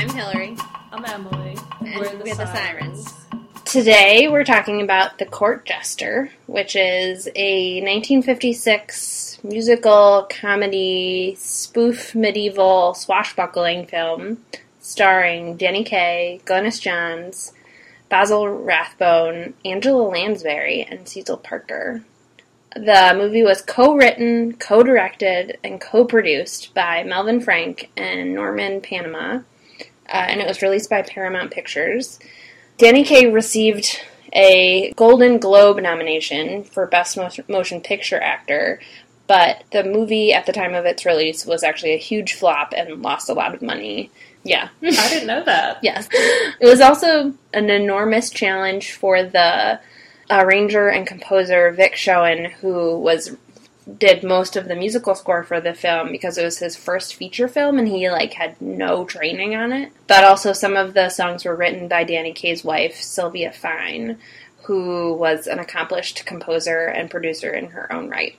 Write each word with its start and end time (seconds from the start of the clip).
I'm 0.00 0.08
Hillary. 0.08 0.56
I'm 0.92 1.04
Emily. 1.04 1.58
And 1.80 1.96
we're 1.96 2.08
the, 2.08 2.24
we're 2.24 2.34
the 2.34 2.46
sirens. 2.46 3.12
Sirens. 3.12 3.62
Today 3.66 4.28
we're 4.28 4.44
talking 4.44 4.80
about 4.80 5.18
The 5.18 5.26
Court 5.26 5.66
Jester, 5.66 6.30
which 6.46 6.74
is 6.74 7.28
a 7.36 7.82
1956 7.82 9.40
musical 9.44 10.26
comedy 10.30 11.36
spoof 11.38 12.14
medieval 12.14 12.94
swashbuckling 12.94 13.88
film 13.88 14.42
starring 14.80 15.58
Danny 15.58 15.84
Kaye, 15.84 16.40
Glynis 16.46 16.80
Johns, 16.80 17.52
Basil 18.08 18.48
Rathbone, 18.48 19.52
Angela 19.66 20.04
Lansbury, 20.04 20.82
and 20.82 21.06
Cecil 21.06 21.36
Parker. 21.36 22.02
The 22.74 23.12
movie 23.14 23.42
was 23.42 23.60
co-written, 23.60 24.54
co-directed, 24.54 25.58
and 25.62 25.78
co-produced 25.78 26.72
by 26.72 27.02
Melvin 27.02 27.42
Frank 27.42 27.90
and 27.98 28.32
Norman 28.32 28.80
Panama, 28.80 29.40
uh, 30.10 30.26
and 30.28 30.40
it 30.40 30.46
was 30.46 30.62
released 30.62 30.90
by 30.90 31.02
Paramount 31.02 31.50
Pictures. 31.50 32.18
Danny 32.78 33.04
Kaye 33.04 33.30
received 33.30 34.00
a 34.32 34.92
Golden 34.96 35.38
Globe 35.38 35.80
nomination 35.80 36.64
for 36.64 36.86
Best 36.86 37.18
Motion 37.48 37.80
Picture 37.80 38.20
Actor, 38.20 38.80
but 39.26 39.64
the 39.72 39.84
movie 39.84 40.32
at 40.32 40.46
the 40.46 40.52
time 40.52 40.74
of 40.74 40.84
its 40.84 41.06
release 41.06 41.46
was 41.46 41.62
actually 41.62 41.94
a 41.94 41.98
huge 41.98 42.34
flop 42.34 42.72
and 42.76 43.02
lost 43.02 43.28
a 43.28 43.32
lot 43.34 43.54
of 43.54 43.62
money. 43.62 44.10
Yeah. 44.42 44.70
I 44.82 45.08
didn't 45.08 45.26
know 45.26 45.44
that. 45.44 45.78
Yes. 45.82 46.08
It 46.12 46.66
was 46.66 46.80
also 46.80 47.34
an 47.52 47.70
enormous 47.70 48.30
challenge 48.30 48.92
for 48.92 49.22
the 49.22 49.80
arranger 50.30 50.88
and 50.88 51.06
composer 51.06 51.70
Vic 51.72 51.96
Schoen, 51.96 52.46
who 52.46 52.98
was 52.98 53.36
did 53.98 54.22
most 54.22 54.56
of 54.56 54.68
the 54.68 54.76
musical 54.76 55.14
score 55.14 55.42
for 55.42 55.60
the 55.60 55.74
film 55.74 56.12
because 56.12 56.38
it 56.38 56.44
was 56.44 56.58
his 56.58 56.76
first 56.76 57.14
feature 57.14 57.48
film 57.48 57.78
and 57.78 57.88
he 57.88 58.10
like 58.10 58.34
had 58.34 58.60
no 58.60 59.04
training 59.04 59.54
on 59.54 59.72
it. 59.72 59.92
But 60.06 60.24
also 60.24 60.52
some 60.52 60.76
of 60.76 60.94
the 60.94 61.08
songs 61.08 61.44
were 61.44 61.56
written 61.56 61.88
by 61.88 62.04
Danny 62.04 62.32
Kaye's 62.32 62.64
wife, 62.64 62.96
Sylvia 62.96 63.52
Fine, 63.52 64.18
who 64.62 65.14
was 65.14 65.46
an 65.46 65.58
accomplished 65.58 66.24
composer 66.26 66.86
and 66.86 67.10
producer 67.10 67.52
in 67.52 67.70
her 67.70 67.92
own 67.92 68.08
right. 68.08 68.36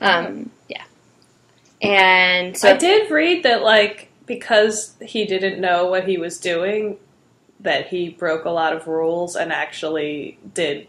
Um, 0.00 0.50
yeah. 0.68 0.84
And 1.82 2.56
so 2.56 2.72
I 2.72 2.76
did 2.76 3.10
read 3.10 3.42
that, 3.44 3.62
like, 3.62 4.10
because 4.26 4.94
he 5.02 5.26
didn't 5.26 5.60
know 5.60 5.86
what 5.86 6.06
he 6.06 6.18
was 6.18 6.38
doing, 6.38 6.98
that 7.60 7.88
he 7.88 8.08
broke 8.08 8.44
a 8.44 8.50
lot 8.50 8.72
of 8.72 8.86
rules 8.86 9.36
and 9.36 9.52
actually 9.52 10.38
did 10.54 10.86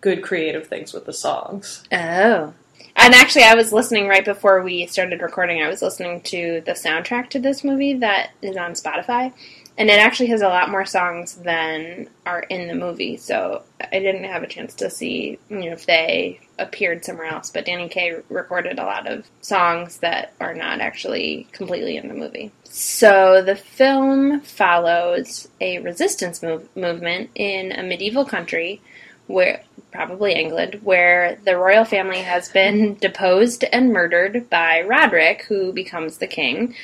good 0.00 0.22
creative 0.22 0.66
things 0.66 0.92
with 0.92 1.04
the 1.04 1.12
songs. 1.12 1.84
Oh. 1.92 2.54
And 3.02 3.14
actually, 3.14 3.44
I 3.44 3.54
was 3.54 3.72
listening 3.72 4.08
right 4.08 4.26
before 4.26 4.60
we 4.60 4.84
started 4.84 5.22
recording. 5.22 5.62
I 5.62 5.68
was 5.68 5.80
listening 5.80 6.20
to 6.24 6.62
the 6.66 6.72
soundtrack 6.72 7.30
to 7.30 7.38
this 7.38 7.64
movie 7.64 7.94
that 7.94 8.32
is 8.42 8.58
on 8.58 8.72
Spotify, 8.72 9.32
and 9.78 9.88
it 9.88 9.98
actually 9.98 10.26
has 10.26 10.42
a 10.42 10.48
lot 10.48 10.68
more 10.68 10.84
songs 10.84 11.36
than 11.36 12.10
are 12.26 12.40
in 12.40 12.68
the 12.68 12.74
movie. 12.74 13.16
So 13.16 13.62
I 13.80 14.00
didn't 14.00 14.24
have 14.24 14.42
a 14.42 14.46
chance 14.46 14.74
to 14.74 14.90
see, 14.90 15.38
you 15.48 15.60
know, 15.60 15.72
if 15.72 15.86
they 15.86 16.40
appeared 16.58 17.02
somewhere 17.02 17.28
else. 17.28 17.48
But 17.48 17.64
Danny 17.64 17.88
Kaye 17.88 18.20
recorded 18.28 18.78
a 18.78 18.84
lot 18.84 19.06
of 19.06 19.26
songs 19.40 19.96
that 20.00 20.34
are 20.38 20.54
not 20.54 20.82
actually 20.82 21.48
completely 21.52 21.96
in 21.96 22.06
the 22.06 22.12
movie. 22.12 22.52
So 22.64 23.42
the 23.42 23.56
film 23.56 24.42
follows 24.42 25.48
a 25.58 25.78
resistance 25.78 26.42
move- 26.42 26.68
movement 26.76 27.30
in 27.34 27.72
a 27.72 27.82
medieval 27.82 28.26
country 28.26 28.82
where 29.26 29.62
probably 29.92 30.34
England, 30.34 30.80
where 30.82 31.38
the 31.44 31.56
royal 31.56 31.84
family 31.84 32.20
has 32.20 32.48
been 32.48 32.94
deposed 33.00 33.64
and 33.72 33.92
murdered 33.92 34.48
by 34.50 34.82
Roderick, 34.82 35.44
who 35.44 35.72
becomes 35.72 36.18
the 36.18 36.26
king. 36.26 36.74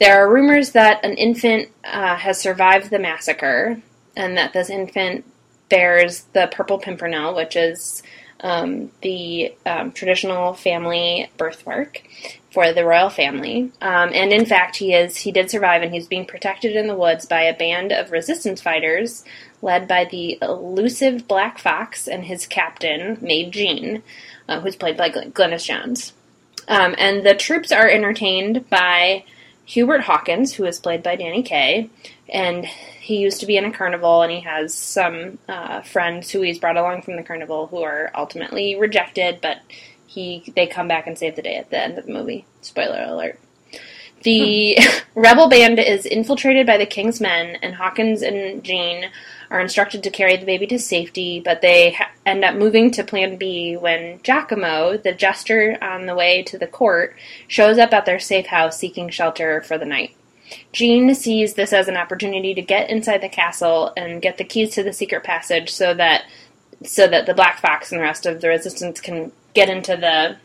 There 0.00 0.22
are 0.22 0.32
rumors 0.32 0.72
that 0.72 1.04
an 1.04 1.14
infant 1.14 1.70
uh, 1.84 2.16
has 2.16 2.40
survived 2.40 2.90
the 2.90 2.98
massacre, 2.98 3.80
and 4.16 4.36
that 4.36 4.52
this 4.52 4.70
infant 4.70 5.24
bears 5.68 6.24
the 6.32 6.48
purple 6.52 6.78
pimpernel, 6.78 7.34
which 7.34 7.56
is 7.56 8.02
um, 8.40 8.90
the 9.02 9.54
um, 9.66 9.92
traditional 9.92 10.54
family 10.54 11.30
birthmark 11.36 12.02
for 12.52 12.72
the 12.72 12.84
royal 12.84 13.10
family. 13.10 13.72
Um, 13.80 14.10
and 14.12 14.32
in 14.32 14.46
fact, 14.46 14.76
he 14.76 14.94
is 14.94 15.16
he 15.16 15.32
did 15.32 15.50
survive, 15.50 15.82
and 15.82 15.92
he's 15.92 16.06
being 16.06 16.26
protected 16.26 16.76
in 16.76 16.86
the 16.86 16.94
woods 16.94 17.26
by 17.26 17.42
a 17.42 17.56
band 17.56 17.92
of 17.92 18.12
resistance 18.12 18.60
fighters 18.60 19.24
led 19.62 19.88
by 19.88 20.04
the 20.04 20.38
elusive 20.40 21.26
Black 21.26 21.58
Fox 21.58 22.06
and 22.06 22.24
his 22.24 22.46
captain, 22.46 23.18
Maid 23.20 23.52
Jean, 23.52 24.02
uh, 24.48 24.60
who's 24.60 24.76
played 24.76 24.96
by 24.96 25.08
Glen- 25.08 25.32
Glynis 25.32 25.64
Johns. 25.64 26.12
Um, 26.68 26.94
and 26.98 27.24
the 27.24 27.34
troops 27.34 27.72
are 27.72 27.88
entertained 27.88 28.68
by 28.68 29.24
Hubert 29.64 30.02
Hawkins, 30.02 30.54
who 30.54 30.64
is 30.64 30.78
played 30.78 31.02
by 31.02 31.16
Danny 31.16 31.42
Kaye, 31.42 31.90
and 32.28 32.64
he 32.64 33.18
used 33.18 33.40
to 33.40 33.46
be 33.46 33.56
in 33.56 33.64
a 33.64 33.72
carnival, 33.72 34.22
and 34.22 34.30
he 34.30 34.40
has 34.40 34.74
some 34.74 35.38
uh, 35.48 35.80
friends 35.82 36.30
who 36.30 36.42
he's 36.42 36.58
brought 36.58 36.76
along 36.76 37.02
from 37.02 37.16
the 37.16 37.22
carnival 37.22 37.66
who 37.66 37.82
are 37.82 38.10
ultimately 38.14 38.76
rejected, 38.76 39.40
but 39.40 39.60
he 40.06 40.42
they 40.56 40.66
come 40.66 40.88
back 40.88 41.06
and 41.06 41.18
save 41.18 41.36
the 41.36 41.42
day 41.42 41.56
at 41.56 41.70
the 41.70 41.78
end 41.78 41.98
of 41.98 42.06
the 42.06 42.12
movie. 42.12 42.44
Spoiler 42.62 43.04
alert. 43.06 43.38
The 44.22 44.78
rebel 45.14 45.48
band 45.48 45.78
is 45.78 46.06
infiltrated 46.06 46.66
by 46.66 46.76
the 46.76 46.86
king's 46.86 47.20
men, 47.20 47.56
and 47.62 47.74
Hawkins 47.74 48.22
and 48.22 48.62
Jean 48.62 49.10
are 49.50 49.60
instructed 49.60 50.02
to 50.02 50.10
carry 50.10 50.36
the 50.36 50.46
baby 50.46 50.66
to 50.66 50.78
safety, 50.78 51.40
but 51.40 51.60
they 51.60 51.92
ha- 51.92 52.10
end 52.26 52.44
up 52.44 52.54
moving 52.54 52.90
to 52.92 53.04
Plan 53.04 53.36
B 53.36 53.76
when 53.76 54.20
Giacomo, 54.22 54.96
the 54.96 55.12
jester 55.12 55.78
on 55.80 56.06
the 56.06 56.14
way 56.14 56.42
to 56.44 56.58
the 56.58 56.66
court, 56.66 57.16
shows 57.46 57.78
up 57.78 57.92
at 57.92 58.04
their 58.04 58.18
safe 58.18 58.46
house 58.46 58.78
seeking 58.78 59.08
shelter 59.08 59.62
for 59.62 59.78
the 59.78 59.84
night. 59.84 60.14
Jean 60.72 61.14
sees 61.14 61.54
this 61.54 61.72
as 61.72 61.88
an 61.88 61.96
opportunity 61.96 62.54
to 62.54 62.62
get 62.62 62.90
inside 62.90 63.20
the 63.22 63.28
castle 63.28 63.92
and 63.96 64.22
get 64.22 64.38
the 64.38 64.44
keys 64.44 64.70
to 64.74 64.82
the 64.82 64.92
secret 64.92 65.24
passage 65.24 65.70
so 65.70 65.94
that 65.94 66.24
so 66.84 67.08
that 67.08 67.26
the 67.26 67.34
Black 67.34 67.58
Fox 67.60 67.90
and 67.90 68.00
the 68.00 68.04
rest 68.04 68.24
of 68.24 68.40
the 68.40 68.48
resistance 68.48 69.00
can 69.00 69.32
get 69.52 69.68
into 69.68 69.96
the 69.96 70.36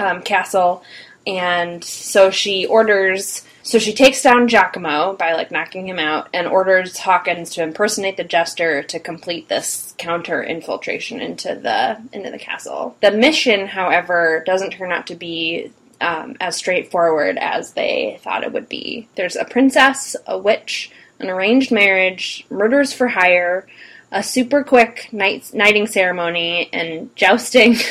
um, 0.00 0.22
castle. 0.22 0.82
And 1.26 1.84
so 1.84 2.30
she 2.30 2.66
orders 2.66 3.46
so 3.62 3.78
she 3.78 3.94
takes 3.94 4.22
down 4.22 4.48
Giacomo 4.48 5.14
by 5.14 5.34
like 5.34 5.50
knocking 5.50 5.86
him 5.86 5.98
out 5.98 6.28
and 6.34 6.46
orders 6.46 6.98
Hawkins 6.98 7.50
to 7.50 7.62
impersonate 7.62 8.16
the 8.16 8.24
jester 8.24 8.82
to 8.82 8.98
complete 8.98 9.48
this 9.48 9.94
counter 9.98 10.42
infiltration 10.42 11.20
into 11.20 11.54
the 11.54 12.00
into 12.12 12.30
the 12.30 12.38
castle. 12.38 12.96
The 13.00 13.12
mission, 13.12 13.68
however, 13.68 14.42
doesn't 14.44 14.72
turn 14.72 14.90
out 14.90 15.06
to 15.08 15.14
be 15.14 15.72
um, 16.00 16.36
as 16.40 16.56
straightforward 16.56 17.38
as 17.38 17.72
they 17.72 18.18
thought 18.22 18.42
it 18.42 18.52
would 18.52 18.68
be. 18.68 19.08
There's 19.14 19.36
a 19.36 19.44
princess, 19.44 20.16
a 20.26 20.36
witch, 20.36 20.90
an 21.20 21.30
arranged 21.30 21.70
marriage, 21.70 22.44
murders 22.50 22.92
for 22.92 23.06
hire, 23.06 23.66
a 24.10 24.22
super 24.22 24.64
quick 24.64 25.08
night 25.12 25.50
knighting 25.54 25.86
ceremony, 25.86 26.68
and 26.72 27.14
jousting. 27.16 27.76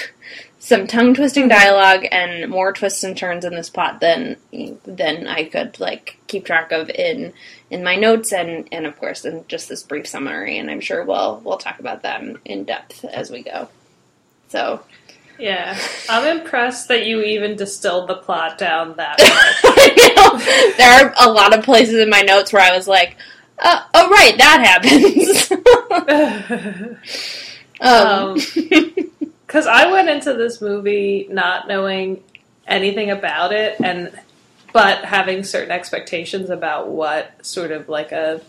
some 0.64 0.86
tongue 0.86 1.16
twisting 1.16 1.48
dialogue 1.48 2.06
and 2.12 2.48
more 2.48 2.72
twists 2.72 3.04
and 3.04 3.18
turns 3.18 3.44
in 3.46 3.56
this 3.56 3.72
plot 3.72 4.00
than 4.00 4.38
than 4.86 5.26
I 5.26 5.46
could 5.46 5.80
like 5.80 6.20
keep 6.28 6.46
track 6.46 6.72
of 6.72 6.88
in 6.92 7.34
in 7.72 7.84
my 7.84 7.96
notes 7.96 8.32
and 8.32 8.70
and 8.72 8.86
of 8.86 8.96
course 9.00 9.26
in 9.26 9.44
just 9.48 9.68
this 9.70 9.82
brief 9.82 10.08
summary 10.08 10.60
and 10.60 10.70
I'm 10.70 10.80
sure 10.80 11.04
we'll 11.04 11.42
we'll 11.44 11.58
talk 11.58 11.80
about 11.80 12.04
them 12.04 12.38
in 12.46 12.64
depth 12.66 13.04
as 13.06 13.32
we 13.32 13.42
go. 13.42 13.70
So 14.50 14.84
Yeah. 15.40 15.76
I'm 16.08 16.38
impressed 16.42 16.90
that 16.90 17.08
you 17.08 17.24
even 17.24 17.56
distilled 17.56 18.08
the 18.08 18.18
plot 18.18 18.60
down 18.60 18.98
that 18.98 19.18
know, 20.16 20.38
there 20.78 20.92
are 20.92 21.14
a 21.20 21.32
lot 21.32 21.58
of 21.58 21.66
places 21.66 21.96
in 21.96 22.10
my 22.12 22.22
notes 22.22 22.54
where 22.54 22.62
I 22.62 22.78
was 22.78 22.88
like, 22.88 23.18
uh, 23.58 23.82
"Oh 23.96 24.10
right, 24.10 24.38
that 24.38 24.62
happens." 24.64 25.52
um, 27.82 28.38
Because 29.52 29.68
I 29.68 29.92
went 29.92 30.08
into 30.08 30.34
this 30.34 30.62
movie 30.62 31.28
not 31.30 31.68
knowing 31.68 32.24
anything 32.66 33.12
about 33.12 33.52
it, 33.52 33.76
and 33.84 34.18
but 34.72 35.04
having 35.04 35.44
certain 35.44 35.72
expectations 35.72 36.50
about 36.50 36.88
what 36.88 37.46
sort 37.46 37.72
of 37.74 37.90
like 37.90 38.14
a 38.14 38.40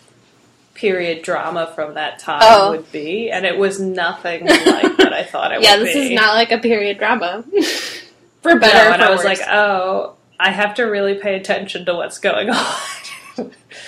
period 0.75 1.22
drama 1.25 1.72
from 1.75 1.94
that 1.94 2.20
time 2.20 2.38
Oh. 2.44 2.70
would 2.70 2.93
be, 2.93 3.32
and 3.32 3.44
it 3.44 3.58
was 3.58 3.81
nothing 3.81 4.46
like 4.46 4.96
what 4.96 5.12
I 5.12 5.25
thought 5.25 5.50
it 5.50 5.60
yeah, 5.62 5.76
would 5.76 5.82
be. 5.87 5.88
Yeah, 5.90 5.94
this 5.94 5.96
is 5.96 6.10
not 6.12 6.34
like 6.34 6.52
a 6.52 6.58
period 6.58 6.99
drama. 6.99 7.43
for 8.43 8.60
better 8.60 8.88
or 8.90 8.93
and 8.93 9.02
for 9.02 9.08
I 9.08 9.10
was 9.10 9.25
worse. 9.25 9.40
like, 9.40 9.48
oh, 9.50 10.14
I 10.38 10.52
have 10.52 10.76
to 10.76 10.84
really 10.84 11.14
pay 11.14 11.34
attention 11.34 11.84
to 11.87 11.94
what's 11.96 12.19
going 12.20 12.48
on. 12.50 12.76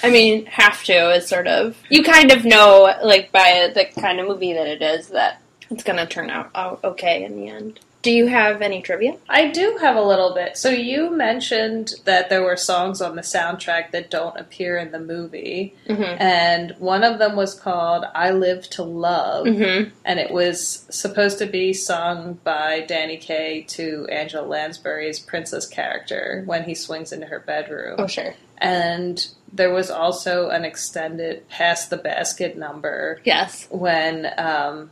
I 0.03 0.11
mean, 0.11 0.47
have 0.47 0.83
to 0.85 1.11
is 1.13 1.29
sort 1.29 1.47
of 1.47 1.77
you 1.91 2.03
kind 2.03 2.33
of 2.33 2.45
know 2.45 2.93
like 3.05 3.31
by 3.31 3.71
the 3.73 3.85
kind 4.01 4.19
of 4.19 4.27
movie 4.27 4.53
that 4.55 4.67
it 4.67 4.83
is 4.83 5.11
that 5.11 5.41
it's 5.71 5.83
gonna 5.85 6.07
turn 6.07 6.31
out 6.31 6.51
okay 6.85 7.25
in 7.25 7.37
the 7.37 7.49
end. 7.49 7.81
Do 8.03 8.11
you 8.11 8.27
have 8.27 8.61
any 8.61 8.83
trivia? 8.83 9.17
I 9.31 9.49
do 9.49 9.79
have 9.81 9.97
a 9.97 10.03
little 10.03 10.35
bit. 10.35 10.59
So 10.59 10.69
you 10.69 11.09
mentioned 11.09 11.95
that 12.05 12.29
there 12.29 12.43
were 12.43 12.55
songs 12.59 13.01
on 13.01 13.17
the 13.17 13.23
soundtrack 13.23 13.93
that 13.93 14.11
don't 14.11 14.37
appear 14.39 14.77
in 14.77 14.93
the 14.93 14.99
movie, 15.01 15.75
Mm-hmm. 15.89 16.21
and 16.23 16.73
one 16.79 17.03
of 17.03 17.19
them 17.19 17.35
was 17.35 17.55
called 17.55 18.05
"I 18.15 18.31
Live 18.33 18.69
to 18.71 18.83
Love," 18.83 19.47
Mm-hmm. 19.47 19.89
and 20.05 20.21
it 20.21 20.31
was 20.31 20.85
supposed 20.91 21.39
to 21.39 21.47
be 21.47 21.73
sung 21.73 22.35
by 22.45 22.81
Danny 22.83 23.17
Kaye 23.17 23.63
to 23.69 24.07
Angela 24.13 24.47
Lansbury's 24.47 25.19
princess 25.19 25.67
character 25.67 26.43
when 26.45 26.65
he 26.65 26.75
swings 26.75 27.11
into 27.11 27.25
her 27.27 27.41
bedroom. 27.41 27.97
Oh, 27.99 28.07
sure. 28.07 28.35
And 28.59 29.27
there 29.51 29.73
was 29.73 29.91
also 29.91 30.51
an 30.51 30.67
extended 30.67 31.49
"Pass 31.49 31.87
the 31.89 31.97
Basket" 31.97 32.59
number 32.59 33.21
Yes. 33.25 33.67
when 33.71 34.31
um, 34.37 34.91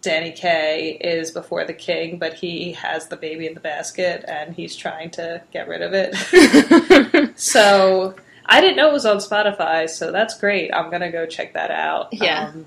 Danny 0.00 0.32
Kaye 0.32 0.96
is 1.00 1.30
before 1.30 1.64
the 1.64 1.72
king, 1.72 2.18
but 2.18 2.34
he 2.34 2.72
has 2.72 3.08
the 3.08 3.16
baby 3.16 3.46
in 3.46 3.54
the 3.54 3.60
basket 3.60 4.24
and 4.28 4.54
he's 4.54 4.76
trying 4.76 5.10
to 5.12 5.42
get 5.52 5.68
rid 5.68 5.82
of 5.82 5.92
it. 5.92 7.38
so 7.38 8.14
I 8.46 8.60
didn't 8.60 8.76
know 8.76 8.90
it 8.90 8.92
was 8.92 9.06
on 9.06 9.18
Spotify, 9.18 9.88
so 9.88 10.12
that's 10.12 10.38
great. 10.38 10.72
I'm 10.72 10.90
gonna 10.90 11.10
go 11.10 11.26
check 11.26 11.54
that 11.54 11.70
out. 11.70 12.08
Yeah. 12.12 12.48
Um, 12.48 12.66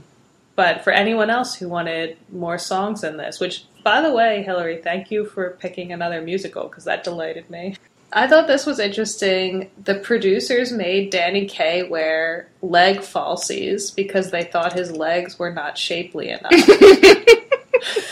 but 0.56 0.83
for 0.83 0.92
anyone 0.92 1.30
else 1.30 1.56
who 1.56 1.69
wanted 1.69 2.18
more 2.31 2.57
songs 2.57 3.04
in 3.04 3.18
this, 3.18 3.39
which 3.39 3.66
by 3.84 4.01
the 4.01 4.12
way, 4.12 4.44
Hillary, 4.44 4.77
thank 4.77 5.10
you 5.10 5.25
for 5.25 5.51
picking 5.51 5.92
another 5.92 6.22
musical 6.22 6.68
because 6.68 6.84
that 6.84 7.04
delighted 7.04 7.50
me. 7.50 7.77
I 8.13 8.28
thought 8.28 8.48
this 8.48 8.66
was 8.66 8.80
interesting. 8.80 9.72
The 9.84 9.96
producers 9.96 10.72
made 10.72 11.12
Danny 11.12 11.46
Kaye 11.46 11.84
wear 11.84 12.48
leg 12.62 12.98
falsies 12.98 13.96
because 13.96 14.31
they 14.31 14.44
thought 14.44 14.74
his 14.74 14.92
legs 14.92 15.40
were 15.40 15.52
not 15.54 15.78
shapely 15.78 16.30
enough. 16.30 16.52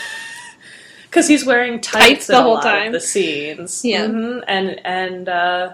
Because 1.04 1.26
he's 1.26 1.44
wearing 1.44 1.80
tights, 1.80 2.04
Tights 2.04 2.26
the 2.28 2.40
whole 2.40 2.60
time. 2.60 2.86
of 2.88 2.92
the 2.92 3.00
scenes. 3.00 3.84
Yeah. 3.84 4.06
Mhm. 4.06 4.44
and 4.46 4.80
and 4.86 5.28
uh, 5.28 5.72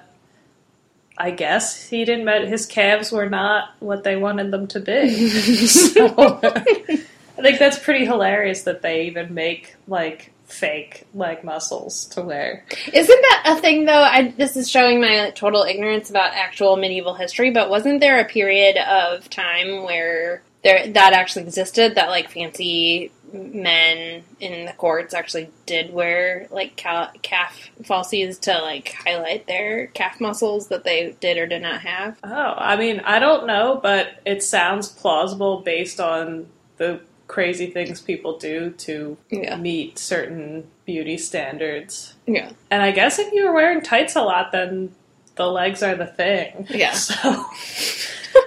I 1.19 1.31
guess 1.31 1.88
he 1.90 2.06
didn't. 2.06 2.25
Met, 2.25 2.49
his 2.49 2.64
calves 2.64 3.12
were 3.12 3.28
not 3.28 3.75
what 3.81 4.02
they 4.02 4.17
wanted 4.17 4.50
them 4.50 4.67
to 4.69 4.81
be. 4.81 5.28
so, 5.67 6.06
I 6.43 7.43
think 7.43 7.58
that's 7.58 7.78
pretty 7.78 8.06
hilarious 8.06 8.62
that 8.62 8.81
they 8.81 9.02
even 9.08 9.34
make 9.34 9.76
like 9.87 10.32
fake 10.46 11.04
leg 11.14 11.44
muscles 11.44 12.06
to 12.06 12.22
wear. 12.22 12.64
Isn't 12.93 13.22
that 13.22 13.43
a 13.46 13.60
thing 13.60 13.84
though? 13.84 14.02
I 14.02 14.32
this 14.37 14.56
is 14.56 14.70
showing 14.70 15.00
my 15.00 15.31
total 15.31 15.62
ignorance 15.62 16.08
about 16.10 16.32
actual 16.34 16.76
medieval 16.76 17.14
history, 17.14 17.50
but 17.50 17.69
wasn't 17.69 18.00
there 18.00 18.20
a 18.20 18.25
period 18.25 18.76
of 18.76 19.28
time 19.28 19.82
where 19.84 20.43
there 20.62 20.87
that 20.88 21.12
actually 21.12 21.43
existed 21.43 21.94
that 21.94 22.08
like 22.08 22.31
fancy 22.31 23.12
men 23.32 24.22
in 24.40 24.66
the 24.66 24.72
courts 24.72 25.12
actually 25.12 25.50
did 25.66 25.93
wear 25.93 26.46
like 26.50 26.76
cal- 26.76 27.10
calf 27.22 27.70
falsies 27.82 28.40
to 28.40 28.52
like 28.58 28.94
highlight 29.04 29.46
their 29.46 29.88
calf 29.88 30.20
muscles 30.20 30.69
that 30.69 30.84
they 30.84 31.14
did 31.20 31.38
or 31.38 31.46
did 31.46 31.62
not 31.62 31.81
have? 31.81 32.19
Oh, 32.22 32.54
I 32.56 32.76
mean, 32.76 33.00
I 33.00 33.19
don't 33.19 33.46
know, 33.46 33.78
but 33.82 34.20
it 34.25 34.42
sounds 34.42 34.88
plausible 34.88 35.60
based 35.60 36.00
on 36.00 36.46
the 36.76 37.00
crazy 37.28 37.67
things 37.70 38.00
people 38.00 38.38
do 38.38 38.70
to 38.70 39.17
Yeah. 39.31 39.56
meet 39.56 39.99
certain 39.99 40.69
beauty 40.84 41.19
standards. 41.19 42.14
Yeah. 42.26 42.50
And 42.70 42.82
I 42.82 42.90
guess 42.93 43.19
if 43.19 43.32
you 43.32 43.46
were 43.46 43.52
wearing 43.52 43.81
tights 43.81 44.14
a 44.17 44.23
lot, 44.23 44.52
then 44.52 44.94
the 45.34 45.46
legs 45.46 45.82
are 45.82 45.94
the 45.94 46.06
thing. 46.06 46.67
Yeah. 46.70 46.94
So, 46.94 47.46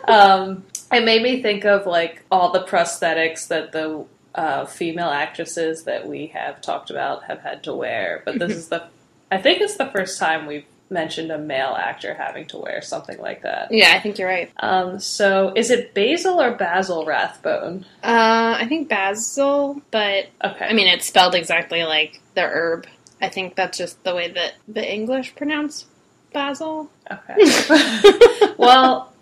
um, 0.08 0.64
it 0.92 1.04
made 1.04 1.22
me 1.22 1.42
think 1.42 1.66
of 1.66 1.86
like 1.86 2.24
all 2.32 2.52
the 2.52 2.64
prosthetics 2.64 3.48
that 3.48 3.72
the 3.72 4.06
uh, 4.36 4.66
female 4.66 5.10
actresses 5.10 5.84
that 5.84 6.08
we 6.08 6.28
have 6.28 6.62
talked 6.62 6.90
about 6.90 7.24
have 7.26 7.40
had 7.40 7.64
to 7.64 7.74
wear. 7.74 8.22
But 8.26 8.40
this 8.40 8.52
is 8.52 8.68
the, 8.70 8.84
I 9.32 9.40
think 9.42 9.62
it's 9.62 9.78
the 9.78 9.88
first 9.88 10.20
time 10.20 10.46
we've 10.46 10.66
mentioned 10.90 11.32
a 11.32 11.38
male 11.38 11.76
actor 11.78 12.14
having 12.14 12.46
to 12.48 12.58
wear 12.58 12.82
something 12.82 13.20
like 13.20 13.44
that. 13.44 13.72
Yeah, 13.72 13.94
I 13.94 14.00
think 14.00 14.18
you're 14.18 14.28
right. 14.28 14.52
Um, 14.58 15.00
so 15.00 15.54
is 15.56 15.70
it 15.70 15.94
Basil 15.94 16.42
or 16.42 16.52
Basil 16.52 17.06
Rathbone? 17.06 17.86
Uh, 18.04 18.58
I 18.60 18.66
think 18.68 18.90
basil, 18.90 19.82
but 19.92 20.28
Okay. 20.44 20.66
I 20.66 20.74
mean 20.74 20.88
it's 20.88 21.06
spelled 21.06 21.36
exactly 21.36 21.84
like 21.84 22.22
the 22.36 22.44
herb. 22.44 22.88
I 23.22 23.30
think 23.30 23.56
that's 23.56 23.78
just 23.78 24.04
the 24.04 24.16
way 24.16 24.32
that 24.32 24.54
the 24.68 24.90
English 24.94 25.36
pronounce 25.36 25.86
basil. 26.34 26.90
Okay. 27.12 28.54
well, 28.58 29.14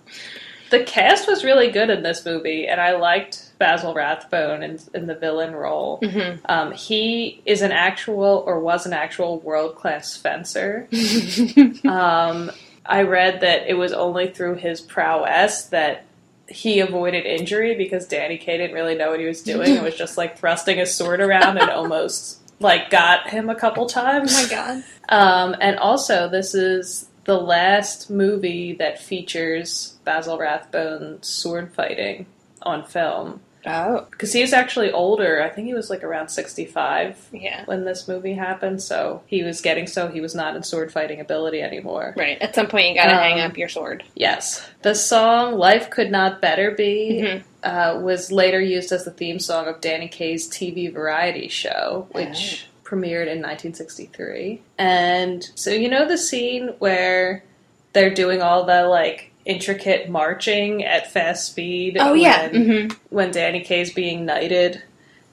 the 0.70 0.84
cast 0.84 1.28
was 1.28 1.44
really 1.44 1.72
good 1.72 1.90
in 1.90 2.04
this 2.04 2.26
movie, 2.26 2.68
and 2.68 2.80
I 2.80 2.96
liked 2.96 3.47
Basil 3.58 3.94
Rathbone 3.94 4.64
in, 4.64 4.80
in 4.94 5.08
the 5.08 5.16
villain 5.16 5.54
role. 5.54 6.00
Mm-hmm. 6.02 6.46
Um, 6.48 6.72
he 6.74 7.42
is 7.46 7.62
an 7.62 7.72
actual, 7.72 8.44
or 8.46 8.60
was 8.60 8.86
an 8.86 8.94
actual, 8.94 9.40
world 9.40 9.76
class 9.76 10.16
fencer. 10.16 10.88
Um, 11.88 12.52
I 12.86 13.04
read 13.04 13.42
that 13.42 13.68
it 13.68 13.74
was 13.74 13.92
only 13.92 14.30
through 14.30 14.56
his 14.56 14.82
prowess 14.82 15.64
that 15.66 16.06
he 16.48 16.80
avoided 16.80 17.26
injury 17.26 17.76
because 17.76 18.08
Danny 18.08 18.38
Kaye 18.38 18.58
didn't 18.58 18.76
really 18.76 18.96
know 18.96 19.12
what 19.12 19.20
he 19.20 19.26
was 19.26 19.42
doing. 19.42 19.76
It 19.76 19.84
was 19.84 19.96
just 19.96 20.18
like 20.18 20.38
thrusting 20.38 20.78
his 20.78 20.96
sword 20.96 21.20
around 21.20 21.58
and 21.58 21.70
almost 21.70 22.40
like 22.60 22.90
got 22.90 23.30
him 23.30 23.50
a 23.50 23.56
couple 23.56 23.86
times. 23.88 24.34
Oh 24.34 24.44
my 24.44 24.50
god. 24.50 24.84
Um, 25.10 25.56
and 25.60 25.78
also, 25.78 26.30
this 26.30 26.56
is 26.56 27.10
the 27.26 27.40
last 27.40 28.10
movie 28.10 28.74
that 28.74 29.02
features 29.02 29.98
Basil 30.06 30.38
Rathbone 30.38 31.22
sword 31.22 31.74
fighting 31.74 32.26
on 32.62 32.86
film. 32.86 33.42
Oh. 33.68 34.08
Because 34.10 34.34
he 34.34 34.42
is 34.42 34.54
actually 34.54 34.92
older. 34.92 35.42
I 35.44 35.50
think 35.50 35.68
he 35.68 35.74
was 35.74 35.90
like 35.90 36.04
around 36.04 36.30
65 36.30 37.28
Yeah. 37.32 37.64
when 37.66 37.86
this 37.86 38.08
movie 38.08 38.34
happened, 38.34 38.82
so 38.82 39.22
he 39.28 39.44
was 39.44 39.62
getting 39.62 39.88
so 39.88 40.08
he 40.08 40.22
was 40.22 40.34
not 40.34 40.56
in 40.56 40.64
sword 40.64 40.92
fighting 40.92 41.20
ability 41.20 41.62
anymore. 41.62 42.14
Right. 42.18 42.42
At 42.42 42.56
some 42.56 42.68
point 42.68 42.88
you 42.90 42.96
gotta 42.96 43.14
Um, 43.14 43.20
hang 43.20 43.40
up 43.42 43.58
your 43.58 43.70
sword. 43.70 44.04
Yes. 44.16 44.66
The 44.82 44.96
song 44.96 45.56
Life 45.58 45.90
Could 45.90 46.12
Not 46.12 46.42
Better 46.42 46.72
Be 46.72 47.22
Mhm. 47.24 47.44
uh, 47.64 48.00
was 48.00 48.32
later 48.32 48.62
used 48.62 48.92
as 48.92 49.04
the 49.06 49.12
theme 49.12 49.40
song 49.40 49.68
of 49.68 49.82
Danny 49.82 50.08
Kaye's 50.08 50.48
TV 50.48 50.88
variety 50.88 51.48
show, 51.50 52.08
which 52.12 52.68
premiered 52.86 53.28
in 53.28 53.42
1963. 53.42 54.62
And 54.78 55.50
so, 55.56 55.72
you 55.72 55.90
know, 55.90 56.08
the 56.08 56.18
scene 56.18 56.70
where 56.80 57.44
they're 57.94 58.14
doing 58.14 58.42
all 58.42 58.64
the 58.64 58.84
like 58.88 59.32
intricate 59.48 60.10
marching 60.10 60.84
at 60.84 61.12
fast 61.12 61.48
speed? 61.48 61.98
Oh 62.00 62.14
yeah. 62.14 62.52
When, 62.52 62.66
hmm 62.66 62.88
when 63.10 63.32
Danny 63.32 63.62
Kaye's 63.62 63.94
being 63.94 64.26
knighted. 64.26 64.84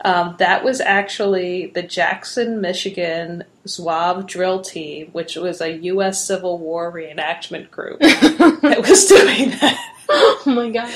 Um, 0.04 0.36
that 0.38 0.64
was 0.64 0.80
actually 0.80 1.66
the 1.66 1.82
Jackson, 1.82 2.60
Michigan 2.60 3.44
Zouave 3.66 4.26
drill 4.26 4.60
team, 4.60 5.08
which 5.12 5.36
was 5.36 5.60
a 5.60 5.72
U.S. 5.78 6.26
Civil 6.26 6.58
War 6.58 6.92
reenactment 6.92 7.70
group 7.70 7.98
that 8.00 8.84
was 8.86 9.06
doing 9.06 9.50
that. 9.50 9.94
oh 10.10 10.42
my 10.46 10.70
god. 10.70 10.90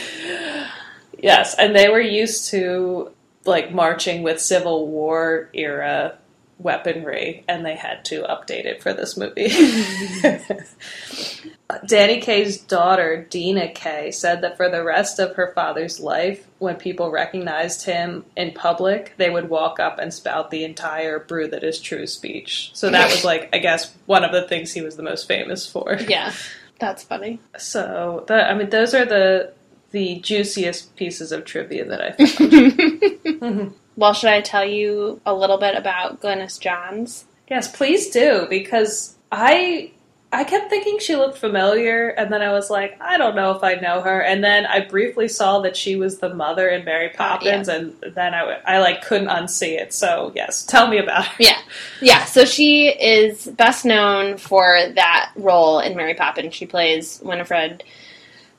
Yes, 1.18 1.54
and 1.54 1.74
they 1.74 1.88
were 1.88 2.00
used 2.00 2.50
to 2.50 3.10
like 3.44 3.72
marching 3.72 4.22
with 4.22 4.40
Civil 4.40 4.88
War 4.88 5.48
era 5.54 6.18
weaponry, 6.58 7.44
and 7.48 7.64
they 7.64 7.76
had 7.76 8.04
to 8.06 8.22
update 8.22 8.66
it 8.66 8.82
for 8.82 8.92
this 8.92 9.16
movie. 9.16 9.48
Danny 11.87 12.20
Kaye's 12.20 12.58
daughter, 12.58 13.26
Dena 13.28 13.68
Kaye, 13.68 14.10
said 14.10 14.40
that 14.40 14.56
for 14.56 14.70
the 14.70 14.82
rest 14.82 15.18
of 15.18 15.37
her 15.37 15.52
father's 15.54 16.00
life, 16.00 16.46
when 16.58 16.76
people 16.76 17.10
recognized 17.10 17.84
him 17.84 18.25
in 18.37 18.52
public, 18.52 19.12
they 19.18 19.28
would 19.28 19.50
walk 19.50 19.78
up 19.78 19.98
and 19.98 20.12
spout 20.12 20.50
the 20.50 20.64
entire 20.64 21.18
brew 21.18 21.46
that 21.48 21.62
is 21.62 21.78
true 21.78 22.06
speech. 22.06 22.70
So 22.72 22.88
that 22.90 23.10
was 23.10 23.22
like, 23.25 23.50
I 23.52 23.58
guess, 23.58 23.94
one 24.06 24.25
of 24.25 24.32
the 24.32 24.48
things 24.48 24.72
he 24.72 24.80
was 24.80 24.96
the 24.96 25.02
most 25.02 25.28
famous 25.28 25.70
for. 25.70 25.98
Yeah. 26.08 26.32
That's 26.78 27.02
funny. 27.02 27.40
So, 27.58 28.25
the, 28.28 28.48
I 28.48 28.54
mean, 28.54 28.70
those 28.70 28.94
are 28.94 29.04
the 29.04 29.52
the 29.90 30.20
juiciest 30.20 30.94
pieces 30.96 31.32
of 31.32 31.44
trivia 31.44 31.84
that 31.87 32.00
I 32.00 32.12
found. 32.12 33.75
well, 33.96 34.12
should 34.12 34.30
I 34.30 34.40
tell 34.40 34.64
you 34.64 35.20
a 35.26 35.34
little 35.34 35.58
bit 35.58 35.75
about 35.75 36.20
Glynis 36.20 36.60
Johns? 36.60 37.25
yes, 37.50 37.75
please 37.75 38.10
do 38.10 38.46
because 38.48 39.16
I 39.32 39.92
I 40.30 40.44
kept 40.44 40.68
thinking 40.68 40.99
she 40.99 41.16
looked 41.16 41.38
familiar, 41.38 42.11
and 42.11 42.30
then 42.30 42.42
I 42.42 42.52
was 42.52 42.68
like, 42.68 43.00
I 43.00 43.16
don't 43.16 43.35
know 43.35 43.52
if 43.52 43.64
I 43.64 43.76
know 43.76 44.02
her. 44.02 44.20
And 44.20 44.44
then 44.44 44.66
I 44.66 44.80
briefly 44.80 45.26
saw 45.26 45.61
that 45.61 45.75
she 45.75 45.97
was 45.97 46.18
the 46.18 46.35
mother 46.35 46.68
in 46.68 46.85
Mary 46.85 47.08
Poppins, 47.08 47.68
and 47.68 47.94
then 48.14 48.35
I, 48.35 48.58
I 48.66 48.78
like 48.78 49.02
couldn't 49.02 49.28
unsee 49.28 49.78
it. 49.80 49.94
So 49.94 50.30
yes, 50.35 50.66
tell 50.66 50.87
me 50.87 50.99
about 50.99 51.25
her. 51.25 51.37
Yeah. 51.38 51.58
Yeah, 52.02 52.25
so 52.26 52.44
she 52.44 52.88
is 52.88 53.47
best 53.47 53.87
known 53.87 54.37
for 54.37 54.78
that 54.94 55.32
role 55.35 55.80
in 55.80 55.97
Mary 55.97 56.14
Poppins. 56.14 56.54
She 56.54 56.66
plays 56.66 57.20
Winifred 57.25 57.82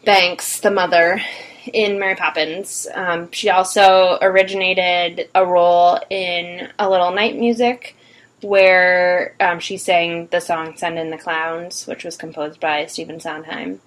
Banks, 0.05 0.61
the 0.61 0.71
mother 0.71 1.21
in 1.71 1.99
Mary 1.99 2.15
Poppins. 2.15 2.87
Um, 2.95 3.31
she 3.31 3.49
also 3.51 4.17
originated 4.21 5.29
a 5.35 5.45
role 5.45 5.99
in 6.09 6.69
A 6.79 6.89
Little 6.89 7.11
Night 7.11 7.37
Music, 7.37 7.95
where 8.41 9.35
um, 9.39 9.59
she 9.59 9.77
sang 9.77 10.27
the 10.27 10.39
song 10.39 10.75
Send 10.77 10.97
in 10.97 11.09
the 11.09 11.17
Clowns, 11.17 11.85
which 11.87 12.03
was 12.03 12.17
composed 12.17 12.59
by 12.59 12.85
Stephen 12.85 13.19
Sondheim. 13.19 13.81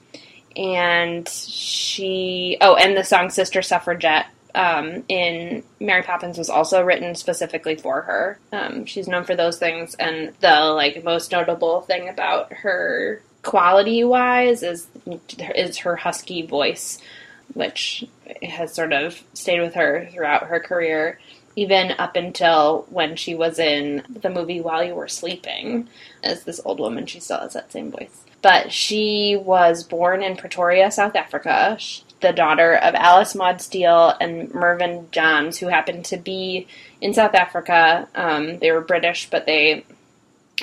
And 0.57 1.27
she, 1.29 2.59
oh, 2.61 2.75
and 2.75 2.97
the 2.97 3.05
song 3.05 3.31
Sister 3.31 3.63
Suffragette 3.63 4.27
um, 4.55 5.05
in 5.09 5.63
Mary 5.81 6.03
Poppins 6.03 6.39
was 6.39 6.51
also 6.51 6.83
written 6.83 7.15
specifically 7.15 7.77
for 7.77 8.03
her. 8.03 8.39
Um, 8.53 8.85
she's 8.85 9.09
known 9.09 9.25
for 9.25 9.35
those 9.35 9.59
things, 9.59 9.95
and 9.95 10.33
the 10.41 10.61
like 10.75 11.03
most 11.05 11.33
notable 11.33 11.81
thing 11.83 12.09
about 12.09 12.53
her 12.53 13.23
quality 13.43 14.05
wise 14.05 14.63
is 14.63 14.87
is 15.39 15.79
her 15.79 15.97
husky 15.97 16.43
voice, 16.47 16.99
which 17.55 18.07
has 18.43 18.75
sort 18.75 18.93
of 18.93 19.23
stayed 19.35 19.61
with 19.61 19.75
her 19.75 20.09
throughout 20.13 20.45
her 20.45 20.61
career, 20.61 21.19
even 21.57 21.93
up 21.93 22.17
until 22.17 22.87
when 22.91 23.17
she 23.17 23.35
was 23.35 23.59
in 23.59 24.03
the 24.09 24.31
movie 24.31 24.61
While 24.61 24.85
You 24.85 24.95
Were 24.95 25.09
Sleeping. 25.09 25.89
As 26.23 26.45
this 26.45 26.61
old 26.65 26.81
woman, 26.81 27.07
she 27.07 27.21
still 27.21 27.41
has 27.41 27.55
that 27.55 27.73
same 27.73 27.91
voice. 27.91 28.25
But 28.43 28.73
she 28.73 29.37
was 29.37 29.85
born 29.85 30.23
in 30.23 30.37
Pretoria, 30.37 30.91
South 30.91 31.15
Africa, 31.15 31.79
the 32.21 32.33
daughter 32.33 32.75
of 32.75 32.95
Alice 32.95 33.35
Maud 33.35 33.61
Steele 33.61 34.15
and 34.21 34.53
Mervyn 34.55 35.09
Johns, 35.13 35.59
who 35.59 35.69
happened 35.69 36.05
to 36.07 36.17
be 36.17 36.67
in 37.01 37.15
South 37.15 37.35
Africa. 37.35 38.09
Um, 38.15 38.59
they 38.59 38.73
were 38.73 38.81
British, 38.81 39.29
but 39.31 39.47
they 39.47 39.85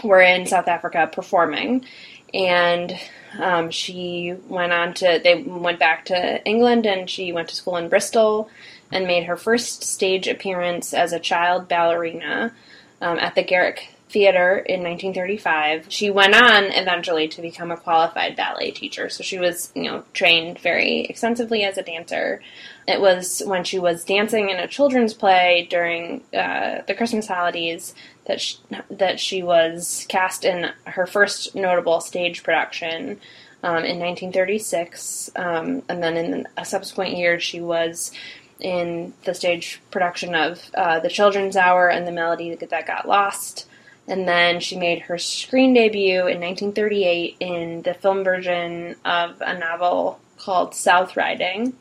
were 0.04 0.22
in 0.22 0.46
South 0.46 0.68
Africa 0.68 1.10
performing 1.12 1.86
and 2.34 2.98
um, 3.40 3.70
she 3.72 4.36
went 4.48 4.72
on 4.72 4.94
to 4.96 5.20
they 5.24 5.42
went 5.44 5.80
back 5.80 6.06
to 6.06 6.44
England 6.46 6.86
and 6.86 7.10
she 7.10 7.32
went 7.32 7.50
to 7.50 7.56
school 7.56 7.78
in 7.78 7.90
Bristol 7.90 8.50
and 8.92 9.08
made 9.08 9.26
her 9.26 9.38
first 9.38 9.84
stage 9.84 10.28
appearance 10.28 10.94
as 10.94 11.14
a 11.14 11.20
child 11.20 11.68
ballerina 11.68 12.54
um, 13.02 13.20
at 13.20 13.36
the 13.36 13.44
Garrick 13.44 13.96
Theater 14.10 14.58
in 14.58 14.82
1935. 14.82 15.86
She 15.90 16.10
went 16.10 16.34
on 16.34 16.66
eventually 16.66 17.28
to 17.28 17.42
become 17.44 17.70
a 17.70 17.78
qualified 17.78 18.36
ballet 18.36 18.72
teacher, 18.72 19.08
so 19.08 19.24
she 19.24 19.38
was 19.38 19.72
you 19.76 19.84
know 19.84 20.04
trained 20.14 20.58
very 20.60 21.02
extensively 21.02 21.64
as 21.64 21.78
a 21.78 21.84
dancer. 21.84 22.42
It 22.88 23.00
was 23.02 23.44
when 23.46 23.64
she 23.64 23.78
was 23.78 24.04
dancing 24.04 24.50
in 24.50 24.58
a 24.58 24.68
children's 24.68 25.14
play 25.14 25.68
during 25.70 26.24
uh, 26.34 26.82
the 26.88 26.96
Christmas 26.96 27.28
holidays 27.28 27.94
that 28.26 28.42
she, 28.42 28.58
that 28.90 29.20
she 29.20 29.44
was 29.44 30.08
cast 30.10 30.44
in 30.44 30.72
her 30.86 31.06
first 31.06 31.54
notable 31.54 32.02
stage 32.02 32.42
production 32.42 33.20
um, 33.62 33.84
in 33.84 34.00
1936, 34.00 35.30
um, 35.36 35.84
and 35.88 36.02
then 36.02 36.18
in 36.18 36.48
a 36.58 36.66
subsequent 36.66 37.16
year 37.16 37.40
she 37.40 37.62
was 37.62 38.12
in 38.60 39.14
the 39.24 39.34
stage 39.34 39.82
production 39.92 40.36
of 40.36 40.70
uh, 40.74 41.00
The 41.00 41.10
Children's 41.10 41.56
Hour 41.56 41.90
and 41.90 42.08
The 42.08 42.12
Melody 42.12 42.56
That 42.56 42.88
Got 42.88 43.08
Lost. 43.08 43.68
And 44.08 44.28
then 44.28 44.60
she 44.60 44.76
made 44.76 45.04
her 45.04 45.18
screen 45.18 45.74
debut 45.74 46.22
in 46.22 46.40
1938 46.42 47.38
in 47.40 47.82
the 47.84 47.94
film 47.94 48.24
version 48.24 48.96
of 49.06 49.42
a 49.42 49.58
novel 49.58 50.20
called 50.38 50.74
South 50.74 51.16
Riding. 51.16 51.74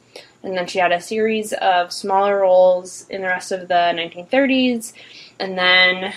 And 0.42 0.56
then 0.56 0.66
she 0.66 0.78
had 0.78 0.92
a 0.92 1.00
series 1.00 1.52
of 1.54 1.92
smaller 1.92 2.40
roles 2.40 3.08
in 3.08 3.22
the 3.22 3.28
rest 3.28 3.50
of 3.50 3.68
the 3.68 3.74
1930s. 3.74 4.92
And 5.38 5.56
then 5.56 6.12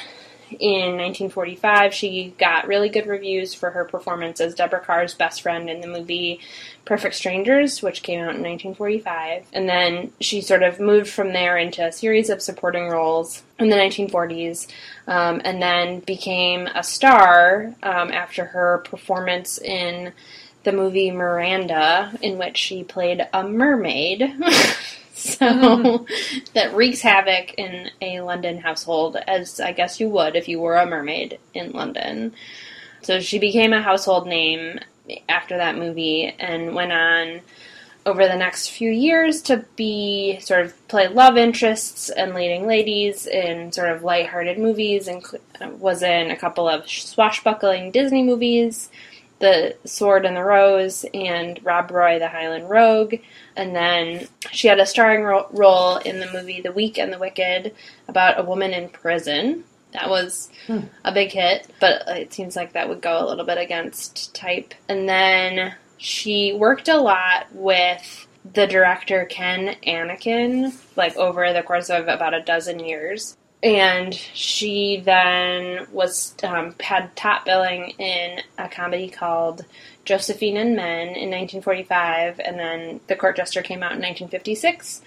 in 0.60 0.98
1945, 0.98 1.94
she 1.94 2.34
got 2.38 2.68
really 2.68 2.90
good 2.90 3.08
reviews 3.08 3.54
for 3.54 3.72
her 3.72 3.86
performance 3.86 4.40
as 4.40 4.56
Deborah 4.56 4.80
Kerr's 4.80 5.14
best 5.14 5.42
friend 5.42 5.70
in 5.70 5.82
the 5.82 5.88
movie 5.88 6.40
Perfect 6.86 7.16
Strangers, 7.16 7.82
which 7.82 8.04
came 8.04 8.20
out 8.20 8.36
in 8.36 8.44
1945. 8.44 9.46
And 9.54 9.70
then 9.70 10.12
she 10.20 10.42
sort 10.42 10.64
of 10.64 10.80
moved 10.80 11.10
from 11.10 11.34
there 11.34 11.58
into 11.58 11.86
a 11.86 11.92
series 11.92 12.30
of 12.30 12.42
supporting 12.42 12.90
roles 12.90 13.44
in 13.60 13.70
the 13.70 13.76
1940s, 13.76 14.68
um, 15.08 15.42
and 15.44 15.62
then 15.62 16.00
became 16.00 16.68
a 16.68 16.84
star 16.84 17.74
um, 17.84 18.12
after 18.12 18.46
her 18.46 18.80
performance 18.86 19.58
in 19.58 20.14
the 20.64 20.72
movie 20.72 21.12
Miranda, 21.12 22.18
in 22.22 22.38
which 22.38 22.58
she 22.58 22.84
played 22.84 23.28
a 23.34 23.44
mermaid. 23.44 24.36
so 25.38 25.46
mm-hmm. 25.46 26.44
that 26.54 26.74
wreaks 26.76 27.02
havoc 27.02 27.54
in 27.56 27.92
a 28.02 28.22
London 28.22 28.58
household, 28.58 29.18
as 29.28 29.60
I 29.60 29.72
guess 29.72 30.00
you 30.00 30.10
would 30.10 30.36
if 30.36 30.48
you 30.48 30.60
were 30.60 30.78
a 30.78 30.86
mermaid 30.86 31.38
in 31.54 31.72
London. 31.72 32.34
So 33.04 33.20
she 33.20 33.38
became 33.38 33.72
a 33.72 33.82
household 33.82 34.28
name 34.28 34.80
after 35.30 35.58
that 35.58 35.78
movie 35.78 36.34
and 36.40 36.74
went 36.74 36.92
on 36.92 37.42
over 38.06 38.28
the 38.28 38.36
next 38.36 38.70
few 38.70 38.90
years 38.90 39.44
to 39.44 39.64
be 39.76 40.40
sort 40.40 40.66
of 40.66 40.88
play 40.88 41.08
love 41.08 41.38
interests 41.38 42.10
and 42.10 42.34
leading 42.34 42.66
ladies 42.66 43.28
in 43.28 43.72
sort 43.72 43.90
of 43.90 44.04
light-hearted 44.04 44.58
movies 44.58 45.08
and 45.08 45.24
was 45.80 46.02
in 46.02 46.32
a 46.32 46.38
couple 46.38 46.68
of 46.68 46.90
swashbuckling 46.90 47.92
Disney 47.92 48.24
movies 48.24 48.90
the 49.42 49.76
Sword 49.86 50.26
and 50.26 50.38
the 50.38 50.44
Rose 50.44 51.06
and 51.14 51.60
Rob 51.64 51.92
Roy, 51.92 52.20
the 52.20 52.30
Highland 52.30 52.70
Rogue. 52.70 53.16
And 53.56 53.76
then 53.76 54.28
she 54.52 54.68
had 54.68 54.80
a 54.80 54.86
starring 54.86 55.24
ro- 55.24 55.48
role 55.52 55.98
in 55.98 56.20
the 56.20 56.32
movie 56.32 56.62
The 56.62 56.72
Weak 56.72 56.98
and 56.98 57.12
the 57.12 57.20
Wicked 57.20 57.76
about 58.08 58.40
a 58.40 58.44
woman 58.44 58.72
in 58.72 58.90
prison. 58.90 59.66
That 59.92 60.10
was 60.10 60.50
hmm. 60.68 60.82
a 61.04 61.12
big 61.12 61.32
hit, 61.32 61.68
but 61.82 62.04
it 62.08 62.32
seems 62.32 62.56
like 62.56 62.74
that 62.74 62.88
would 62.88 63.02
go 63.02 63.24
a 63.24 63.28
little 63.28 63.46
bit 63.46 63.58
against 63.58 64.34
type. 64.34 64.74
And 64.88 65.10
then 65.10 65.76
she 65.98 66.54
worked 66.54 66.88
a 66.88 66.98
lot 66.98 67.48
with 67.52 68.28
the 68.54 68.68
director 68.68 69.26
Ken 69.26 69.76
Annakin, 69.86 70.74
like 70.96 71.18
over 71.18 71.52
the 71.52 71.62
course 71.62 71.90
of 71.90 72.08
about 72.08 72.34
a 72.34 72.42
dozen 72.42 72.80
years 72.80 73.36
and 73.64 74.14
she 74.14 75.02
then 75.06 75.86
was 75.92 76.34
um, 76.44 76.74
had 76.80 77.16
top 77.16 77.46
billing 77.46 77.90
in 78.00 78.42
a 78.58 78.68
comedy 78.68 79.08
called 79.08 79.66
Josephine 80.04 80.58
and 80.58 80.76
Men 80.76 81.10
in 81.10 81.30
1945, 81.30 82.40
and 82.40 82.58
then 82.58 83.00
The 83.06 83.16
Court 83.16 83.36
Jester 83.36 83.62
came 83.62 83.84
out 83.84 83.94
in 83.94 84.00
1956. 84.00 85.04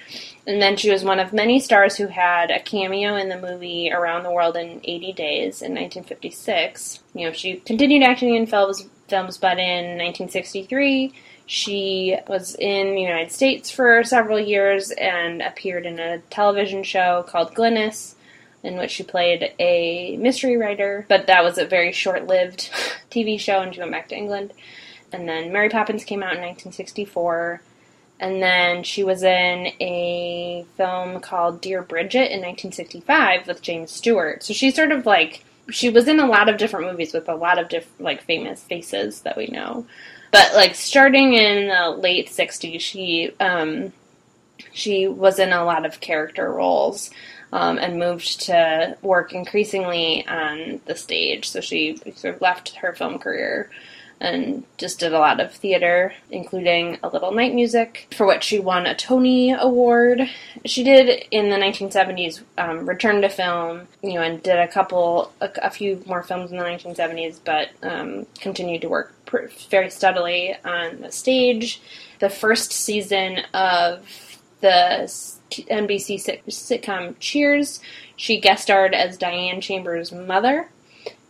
And 0.47 0.63
then 0.63 0.77
she 0.77 0.91
was 0.91 1.03
one 1.03 1.19
of 1.19 1.33
many 1.33 1.59
stars 1.59 1.97
who 1.97 2.07
had 2.07 2.53
a 2.53 2.61
cameo 2.61 3.17
in 3.17 3.29
the 3.29 3.41
movie 3.41 3.91
Around 3.91 4.23
the 4.23 4.31
World 4.31 4.57
in 4.57 4.81
80 4.85 5.13
Days 5.15 5.61
in 5.61 5.73
1956. 5.75 7.01
You 7.13 7.27
know, 7.27 7.33
she 7.33 7.57
continued 7.57 8.05
acting 8.05 8.37
in 8.37 8.47
films, 8.47 8.87
films 9.09 9.37
but 9.37 9.59
in 9.59 9.99
1963 9.99 11.13
she 11.47 12.17
was 12.27 12.55
in 12.59 12.95
the 12.95 13.03
United 13.03 13.31
States 13.31 13.71
for 13.71 14.03
several 14.03 14.41
years 14.41 14.91
and 14.93 15.43
appeared 15.43 15.85
in 15.85 15.99
a 15.99 16.19
television 16.31 16.83
show 16.83 17.23
called 17.29 17.55
Glynis 17.55 18.15
in 18.65 18.77
which 18.77 18.91
she 18.91 19.03
played 19.03 19.53
a 19.59 20.17
mystery 20.17 20.57
writer, 20.57 21.05
but 21.09 21.27
that 21.27 21.45
was 21.45 21.59
a 21.59 21.67
very 21.67 21.93
short 21.93 22.27
lived 22.27 22.71
TV 23.11 23.39
show 23.39 23.61
and 23.61 23.75
she 23.75 23.81
went 23.81 23.93
back 23.93 24.09
to 24.09 24.17
England. 24.17 24.53
And 25.13 25.29
then 25.29 25.53
Mary 25.53 25.69
Poppins 25.69 26.05
came 26.05 26.23
out 26.23 26.35
in 26.35 26.41
1964. 26.41 27.61
And 28.21 28.43
then 28.43 28.83
she 28.85 29.05
was 29.05 29.23
in 29.23 29.73
a 29.81 30.65
film 30.77 31.21
called 31.21 31.61
Dear 31.61 31.83
Bridget 31.83 32.33
in 32.33 32.41
1965 32.41 33.47
with 33.47 33.61
James 33.61 33.91
Stewart. 33.91 34.43
So 34.43 34.55
she's 34.55 34.75
sort 34.75 34.93
of 34.93 35.05
like 35.05 35.45
she 35.71 35.91
was 35.91 36.09
in 36.09 36.21
a 36.21 36.27
lot 36.27 36.49
of 36.49 36.57
different 36.57 36.87
movies 36.91 37.13
with 37.13 37.29
a 37.29 37.35
lot 37.35 37.59
of 37.59 37.69
different 37.69 38.01
like 38.01 38.23
famous 38.23 38.63
faces 38.63 39.21
that 39.23 39.37
we 39.37 39.47
know. 39.49 39.87
But 40.31 40.55
like 40.55 40.75
starting 40.75 41.35
in 41.35 41.69
the 41.69 41.91
late 41.91 42.29
60s, 42.29 42.81
she 42.81 43.33
um, 43.41 43.93
she 44.73 45.09
was 45.09 45.39
in 45.39 45.53
a 45.53 45.65
lot 45.65 45.87
of 45.87 46.01
character 46.01 46.53
roles 46.53 47.11
um, 47.53 47.79
and 47.79 47.99
moved 47.99 48.41
to 48.43 48.97
work 49.03 49.33
increasingly 49.33 50.27
on 50.27 50.81
the 50.87 50.97
stage. 50.97 51.49
So 51.49 51.61
she 51.61 51.97
sort 52.17 52.35
of 52.35 52.41
left 52.41 52.77
her 52.77 52.93
film 52.93 53.19
career 53.19 53.71
and 54.21 54.65
just 54.79 55.01
did 55.01 55.13
a 55.13 55.19
lot 55.19 55.41
of 55.41 55.53
theater, 55.53 56.15
including 56.31 56.99
a 57.03 57.09
little 57.09 57.33
night 57.33 57.55
music, 57.55 58.09
for 58.17 58.27
which 58.27 58.45
she 58.45 58.59
won 58.59 58.87
a 58.87 58.95
Tony 58.95 59.53
Award. 59.53 60.29
She 60.65 60.83
did 60.83 61.27
in 61.31 61.51
the 61.51 61.57
1970s 61.57 62.43
um, 62.57 62.89
return 62.89 63.21
to 63.23 63.29
film, 63.29 63.87
you 64.03 64.15
know, 64.15 64.23
and 64.23 64.43
did 64.43 64.59
a 64.59 64.69
couple, 64.69 65.33
a, 65.41 65.51
a 65.63 65.71
few 65.71 66.03
more 66.07 66.23
films 66.23 66.51
in 66.51 66.57
the 66.57 66.65
1970s, 66.65 67.39
but 67.45 67.71
um, 67.83 68.27
continued 68.41 68.83
to 68.83 68.89
work 68.89 69.13
very 69.69 69.91
steadily 69.91 70.57
on 70.65 71.01
the 71.01 71.13
stage. 71.13 71.81
The 72.21 72.31
first 72.31 72.73
season 72.73 73.41
of 73.53 74.34
the 74.65 75.05
NBC 75.51 76.41
sitcom 76.49 77.15
Cheers. 77.21 77.81
She 78.17 78.41
guest 78.41 78.63
starred 78.63 78.95
as 78.95 79.19
Diane 79.19 79.61
Chambers' 79.61 80.11
mother. 80.11 80.69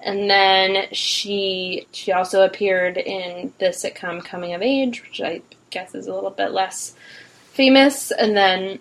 And 0.01 0.31
then 0.31 0.87
she 0.93 1.89
she 1.91 2.13
also 2.13 2.45
appeared 2.45 2.97
in 2.97 3.53
the 3.59 3.67
sitcom 3.67 4.25
Coming 4.25 4.55
of 4.55 4.63
Age, 4.63 5.03
which 5.03 5.21
I 5.21 5.43
guess 5.71 5.95
is 5.95 6.07
a 6.07 6.15
little 6.15 6.31
bit 6.31 6.53
less 6.53 6.95
famous. 7.53 8.13
And 8.13 8.37
then 8.37 8.79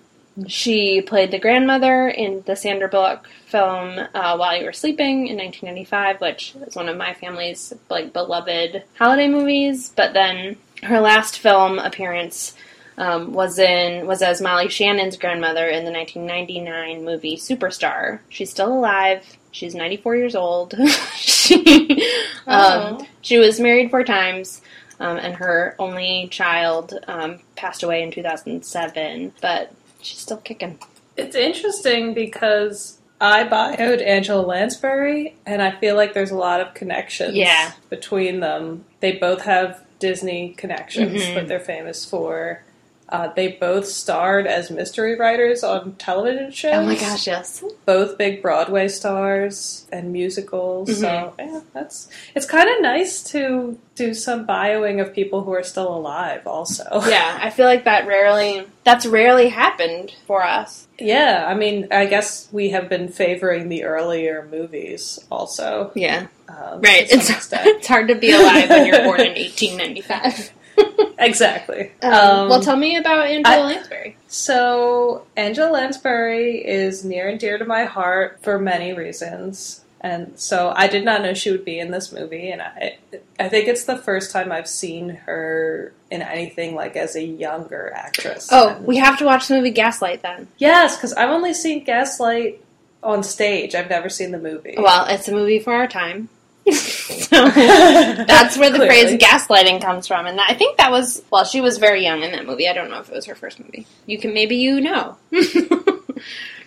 she 0.47 1.01
played 1.01 1.31
the 1.31 1.39
grandmother 1.39 2.07
in 2.09 2.43
the 2.45 2.55
Sandra 2.55 2.89
Bullock 2.89 3.27
film 3.47 3.99
uh, 4.13 4.35
While 4.35 4.57
You 4.57 4.65
Were 4.65 4.73
Sleeping 4.73 5.27
in 5.27 5.37
1995, 5.37 6.21
which 6.21 6.55
is 6.67 6.75
one 6.75 6.89
of 6.89 6.97
my 6.97 7.13
family's 7.13 7.73
like 7.89 8.13
beloved 8.13 8.83
holiday 8.99 9.29
movies. 9.29 9.89
But 9.95 10.13
then 10.13 10.57
her 10.83 10.99
last 10.99 11.39
film 11.39 11.79
appearance 11.79 12.53
um, 12.97 13.33
was 13.33 13.57
in 13.59 14.05
was 14.07 14.21
as 14.21 14.41
Molly 14.41 14.69
Shannon's 14.69 15.17
grandmother 15.17 15.67
in 15.67 15.85
the 15.85 15.91
1999 15.91 17.03
movie 17.05 17.37
Superstar. 17.37 18.19
She's 18.29 18.49
still 18.51 18.71
alive. 18.73 19.37
She's 19.51 19.75
94 19.75 20.15
years 20.15 20.35
old. 20.35 20.73
she 21.15 22.03
um, 22.47 23.05
she 23.21 23.37
was 23.37 23.59
married 23.59 23.89
four 23.91 24.03
times. 24.03 24.61
Um, 24.99 25.17
and 25.17 25.35
her 25.35 25.75
only 25.79 26.27
child 26.31 26.93
um, 27.07 27.39
passed 27.55 27.83
away 27.83 28.03
in 28.03 28.11
2007. 28.11 29.33
But 29.41 29.71
She's 30.01 30.19
still 30.19 30.37
kicking. 30.37 30.79
It's 31.17 31.35
interesting 31.35 32.13
because 32.13 32.99
I 33.21 33.43
bioed 33.45 34.05
Angela 34.05 34.41
Lansbury, 34.41 35.35
and 35.45 35.61
I 35.61 35.71
feel 35.71 35.95
like 35.95 36.13
there's 36.13 36.31
a 36.31 36.35
lot 36.37 36.59
of 36.61 36.73
connections 36.73 37.35
Yeah. 37.35 37.71
between 37.89 38.39
them. 38.41 38.83
They 38.99 39.13
both 39.13 39.41
have 39.43 39.81
Disney 39.99 40.49
connections 40.57 41.21
Mhm. 41.23 41.35
that 41.35 41.47
they're 41.47 41.59
famous 41.61 42.03
for. 42.05 42.61
Uh, 43.09 43.27
they 43.35 43.49
both 43.49 43.85
starred 43.85 44.47
as 44.47 44.71
mystery 44.71 45.15
writers 45.15 45.63
on 45.63 45.93
television 45.95 46.51
shows. 46.51 46.73
Oh 46.73 46.85
my 46.85 46.95
gosh, 46.95 47.27
yes. 47.27 47.63
Both 47.85 48.17
big 48.17 48.41
Broadway 48.41 48.87
stars 48.87 49.85
and 49.91 50.11
musicals. 50.11 50.89
Mm-hmm. 50.89 51.01
So 51.01 51.33
yeah, 51.37 51.61
that's 51.73 52.07
it's 52.33 52.45
kind 52.45 52.69
of 52.69 52.81
nice 52.81 53.21
to 53.31 53.77
do 53.95 54.13
some 54.13 54.47
bioing 54.47 54.99
of 54.99 55.13
people 55.13 55.43
who 55.43 55.51
are 55.51 55.63
still 55.63 55.95
alive. 55.95 56.47
Also, 56.47 56.83
Yeah, 57.07 57.37
I 57.41 57.49
feel 57.49 57.65
like 57.65 57.83
that 57.83 58.07
rarely 58.07 58.65
that's 58.83 59.05
rarely 59.05 59.49
happened 59.49 60.15
for 60.25 60.43
us. 60.43 60.87
Yeah, 60.97 61.45
I 61.47 61.53
mean, 61.55 61.87
I 61.91 62.05
guess 62.05 62.47
we 62.51 62.69
have 62.69 62.89
been 62.89 63.09
favoring 63.09 63.69
the 63.69 63.83
earlier 63.83 64.47
movies 64.49 65.19
also. 65.29 65.91
Yeah. 65.93 66.27
Um, 66.47 66.81
Right. 66.81 67.05
It's 67.11 67.29
it's 67.53 67.87
hard 67.87 68.07
to 68.07 68.15
be 68.15 68.31
alive 68.31 68.69
when 68.69 68.85
you're 68.87 69.03
born 69.03 69.21
in 69.21 69.33
1895. 69.35 70.51
exactly. 71.19 71.91
Um, 72.01 72.13
Um, 72.13 72.49
well, 72.49 72.61
tell 72.61 72.75
me 72.77 72.95
about 72.97 73.27
Angela 73.27 73.55
I- 73.55 73.63
Lansbury. 73.63 74.17
so, 74.27 75.25
Angela 75.35 75.71
Lansbury 75.71 76.57
is 76.65 77.03
near 77.03 77.27
and 77.29 77.39
dear 77.39 77.57
to 77.57 77.65
my 77.65 77.85
heart 77.85 78.39
for 78.41 78.59
many 78.59 78.93
reasons. 78.93 79.79
And 80.01 80.37
so 80.37 80.73
I 80.75 80.87
did 80.87 81.05
not 81.05 81.21
know 81.21 81.33
she 81.33 81.49
would 81.49 81.63
be 81.63 81.79
in 81.79 81.89
this 81.91 82.11
movie, 82.11 82.49
and 82.51 82.61
I, 82.61 82.97
I 83.39 83.47
think 83.47 83.69
it's 83.69 83.85
the 83.85 83.97
first 83.97 84.33
time 84.33 84.51
I've 84.51 84.67
seen 84.67 85.07
her 85.09 85.93
in 86.11 86.21
anything 86.21 86.75
like 86.75 86.97
as 86.97 87.15
a 87.15 87.23
younger 87.23 87.93
actress. 87.95 88.49
Oh, 88.51 88.69
And- 88.75 88.85
we 88.85 88.97
have 88.97 89.17
to 89.19 89.25
watch 89.25 89.47
the 89.47 89.55
movie 89.55 89.71
Gaslight 89.71 90.21
then. 90.21 90.49
yes, 90.57 90.97
because 90.97 91.13
I've 91.13 91.29
only 91.29 91.53
seen 91.53 91.85
Gaslight 91.85 92.61
on 93.01 93.23
stage. 93.23 93.75
I've 93.75 93.89
never 93.89 94.09
seen 94.09 94.31
the 94.31 94.39
movie. 94.39 94.75
Well, 94.77 95.05
it's 95.07 95.29
a 95.29 95.31
movie 95.31 95.59
for 95.59 95.73
our 95.73 95.87
time. 95.87 96.27
so 96.71 97.49
that's 97.49 98.57
where 98.57 98.71
the 98.71 98.79
phrase 98.79 99.19
gaslighting 99.19 99.81
comes 99.81 100.07
from. 100.07 100.25
And 100.25 100.39
I 100.39 100.53
think 100.53 100.77
that 100.77 100.91
was, 100.91 101.21
well, 101.31 101.43
she 101.43 101.61
was 101.61 101.77
very 101.77 102.03
young 102.03 102.23
in 102.23 102.31
that 102.31 102.45
movie. 102.45 102.67
I 102.67 102.73
don't 102.73 102.89
know 102.89 102.99
if 102.99 103.09
it 103.09 103.15
was 103.15 103.25
her 103.25 103.35
first 103.35 103.59
movie. 103.59 103.85
You 104.05 104.17
can, 104.17 104.33
maybe 104.33 104.55
you 104.55 104.79
know. 104.79 105.17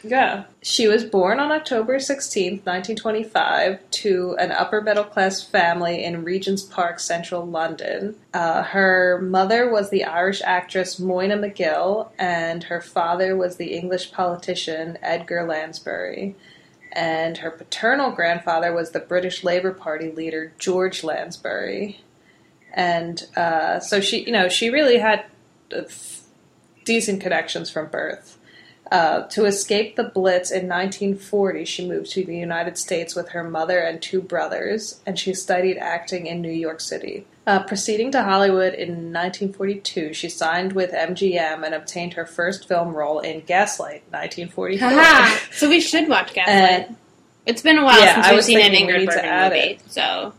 Yeah. 0.07 0.45
She 0.63 0.87
was 0.87 1.05
born 1.05 1.41
on 1.41 1.51
October 1.51 1.97
16th, 1.97 2.65
1925, 2.65 3.91
to 3.91 4.37
an 4.39 4.53
upper 4.53 4.81
middle 4.81 5.05
class 5.05 5.43
family 5.43 6.05
in 6.05 6.25
Regent's 6.25 6.63
Park, 6.63 7.01
central 7.01 7.45
London. 7.45 8.15
Uh, 8.33 8.63
her 8.63 9.21
mother 9.21 9.69
was 9.71 9.91
the 9.91 10.05
Irish 10.05 10.43
actress 10.45 11.01
Moyna 11.01 11.37
McGill, 11.39 12.11
and 12.19 12.65
her 12.65 12.81
father 12.81 13.37
was 13.37 13.57
the 13.57 13.75
English 13.75 14.13
politician 14.13 14.97
Edgar 15.03 15.45
Lansbury. 15.47 16.37
And 16.97 17.37
her 17.39 17.51
paternal 17.51 18.11
grandfather 18.11 18.73
was 18.73 18.93
the 18.93 19.01
British 19.01 19.45
Labour 19.45 19.73
Party 19.73 20.11
leader 20.11 20.55
George 20.59 21.05
Lansbury. 21.05 22.01
And 22.73 23.23
uh, 23.37 23.81
so 23.81 24.01
she, 24.01 24.25
you 24.25 24.33
know, 24.33 24.49
she 24.49 24.71
really 24.71 24.97
had 24.97 25.27
uh, 25.77 25.83
decent 26.87 27.21
connections 27.21 27.69
from 27.69 27.89
birth. 27.89 28.39
Uh, 28.91 29.23
to 29.25 29.45
escape 29.45 29.97
the 29.97 30.05
Blitz 30.05 30.51
in 30.51 30.69
1940, 30.69 31.67
she 31.67 31.87
moved 31.87 32.11
to 32.13 32.25
the 32.25 32.37
United 32.37 32.79
States 32.79 33.15
with 33.15 33.31
her 33.31 33.45
mother 33.45 33.79
and 33.81 34.01
two 34.01 34.23
brothers, 34.23 35.01
and 35.05 35.19
she 35.19 35.35
studied 35.35 35.77
acting 35.77 36.27
in 36.27 36.41
New 36.41 36.49
York 36.49 36.81
City. 36.81 37.27
Uh, 37.47 37.63
proceeding 37.63 38.11
to 38.11 38.23
Hollywood 38.25 38.75
in 38.75 39.13
1942, 39.13 40.13
she 40.15 40.29
signed 40.29 40.73
with 40.73 40.91
MGM 40.91 41.65
and 41.65 41.75
obtained 41.75 42.15
her 42.15 42.27
first 42.27 42.67
film 42.67 42.93
role 42.93 43.21
in 43.21 43.41
Gaslight, 43.43 44.03
1944. 44.11 45.53
So 45.53 45.69
we 45.69 45.81
should 45.81 46.09
watch 46.09 46.35
Gaslight. 46.35 46.87
And- 46.89 46.97
it's 47.47 47.63
been 47.63 47.79
a 47.79 47.85
while 47.85 48.01
Yeah, 48.01 48.15
since 48.15 48.27
I 48.27 48.35
we've 48.35 48.43
seen 48.43 48.61
an 48.61 48.73
Ingrid 48.73 49.07
Bergman 49.07 49.51
movie. 49.53 49.79
So, 49.87 50.33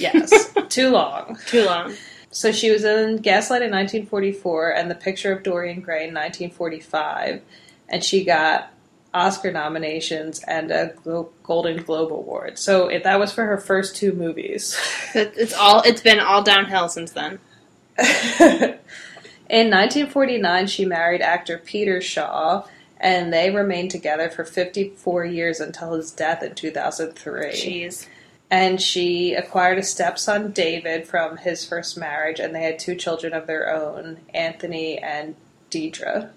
yes, 0.00 0.54
too 0.70 0.88
long. 0.88 1.38
too 1.46 1.66
long. 1.66 1.92
So 2.30 2.50
she 2.50 2.70
was 2.70 2.82
in 2.84 3.18
Gaslight 3.18 3.60
in 3.60 3.70
1944 3.70 4.70
and 4.70 4.90
The 4.90 4.94
Picture 4.94 5.32
of 5.32 5.42
Dorian 5.42 5.82
Gray 5.82 6.08
in 6.08 6.14
1945, 6.14 7.42
and 7.90 8.02
she 8.02 8.24
got 8.24 8.72
Oscar 9.16 9.50
nominations 9.50 10.40
and 10.46 10.70
a 10.70 10.92
Glo- 11.02 11.30
Golden 11.42 11.82
Globe 11.82 12.12
Award. 12.12 12.58
So 12.58 12.88
it, 12.88 13.02
that 13.04 13.18
was 13.18 13.32
for 13.32 13.46
her 13.46 13.56
first 13.56 13.96
two 13.96 14.12
movies. 14.12 14.78
It's 15.14 15.54
all. 15.54 15.80
It's 15.82 16.02
been 16.02 16.20
all 16.20 16.42
downhill 16.42 16.90
since 16.90 17.12
then. 17.12 17.38
in 17.98 19.70
1949, 19.70 20.66
she 20.66 20.84
married 20.84 21.22
actor 21.22 21.56
Peter 21.56 22.02
Shaw, 22.02 22.66
and 22.98 23.32
they 23.32 23.50
remained 23.50 23.90
together 23.90 24.28
for 24.28 24.44
54 24.44 25.24
years 25.24 25.60
until 25.60 25.94
his 25.94 26.10
death 26.10 26.42
in 26.42 26.54
2003. 26.54 27.52
Jeez. 27.52 28.06
And 28.50 28.80
she 28.80 29.32
acquired 29.32 29.78
a 29.78 29.82
stepson, 29.82 30.52
David, 30.52 31.08
from 31.08 31.38
his 31.38 31.64
first 31.66 31.96
marriage, 31.96 32.38
and 32.38 32.54
they 32.54 32.62
had 32.62 32.78
two 32.78 32.94
children 32.94 33.32
of 33.32 33.46
their 33.46 33.74
own, 33.74 34.18
Anthony 34.34 34.98
and 34.98 35.34
Deidre. 35.70 36.30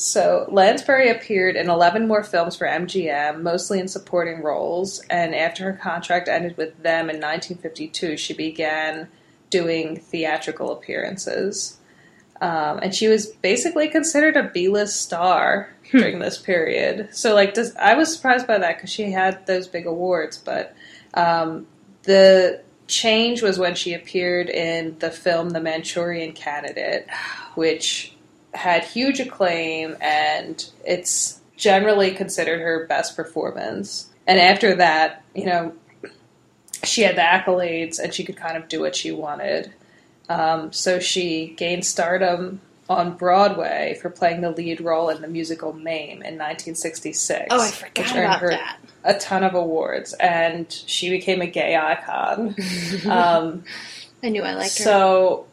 So, 0.00 0.46
Lansbury 0.52 1.10
appeared 1.10 1.56
in 1.56 1.68
11 1.68 2.06
more 2.06 2.22
films 2.22 2.54
for 2.54 2.68
MGM, 2.68 3.42
mostly 3.42 3.80
in 3.80 3.88
supporting 3.88 4.44
roles, 4.44 5.00
and 5.10 5.34
after 5.34 5.64
her 5.64 5.72
contract 5.72 6.28
ended 6.28 6.56
with 6.56 6.80
them 6.84 7.10
in 7.10 7.16
1952, 7.16 8.16
she 8.16 8.32
began 8.32 9.08
doing 9.50 9.98
theatrical 9.98 10.70
appearances. 10.70 11.78
Um, 12.40 12.78
and 12.80 12.94
she 12.94 13.08
was 13.08 13.26
basically 13.26 13.88
considered 13.88 14.36
a 14.36 14.44
B-list 14.44 15.00
star 15.00 15.74
during 15.90 16.20
this 16.20 16.38
period. 16.38 17.08
So, 17.10 17.34
like, 17.34 17.54
does, 17.54 17.74
I 17.74 17.94
was 17.94 18.14
surprised 18.14 18.46
by 18.46 18.58
that 18.58 18.76
because 18.76 18.90
she 18.90 19.10
had 19.10 19.46
those 19.46 19.66
big 19.66 19.84
awards. 19.84 20.38
But 20.38 20.76
um, 21.14 21.66
the 22.04 22.62
change 22.86 23.42
was 23.42 23.58
when 23.58 23.74
she 23.74 23.94
appeared 23.94 24.48
in 24.48 24.96
the 25.00 25.10
film 25.10 25.50
*The 25.50 25.60
Manchurian 25.60 26.34
Candidate*, 26.34 27.08
which 27.56 28.14
had 28.54 28.84
huge 28.84 29.20
acclaim, 29.20 29.96
and 30.00 30.64
it's 30.84 31.40
generally 31.56 32.12
considered 32.12 32.60
her 32.60 32.86
best 32.86 33.16
performance. 33.16 34.08
And 34.26 34.38
after 34.38 34.74
that, 34.76 35.22
you 35.34 35.46
know, 35.46 35.72
she 36.84 37.02
had 37.02 37.16
the 37.16 37.22
accolades, 37.22 37.98
and 37.98 38.14
she 38.14 38.24
could 38.24 38.36
kind 38.36 38.56
of 38.56 38.68
do 38.68 38.80
what 38.80 38.94
she 38.94 39.10
wanted. 39.10 39.72
Um, 40.28 40.72
so 40.72 40.98
she 40.98 41.54
gained 41.56 41.84
stardom 41.84 42.60
on 42.88 43.16
Broadway 43.16 43.98
for 44.00 44.08
playing 44.08 44.40
the 44.40 44.50
lead 44.50 44.80
role 44.80 45.10
in 45.10 45.20
the 45.20 45.28
musical 45.28 45.72
Mame 45.72 46.22
in 46.22 46.38
1966. 46.38 47.46
Oh, 47.50 47.60
I 47.60 47.66
which 47.66 47.74
forgot 47.74 48.16
earned 48.16 48.24
about 48.24 48.40
her 48.40 48.50
that. 48.50 48.78
a 49.04 49.18
ton 49.18 49.44
of 49.44 49.54
awards, 49.54 50.14
and 50.14 50.70
she 50.70 51.10
became 51.10 51.42
a 51.42 51.46
gay 51.46 51.76
icon. 51.76 52.54
um, 53.08 53.64
I 54.22 54.30
knew 54.30 54.42
I 54.42 54.54
liked 54.54 54.78
her. 54.78 54.84
so 54.84 55.46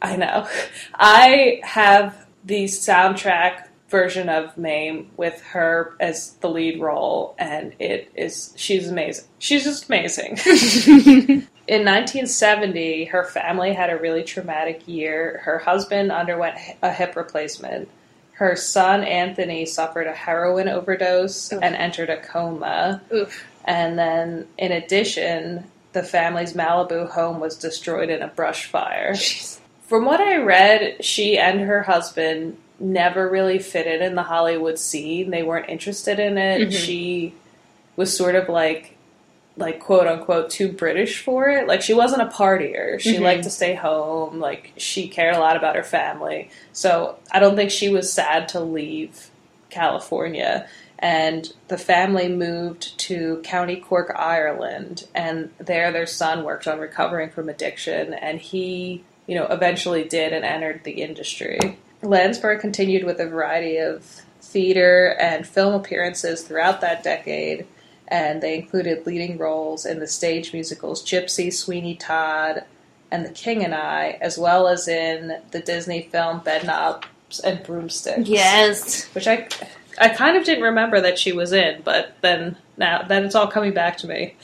I 0.00 0.16
know 0.16 0.48
I 0.94 1.60
have 1.62 2.21
the 2.44 2.64
soundtrack 2.64 3.68
version 3.88 4.28
of 4.28 4.56
Mame 4.56 5.10
with 5.16 5.40
her 5.42 5.94
as 6.00 6.32
the 6.40 6.48
lead 6.48 6.80
role, 6.80 7.34
and 7.38 7.74
it 7.78 8.10
is 8.14 8.52
she's 8.56 8.88
amazing. 8.88 9.26
She's 9.38 9.64
just 9.64 9.88
amazing. 9.88 10.38
In 11.68 11.84
1970, 11.84 13.04
her 13.04 13.22
family 13.22 13.72
had 13.72 13.90
a 13.90 13.96
really 13.96 14.24
traumatic 14.24 14.88
year. 14.88 15.40
Her 15.44 15.58
husband 15.58 16.10
underwent 16.10 16.56
a 16.82 16.90
hip 16.90 17.14
replacement. 17.14 17.88
Her 18.32 18.56
son 18.56 19.04
Anthony 19.04 19.66
suffered 19.66 20.08
a 20.08 20.12
heroin 20.12 20.68
overdose 20.68 21.52
Oof. 21.52 21.62
and 21.62 21.76
entered 21.76 22.10
a 22.10 22.20
coma. 22.20 23.00
Oof. 23.14 23.46
And 23.64 23.96
then, 23.96 24.48
in 24.58 24.72
addition, 24.72 25.64
the 25.92 26.02
family's 26.02 26.54
Malibu 26.54 27.08
home 27.08 27.38
was 27.38 27.56
destroyed 27.56 28.10
in 28.10 28.22
a 28.22 28.28
brush 28.28 28.66
fire. 28.66 29.12
Jeez. 29.12 29.60
From 29.92 30.06
what 30.06 30.22
I 30.22 30.38
read, 30.38 31.04
she 31.04 31.36
and 31.36 31.60
her 31.60 31.82
husband 31.82 32.56
never 32.80 33.28
really 33.28 33.58
fitted 33.58 34.00
in 34.00 34.14
the 34.14 34.22
Hollywood 34.22 34.78
scene. 34.78 35.28
They 35.28 35.42
weren't 35.42 35.68
interested 35.68 36.18
in 36.18 36.38
it. 36.38 36.68
Mhm. 36.68 36.72
She 36.72 37.34
was 37.94 38.16
sort 38.16 38.34
of 38.34 38.48
like 38.48 38.96
like 39.58 39.80
quote 39.80 40.06
unquote 40.06 40.48
too 40.48 40.72
British 40.72 41.20
for 41.22 41.50
it. 41.50 41.66
Like 41.66 41.82
she 41.82 41.92
wasn't 41.92 42.22
a 42.22 42.34
partier. 42.34 42.98
She 42.98 43.18
Mhm. 43.18 43.20
liked 43.20 43.42
to 43.44 43.50
stay 43.50 43.74
home. 43.74 44.40
Like 44.40 44.72
she 44.78 45.08
cared 45.08 45.36
a 45.36 45.40
lot 45.40 45.58
about 45.58 45.76
her 45.76 45.82
family. 45.82 46.48
So 46.72 47.16
I 47.30 47.38
don't 47.38 47.54
think 47.54 47.70
she 47.70 47.90
was 47.90 48.10
sad 48.10 48.48
to 48.48 48.60
leave 48.60 49.28
California. 49.68 50.66
And 50.98 51.52
the 51.68 51.76
family 51.76 52.28
moved 52.28 52.96
to 53.00 53.42
County 53.44 53.76
Cork, 53.76 54.10
Ireland, 54.16 55.04
and 55.14 55.50
there 55.58 55.92
their 55.92 56.06
son 56.06 56.44
worked 56.44 56.66
on 56.66 56.78
recovering 56.78 57.28
from 57.28 57.50
addiction, 57.50 58.14
and 58.14 58.38
he, 58.40 59.02
you 59.26 59.34
know, 59.34 59.46
eventually 59.46 60.04
did 60.04 60.32
and 60.32 60.44
entered 60.44 60.84
the 60.84 61.02
industry. 61.02 61.78
Lansbury 62.02 62.58
continued 62.58 63.04
with 63.04 63.20
a 63.20 63.26
variety 63.26 63.76
of 63.76 64.22
theater 64.40 65.16
and 65.20 65.46
film 65.46 65.74
appearances 65.74 66.42
throughout 66.42 66.80
that 66.80 67.02
decade, 67.02 67.66
and 68.08 68.42
they 68.42 68.56
included 68.56 69.06
leading 69.06 69.38
roles 69.38 69.86
in 69.86 70.00
the 70.00 70.06
stage 70.06 70.52
musicals 70.52 71.04
Gypsy, 71.04 71.52
Sweeney 71.52 71.94
Todd, 71.94 72.64
and 73.10 73.24
The 73.24 73.30
King 73.30 73.64
and 73.64 73.74
I, 73.74 74.18
as 74.20 74.38
well 74.38 74.66
as 74.66 74.88
in 74.88 75.40
the 75.50 75.60
Disney 75.60 76.02
film 76.02 76.40
Bedknobs 76.40 77.04
and 77.44 77.62
Broomsticks. 77.62 78.28
Yes. 78.28 79.04
which 79.14 79.26
I 79.26 79.48
I 79.98 80.08
kind 80.08 80.36
of 80.36 80.44
didn't 80.44 80.64
remember 80.64 81.00
that 81.00 81.18
she 81.18 81.32
was 81.32 81.52
in, 81.52 81.82
but 81.82 82.16
then 82.22 82.56
now 82.76 83.02
then 83.02 83.24
it's 83.24 83.34
all 83.34 83.46
coming 83.46 83.72
back 83.74 83.98
to 83.98 84.06
me. 84.06 84.34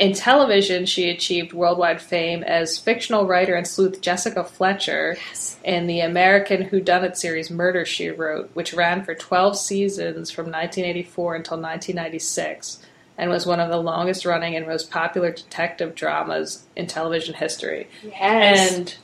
In 0.00 0.14
television, 0.14 0.86
she 0.86 1.10
achieved 1.10 1.52
worldwide 1.52 2.00
fame 2.00 2.42
as 2.42 2.78
fictional 2.78 3.26
writer 3.26 3.54
and 3.54 3.66
sleuth 3.66 4.00
Jessica 4.00 4.42
Fletcher 4.42 5.18
Yes. 5.28 5.58
in 5.62 5.86
the 5.86 6.00
American 6.00 6.70
Whodunit 6.70 7.18
series 7.18 7.50
Murder 7.50 7.84
She 7.84 8.08
Wrote, 8.08 8.50
which 8.54 8.72
ran 8.72 9.04
for 9.04 9.14
12 9.14 9.58
seasons 9.58 10.30
from 10.30 10.46
1984 10.46 11.34
until 11.34 11.58
1996 11.58 12.78
and 13.18 13.28
was 13.28 13.44
one 13.44 13.60
of 13.60 13.68
the 13.68 13.76
longest 13.76 14.24
running 14.24 14.56
and 14.56 14.66
most 14.66 14.90
popular 14.90 15.32
detective 15.32 15.94
dramas 15.94 16.64
in 16.74 16.86
television 16.86 17.34
history. 17.34 17.86
Yes. 18.02 18.72
And 18.72 18.96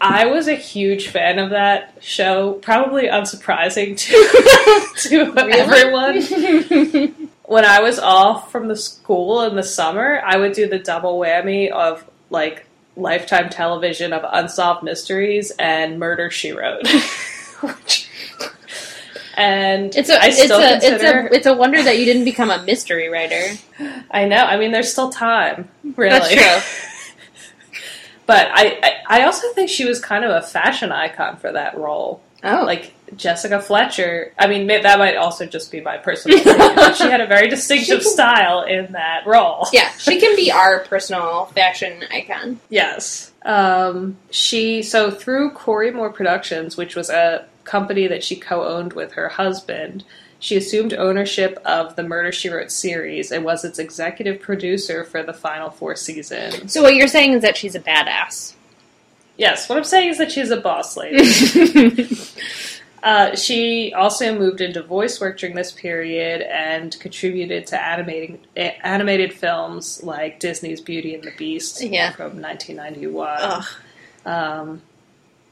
I 0.00 0.26
was 0.26 0.46
a 0.46 0.54
huge 0.54 1.08
fan 1.08 1.40
of 1.40 1.50
that 1.50 1.96
show, 2.00 2.52
probably 2.62 3.08
unsurprising 3.08 3.96
to, 3.96 4.92
to 5.08 5.34
everyone. 5.50 7.28
When 7.52 7.66
I 7.66 7.80
was 7.80 7.98
off 7.98 8.50
from 8.50 8.68
the 8.68 8.76
school 8.76 9.42
in 9.42 9.56
the 9.56 9.62
summer, 9.62 10.22
I 10.24 10.38
would 10.38 10.52
do 10.52 10.66
the 10.66 10.78
double 10.78 11.20
whammy 11.20 11.70
of 11.70 12.02
like 12.30 12.64
lifetime 12.96 13.50
television 13.50 14.14
of 14.14 14.24
unsolved 14.26 14.82
mysteries 14.82 15.52
and 15.58 15.98
murder 15.98 16.30
she 16.30 16.52
wrote. 16.52 16.82
And 19.34 19.94
It's 19.96 20.10
a 20.10 20.22
I 20.22 20.26
it's 20.26 20.42
still 20.42 20.60
a 20.60 20.76
it's 20.76 20.84
a 20.84 21.34
it's 21.34 21.46
a 21.46 21.54
wonder 21.54 21.82
that 21.82 21.98
you 21.98 22.04
didn't 22.04 22.24
become 22.24 22.50
a 22.50 22.62
mystery 22.62 23.08
writer. 23.08 23.54
I 24.10 24.26
know. 24.26 24.36
I 24.36 24.58
mean, 24.58 24.72
there's 24.72 24.92
still 24.92 25.10
time, 25.10 25.68
really. 25.96 26.18
That's 26.18 26.32
true. 26.32 26.80
But 28.24 28.48
I, 28.52 28.78
I, 28.82 29.20
I 29.20 29.24
also 29.24 29.52
think 29.52 29.68
she 29.68 29.84
was 29.84 30.00
kind 30.00 30.24
of 30.24 30.30
a 30.30 30.42
fashion 30.46 30.92
icon 30.92 31.36
for 31.36 31.50
that 31.52 31.76
role. 31.76 32.22
Oh, 32.44 32.64
Like 32.64 32.92
Jessica 33.16 33.60
Fletcher. 33.60 34.32
I 34.38 34.46
mean, 34.46 34.66
that 34.66 34.98
might 34.98 35.16
also 35.16 35.46
just 35.46 35.70
be 35.70 35.80
my 35.80 35.98
personal 35.98 36.38
opinion. 36.40 36.74
but 36.74 36.96
she 36.96 37.04
had 37.04 37.20
a 37.20 37.26
very 37.26 37.48
distinctive 37.48 38.02
style 38.02 38.62
in 38.62 38.92
that 38.92 39.26
role. 39.26 39.66
yeah, 39.72 39.90
she 39.92 40.18
can 40.18 40.34
be 40.36 40.50
our 40.50 40.80
personal 40.80 41.46
fashion 41.46 42.04
icon. 42.10 42.58
Yes. 42.68 43.32
Um, 43.44 44.16
she 44.30 44.82
so 44.82 45.10
through 45.10 45.50
Corey 45.50 45.90
Moore 45.90 46.12
Productions, 46.12 46.76
which 46.76 46.96
was 46.96 47.10
a 47.10 47.46
company 47.64 48.06
that 48.08 48.24
she 48.24 48.36
co-owned 48.36 48.92
with 48.94 49.12
her 49.12 49.28
husband, 49.28 50.04
she 50.38 50.56
assumed 50.56 50.92
ownership 50.94 51.60
of 51.64 51.94
the 51.96 52.02
Murder 52.02 52.32
She 52.32 52.48
Wrote 52.48 52.70
series 52.70 53.30
and 53.30 53.44
was 53.44 53.64
its 53.64 53.78
executive 53.78 54.40
producer 54.40 55.04
for 55.04 55.22
the 55.22 55.32
final 55.32 55.70
four 55.70 55.94
seasons. 55.96 56.72
So 56.72 56.82
what 56.82 56.94
you're 56.94 57.06
saying 57.08 57.34
is 57.34 57.42
that 57.42 57.56
she's 57.56 57.74
a 57.76 57.80
badass. 57.80 58.54
Yes, 59.36 59.68
what 59.68 59.78
I'm 59.78 59.84
saying 59.84 60.10
is 60.10 60.18
that 60.18 60.30
she's 60.32 60.50
a 60.50 60.60
boss 60.60 60.96
lady. 60.96 62.08
Uh, 63.02 63.34
she 63.34 63.92
also 63.94 64.38
moved 64.38 64.60
into 64.60 64.80
voice 64.80 65.20
work 65.20 65.36
during 65.36 65.56
this 65.56 65.72
period 65.72 66.40
and 66.42 66.96
contributed 67.00 67.66
to 67.66 67.84
animating 67.84 68.38
a- 68.56 68.78
animated 68.86 69.32
films 69.32 70.00
like 70.04 70.38
Disney's 70.38 70.80
Beauty 70.80 71.12
and 71.12 71.24
the 71.24 71.32
Beast 71.36 71.82
Yeah. 71.82 72.12
from 72.12 72.40
1991. 72.40 73.64
Um, 74.24 74.82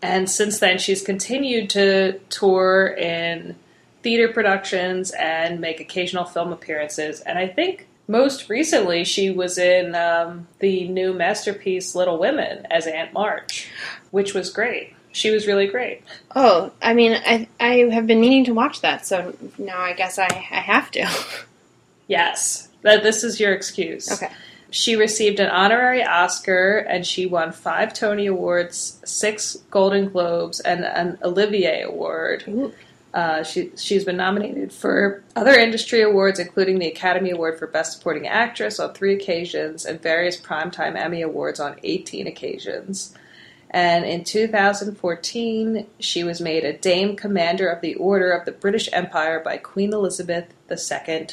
and 0.00 0.30
since 0.30 0.60
then, 0.60 0.78
she's 0.78 1.02
continued 1.02 1.70
to 1.70 2.20
tour 2.28 2.86
in 2.96 3.56
theater 4.04 4.32
productions 4.32 5.10
and 5.10 5.60
make 5.60 5.80
occasional 5.80 6.26
film 6.26 6.52
appearances. 6.52 7.18
And 7.20 7.36
I 7.36 7.48
think 7.48 7.88
most 8.10 8.48
recently, 8.48 9.04
she 9.04 9.30
was 9.30 9.56
in 9.56 9.94
um, 9.94 10.48
the 10.58 10.88
new 10.88 11.12
masterpiece 11.12 11.94
Little 11.94 12.18
Women 12.18 12.66
as 12.68 12.86
Aunt 12.86 13.12
March, 13.12 13.68
which 14.10 14.34
was 14.34 14.50
great. 14.50 14.94
She 15.12 15.30
was 15.30 15.46
really 15.46 15.66
great. 15.66 16.02
Oh, 16.34 16.72
I 16.82 16.92
mean, 16.94 17.12
I 17.24 17.48
I 17.58 17.88
have 17.92 18.06
been 18.06 18.20
meaning 18.20 18.44
to 18.44 18.54
watch 18.54 18.80
that, 18.80 19.06
so 19.06 19.34
now 19.58 19.80
I 19.80 19.92
guess 19.92 20.18
I 20.18 20.26
I 20.26 20.60
have 20.60 20.90
to. 20.92 21.08
Yes, 22.06 22.68
this 22.82 23.22
is 23.22 23.38
your 23.38 23.52
excuse. 23.52 24.10
Okay. 24.10 24.32
She 24.70 24.96
received 24.96 25.38
an 25.38 25.48
honorary 25.50 26.02
Oscar 26.04 26.78
and 26.78 27.06
she 27.06 27.26
won 27.26 27.52
five 27.52 27.92
Tony 27.94 28.26
Awards, 28.26 29.00
six 29.04 29.56
Golden 29.70 30.08
Globes, 30.08 30.58
and 30.58 30.84
an 30.84 31.18
Olivier 31.22 31.82
Award. 31.82 32.44
Ooh. 32.48 32.72
Uh, 33.12 33.42
she, 33.42 33.72
she's 33.76 34.04
been 34.04 34.16
nominated 34.16 34.72
for 34.72 35.24
other 35.34 35.52
industry 35.52 36.00
awards, 36.00 36.38
including 36.38 36.78
the 36.78 36.86
Academy 36.86 37.30
Award 37.30 37.58
for 37.58 37.66
Best 37.66 37.92
Supporting 37.92 38.28
Actress 38.28 38.78
on 38.78 38.92
three 38.92 39.14
occasions 39.14 39.84
and 39.84 40.00
various 40.00 40.40
Primetime 40.40 40.96
Emmy 40.96 41.22
Awards 41.22 41.58
on 41.58 41.76
18 41.82 42.28
occasions. 42.28 43.14
And 43.70 44.04
in 44.04 44.24
2014, 44.24 45.86
she 46.00 46.24
was 46.24 46.40
made 46.40 46.64
a 46.64 46.72
Dame 46.72 47.16
Commander 47.16 47.68
of 47.68 47.80
the 47.80 47.94
Order 47.94 48.32
of 48.32 48.44
the 48.44 48.52
British 48.52 48.88
Empire 48.92 49.40
by 49.40 49.58
Queen 49.58 49.92
Elizabeth 49.92 50.46
II, 50.70 51.28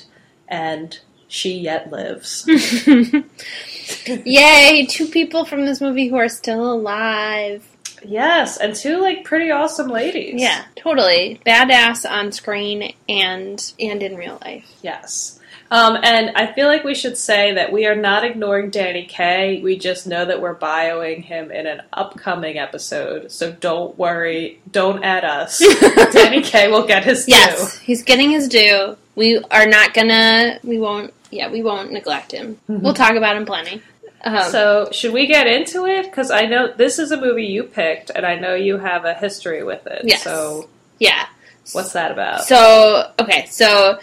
and 0.48 1.00
she 1.28 1.58
yet 1.58 1.92
lives. 1.92 2.46
Yay! 4.08 4.86
Two 4.90 5.08
people 5.08 5.46
from 5.46 5.66
this 5.66 5.82
movie 5.82 6.08
who 6.08 6.16
are 6.16 6.30
still 6.30 6.72
alive. 6.72 7.77
Yes, 8.04 8.58
and 8.58 8.76
two 8.76 9.00
like 9.00 9.24
pretty 9.24 9.52
awesome 9.52 9.88
ladies. 9.88 10.40
Yeah, 10.42 10.66
totally 10.76 11.42
badass 11.46 12.10
on 12.10 12.32
screen 12.32 12.94
and 13.08 13.74
and 13.80 14.04
in 14.04 14.16
real 14.16 14.40
life. 14.44 14.66
Yes. 14.82 15.40
Um, 15.70 15.98
and 16.02 16.32
I 16.36 16.54
feel 16.54 16.68
like 16.68 16.84
we 16.84 16.96
should 16.96 17.18
say 17.18 17.54
that 17.56 17.72
we 17.74 17.86
are 17.88 17.96
not 17.96 18.24
ignoring 18.24 18.70
Danny 18.70 19.06
Kaye. 19.06 19.62
We 19.62 19.78
just 19.78 20.08
know 20.08 20.24
that 20.24 20.42
we're 20.42 20.56
bioing 20.56 21.24
him 21.24 21.52
in 21.52 21.68
an 21.68 21.82
upcoming 21.92 22.58
episode. 22.58 23.32
So 23.32 23.52
don't 23.52 23.98
worry. 23.98 24.62
Don't 24.72 25.04
add 25.04 25.26
us. 25.26 25.60
Danny 26.14 26.42
Kaye 26.42 26.70
will 26.70 26.88
get 26.88 27.04
his 27.04 27.26
due. 27.26 27.34
Yes, 27.34 27.78
he's 27.80 28.04
getting 28.04 28.32
his 28.32 28.48
due. 28.48 28.96
We 29.16 29.40
are 29.52 29.66
not 29.66 29.94
gonna. 29.94 30.60
We 30.64 30.80
won't. 30.80 31.14
Yeah, 31.32 31.52
we 31.52 31.62
won't 31.62 31.92
neglect 31.92 32.32
him. 32.32 32.58
We'll 32.70 32.94
talk 32.94 33.16
about 33.16 33.36
him 33.36 33.46
plenty. 33.46 33.82
Um, 34.24 34.52
So 34.52 34.90
should 34.92 35.14
we 35.14 35.28
get 35.28 35.48
into 35.48 35.86
it? 35.86 36.04
Because 36.04 36.32
I 36.32 36.46
know 36.46 36.74
this 36.74 37.00
is 37.00 37.12
a 37.12 37.20
movie 37.20 37.46
you 37.46 37.64
picked, 37.64 38.10
and 38.10 38.26
I 38.26 38.36
know 38.36 38.56
you 38.56 38.78
have 38.78 39.06
a 39.06 39.14
history 39.14 39.64
with 39.64 39.86
it. 39.88 40.02
Yes. 40.04 40.24
So 40.24 40.70
yeah. 41.00 41.28
what's 41.74 41.94
that 41.94 42.12
about? 42.12 42.44
So 42.44 43.12
okay, 43.20 43.46
so 43.46 44.00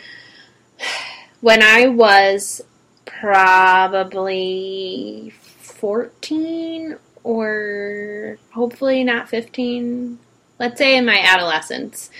when 1.40 1.62
I 1.62 1.88
was 1.88 2.62
probably 3.04 5.32
fourteen 5.58 6.96
or 7.22 8.38
hopefully 8.52 9.04
not 9.04 9.28
fifteen, 9.28 10.18
let's 10.58 10.78
say 10.78 10.96
in 10.96 11.06
my 11.06 11.18
adolescence, 11.18 12.10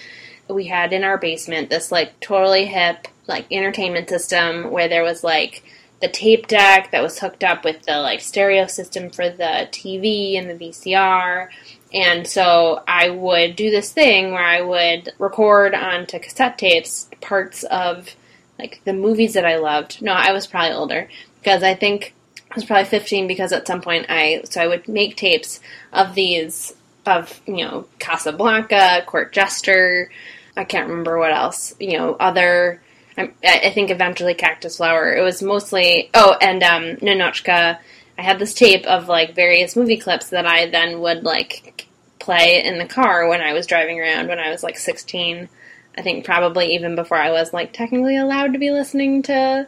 we 0.49 0.67
had 0.67 0.93
in 0.93 1.05
our 1.05 1.19
basement 1.19 1.71
this 1.71 1.93
like 1.93 2.19
totally 2.21 2.67
hip 2.67 3.09
like 3.27 3.47
entertainment 3.51 4.09
system 4.09 4.71
where 4.71 4.89
there 4.89 5.03
was 5.03 5.25
like 5.25 5.65
the 6.05 6.11
tape 6.11 6.47
deck 6.49 6.91
that 6.91 7.03
was 7.03 7.19
hooked 7.19 7.43
up 7.43 7.65
with 7.65 7.81
the 7.87 7.97
like 7.97 8.21
stereo 8.21 8.67
system 8.67 9.09
for 9.09 9.31
the 9.31 9.67
TV 9.73 10.39
and 10.39 10.51
the 10.51 10.67
VCR. 10.67 11.49
And 11.95 12.27
so 12.27 12.83
I 12.87 13.09
would 13.09 13.57
do 13.57 13.71
this 13.71 13.91
thing 13.91 14.33
where 14.33 14.45
I 14.45 14.61
would 14.61 15.15
record 15.19 15.75
onto 15.75 16.19
cassette 16.19 16.59
tapes 16.59 17.09
parts 17.23 17.65
of 17.65 18.15
like 18.59 18.83
the 18.85 18.93
movies 18.93 19.33
that 19.33 19.47
I 19.47 19.57
loved. 19.57 20.03
No, 20.03 20.13
I 20.13 20.33
was 20.33 20.47
probably 20.47 20.77
older 20.77 21.09
because 21.39 21.63
I 21.63 21.75
think 21.75 22.15
I 22.51 22.55
was 22.55 22.67
probably 22.67 22.85
15 22.85 23.27
because 23.27 23.51
at 23.53 23.67
some 23.67 23.81
point 23.81 24.05
I 24.11 24.43
so 24.45 24.61
I 24.61 24.67
would 24.67 24.87
make 24.87 25.17
tapes 25.17 25.59
of 25.91 26.15
these 26.15 26.75
of, 27.07 27.41
you 27.47 27.65
know, 27.65 27.87
Casablanca, 27.99 29.05
Court 29.07 29.33
Jester, 29.33 30.11
I 30.55 30.65
can't 30.65 30.91
remember 30.91 31.19
what 31.19 31.33
else, 31.33 31.75
you 31.81 31.97
know, 31.97 32.15
other 32.21 32.83
I, 33.17 33.31
I 33.45 33.71
think 33.71 33.91
eventually 33.91 34.35
Cactus 34.35 34.79
Flower. 34.79 35.15
It 35.15 35.23
was 35.23 35.43
mostly 35.43 36.11
oh, 36.15 36.37
and 36.41 36.63
um, 36.63 36.83
Ninotchka. 36.97 37.79
I 38.17 38.23
had 38.23 38.39
this 38.39 38.55
tape 38.55 38.87
of 38.87 39.09
like 39.09 39.35
various 39.35 39.77
movie 39.77 39.97
clips 39.97 40.31
that 40.31 40.47
I 40.47 40.67
then 40.67 41.01
would 41.01 41.25
like 41.25 41.87
play 42.19 42.65
in 42.65 42.79
the 42.79 42.87
car 42.87 43.29
when 43.29 43.41
I 43.41 43.53
was 43.53 43.67
driving 43.67 44.01
around 44.01 44.29
when 44.29 44.39
I 44.39 44.51
was 44.51 44.63
like 44.63 44.79
16. 44.79 45.49
I 45.97 46.03
think 46.03 46.25
probably 46.25 46.75
even 46.75 46.97
before 46.97 47.19
I 47.19 47.31
was 47.31 47.53
like 47.53 47.73
technically 47.73 48.17
allowed 48.17 48.53
to 48.53 48.59
be 48.59 48.71
listening 48.71 49.23
to 49.25 49.67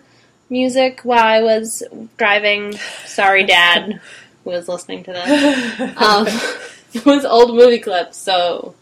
music 0.48 1.00
while 1.02 1.24
I 1.24 1.42
was 1.42 1.82
driving. 2.16 2.76
Sorry, 3.04 3.44
Dad, 3.44 4.00
who 4.44 4.50
was 4.50 4.68
listening 4.68 5.04
to 5.04 5.12
this. 5.12 5.80
Um, 5.96 6.26
it 6.94 7.04
was 7.04 7.24
old 7.24 7.54
movie 7.54 7.78
clips, 7.78 8.16
so 8.16 8.74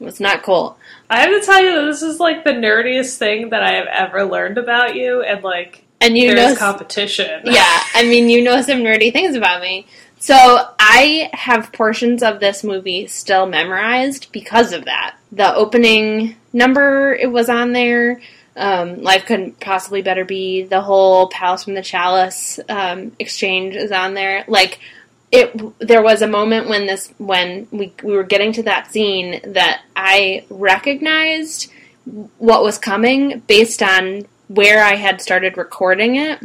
it 0.00 0.04
was 0.04 0.20
not 0.20 0.42
cool. 0.42 0.78
I 1.10 1.20
have 1.20 1.40
to 1.40 1.44
tell 1.44 1.62
you 1.62 1.74
that 1.74 1.86
this 1.86 2.02
is 2.02 2.20
like 2.20 2.44
the 2.44 2.52
nerdiest 2.52 3.18
thing 3.18 3.50
that 3.50 3.62
I 3.64 3.72
have 3.72 3.88
ever 3.88 4.24
learned 4.24 4.58
about 4.58 4.94
you, 4.94 5.22
and 5.22 5.42
like 5.42 5.84
And 6.00 6.16
you 6.16 6.32
know, 6.32 6.54
competition. 6.54 7.42
yeah, 7.44 7.82
I 7.94 8.04
mean, 8.04 8.30
you 8.30 8.42
know 8.42 8.62
some 8.62 8.78
nerdy 8.78 9.12
things 9.12 9.34
about 9.34 9.60
me. 9.60 9.86
So 10.20 10.36
I 10.78 11.30
have 11.32 11.72
portions 11.72 12.22
of 12.22 12.40
this 12.40 12.62
movie 12.62 13.08
still 13.08 13.46
memorized 13.46 14.30
because 14.32 14.72
of 14.72 14.84
that. 14.84 15.16
The 15.32 15.52
opening 15.54 16.36
number 16.52 17.14
it 17.14 17.32
was 17.32 17.48
on 17.48 17.72
there. 17.72 18.20
Um, 18.54 19.02
Life 19.02 19.24
couldn't 19.24 19.58
possibly 19.60 20.02
better 20.02 20.24
be. 20.24 20.62
The 20.62 20.82
whole 20.82 21.28
Palace 21.28 21.64
from 21.64 21.74
the 21.74 21.82
Chalice 21.82 22.60
um, 22.68 23.12
exchange 23.18 23.74
is 23.74 23.90
on 23.90 24.14
there. 24.14 24.44
Like 24.46 24.78
it 25.32 25.56
there 25.78 26.02
was 26.02 26.22
a 26.22 26.26
moment 26.26 26.68
when 26.68 26.86
this 26.86 27.12
when 27.18 27.68
we 27.70 27.92
we 28.02 28.12
were 28.12 28.24
getting 28.24 28.52
to 28.52 28.62
that 28.64 28.90
scene 28.90 29.40
that 29.52 29.82
I 29.94 30.44
recognized 30.50 31.70
what 32.38 32.62
was 32.62 32.78
coming 32.78 33.40
based 33.46 33.82
on 33.82 34.26
where 34.48 34.82
I 34.82 34.96
had 34.96 35.20
started 35.20 35.56
recording 35.56 36.16
it, 36.16 36.40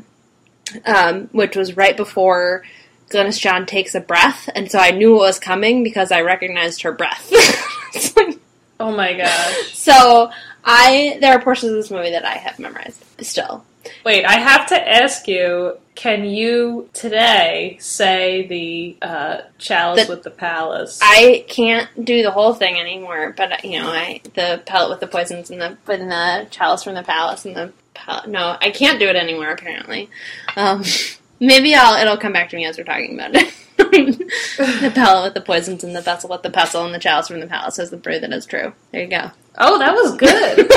um, 0.86 1.30
which 1.32 1.56
was 1.56 1.76
right 1.76 1.98
before 1.98 2.63
Glynis 3.10 3.39
John 3.39 3.65
takes 3.65 3.95
a 3.95 4.00
breath, 4.00 4.50
and 4.54 4.71
so 4.71 4.78
I 4.78 4.91
knew 4.91 5.13
what 5.13 5.21
was 5.21 5.39
coming 5.39 5.84
because 5.84 6.12
I 6.12 6.21
recognized 6.21 6.84
her 6.84 6.91
breath. 6.91 7.32
oh 8.80 8.95
my 8.95 9.13
gosh! 9.13 9.74
So 9.74 10.30
I 10.65 11.17
there 11.21 11.32
are 11.34 11.41
portions 11.41 11.71
of 11.71 11.78
this 11.78 11.91
movie 11.91 12.12
that 12.12 12.25
I 12.25 12.38
have 12.38 12.58
memorized 12.60 13.04
still. 13.21 13.63
Wait, 14.04 14.25
I 14.25 14.34
have 14.39 14.67
to 14.67 14.88
ask 14.89 15.28
you. 15.28 15.78
Can 15.93 16.25
you 16.25 16.89
today 16.91 17.78
say 17.80 18.45
the 18.47 18.97
uh, 19.01 19.38
chalice 19.58 20.06
The- 20.06 20.10
with 20.13 20.23
the 20.23 20.30
palace? 20.30 20.99
I 21.01 21.45
can't 21.47 21.88
do 22.04 22.21
the 22.21 22.32
whole 22.32 22.54
thing 22.54 22.78
anymore, 22.78 23.34
but 23.38 23.63
you 23.63 23.80
know, 23.80 23.88
I 23.89 24.19
the 24.34 24.62
pellet 24.65 24.89
with 24.89 24.99
the 24.99 25.08
poisons 25.08 25.49
and 25.51 25.62
the 25.62 25.78
and 25.88 26.12
the 26.12 26.47
chalice 26.51 26.84
from 26.84 26.95
the 26.95 27.04
palace 27.04 27.45
and 27.45 27.56
the 27.56 27.71
pal- 27.93 28.28
no, 28.28 28.58
I 28.60 28.71
can't 28.71 28.99
do 28.99 29.08
it 29.08 29.15
anymore. 29.15 29.51
Apparently, 29.51 30.10
um, 30.58 30.84
maybe 31.39 31.73
I'll 31.75 31.95
it'll 32.01 32.17
come 32.17 32.34
back 32.34 32.49
to 32.49 32.58
me 32.58 32.65
as 32.65 32.78
we're 32.78 32.84
talking 32.84 33.13
about 33.13 33.36
it. 33.36 33.54
the 34.03 34.91
pellet 34.93 35.23
with 35.23 35.34
the 35.34 35.41
poisons 35.41 35.84
and 35.84 35.95
the 35.95 36.01
vessel 36.01 36.29
with 36.29 36.43
the 36.43 36.49
pestle 36.49 36.86
and 36.86 36.93
the 36.93 36.99
chalice 36.99 37.27
from 37.27 37.39
the 37.39 37.47
palace 37.47 37.79
is 37.79 37.89
the 37.89 37.97
brew 37.97 38.19
that 38.19 38.34
is 38.34 38.45
true. 38.45 38.73
There 38.91 39.01
you 39.01 39.08
go. 39.08 39.31
oh, 39.58 39.79
that 39.79 39.93
was 39.93 40.15
good. 40.15 40.69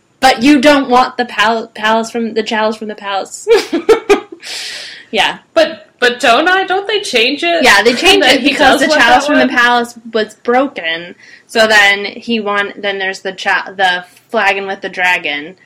but 0.20 0.42
you 0.42 0.60
don't 0.60 0.90
want 0.90 1.16
the 1.16 1.24
pal- 1.24 1.68
palace 1.68 2.10
from 2.10 2.34
the 2.34 2.42
chalice 2.42 2.76
from 2.76 2.88
the 2.88 2.94
palace. 2.94 3.46
yeah, 5.10 5.40
but 5.54 5.88
but 5.98 6.18
don't 6.18 6.48
I? 6.48 6.64
Don't 6.64 6.88
they 6.88 7.00
change 7.00 7.44
it? 7.44 7.62
Yeah, 7.62 7.82
they 7.82 7.94
change 7.94 8.24
it 8.24 8.42
because 8.42 8.80
the 8.80 8.88
want 8.88 9.00
chalice 9.00 9.26
from 9.26 9.38
the 9.38 9.48
palace 9.48 9.96
was 10.12 10.34
broken. 10.34 11.14
So 11.46 11.66
then 11.66 12.04
he 12.04 12.40
won. 12.40 12.72
Then 12.76 12.98
there's 12.98 13.20
the 13.20 13.32
cha- 13.32 13.72
the 13.76 14.04
flagon 14.28 14.66
with 14.66 14.80
the 14.80 14.88
dragon 14.88 15.56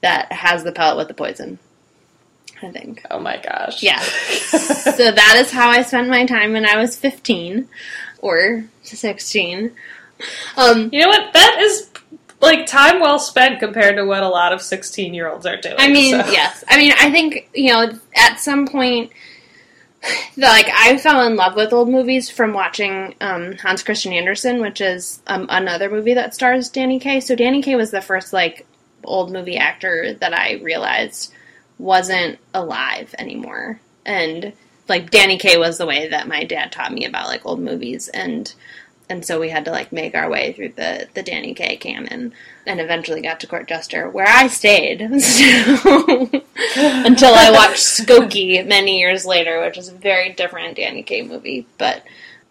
that 0.00 0.32
has 0.32 0.64
the 0.64 0.72
pellet 0.72 0.96
with 0.96 1.08
the 1.08 1.14
poison. 1.14 1.58
I 2.62 2.70
think. 2.70 3.04
Oh 3.10 3.20
my 3.20 3.40
gosh. 3.42 3.82
Yeah. 3.82 4.00
so 4.00 5.10
that 5.10 5.36
is 5.38 5.50
how 5.50 5.68
I 5.68 5.82
spent 5.82 6.08
my 6.08 6.24
time 6.24 6.52
when 6.52 6.66
I 6.66 6.76
was 6.76 6.96
15 6.96 7.68
or 8.20 8.64
16. 8.82 9.72
Um, 10.56 10.88
You 10.92 11.00
know 11.00 11.08
what? 11.08 11.32
That 11.34 11.58
is 11.60 11.90
like 12.40 12.66
time 12.66 13.00
well 13.00 13.18
spent 13.18 13.60
compared 13.60 13.96
to 13.96 14.04
what 14.04 14.22
a 14.22 14.28
lot 14.28 14.52
of 14.52 14.62
sixteen-year-olds 14.62 15.46
are 15.46 15.56
doing. 15.56 15.76
I 15.78 15.88
mean, 15.88 16.12
so. 16.12 16.30
yes. 16.30 16.64
I 16.68 16.76
mean, 16.76 16.92
I 16.98 17.10
think 17.10 17.48
you 17.54 17.72
know, 17.72 17.98
at 18.14 18.36
some 18.40 18.66
point, 18.66 19.12
like 20.36 20.68
I 20.72 20.98
fell 20.98 21.26
in 21.26 21.36
love 21.36 21.56
with 21.56 21.72
old 21.72 21.88
movies 21.88 22.30
from 22.30 22.52
watching 22.52 23.14
um, 23.20 23.52
Hans 23.58 23.82
Christian 23.82 24.12
Andersen, 24.12 24.60
which 24.60 24.80
is 24.80 25.22
um, 25.26 25.46
another 25.48 25.90
movie 25.90 26.14
that 26.14 26.34
stars 26.34 26.68
Danny 26.68 26.98
Kaye. 26.98 27.20
So 27.20 27.34
Danny 27.34 27.62
Kaye 27.62 27.76
was 27.76 27.90
the 27.90 28.02
first 28.02 28.32
like 28.32 28.66
old 29.04 29.32
movie 29.32 29.56
actor 29.56 30.14
that 30.14 30.34
I 30.34 30.54
realized 30.62 31.32
wasn't 31.78 32.38
alive 32.54 33.14
anymore, 33.18 33.80
and 34.04 34.52
like 34.88 35.10
Danny 35.10 35.36
Kaye 35.38 35.56
was 35.56 35.78
the 35.78 35.86
way 35.86 36.08
that 36.08 36.28
my 36.28 36.44
dad 36.44 36.72
taught 36.72 36.92
me 36.92 37.04
about 37.04 37.28
like 37.28 37.44
old 37.46 37.60
movies 37.60 38.08
and. 38.08 38.52
And 39.08 39.24
so 39.24 39.38
we 39.38 39.50
had 39.50 39.64
to 39.66 39.70
like 39.70 39.92
make 39.92 40.16
our 40.16 40.28
way 40.28 40.52
through 40.52 40.70
the, 40.70 41.06
the 41.14 41.22
Danny 41.22 41.54
Kaye 41.54 41.76
canon, 41.76 42.34
and 42.66 42.80
eventually 42.80 43.20
got 43.20 43.38
to 43.38 43.46
Court 43.46 43.68
Jester, 43.68 44.10
where 44.10 44.26
I 44.26 44.48
stayed 44.48 44.98
so- 45.22 46.28
until 46.76 47.32
I 47.32 47.52
watched 47.52 47.84
Skokie 47.84 48.66
many 48.66 48.98
years 48.98 49.24
later, 49.24 49.60
which 49.60 49.78
is 49.78 49.86
a 49.88 49.94
very 49.94 50.32
different 50.32 50.76
Danny 50.76 51.04
Kaye 51.04 51.22
movie. 51.22 51.68
But 51.78 52.02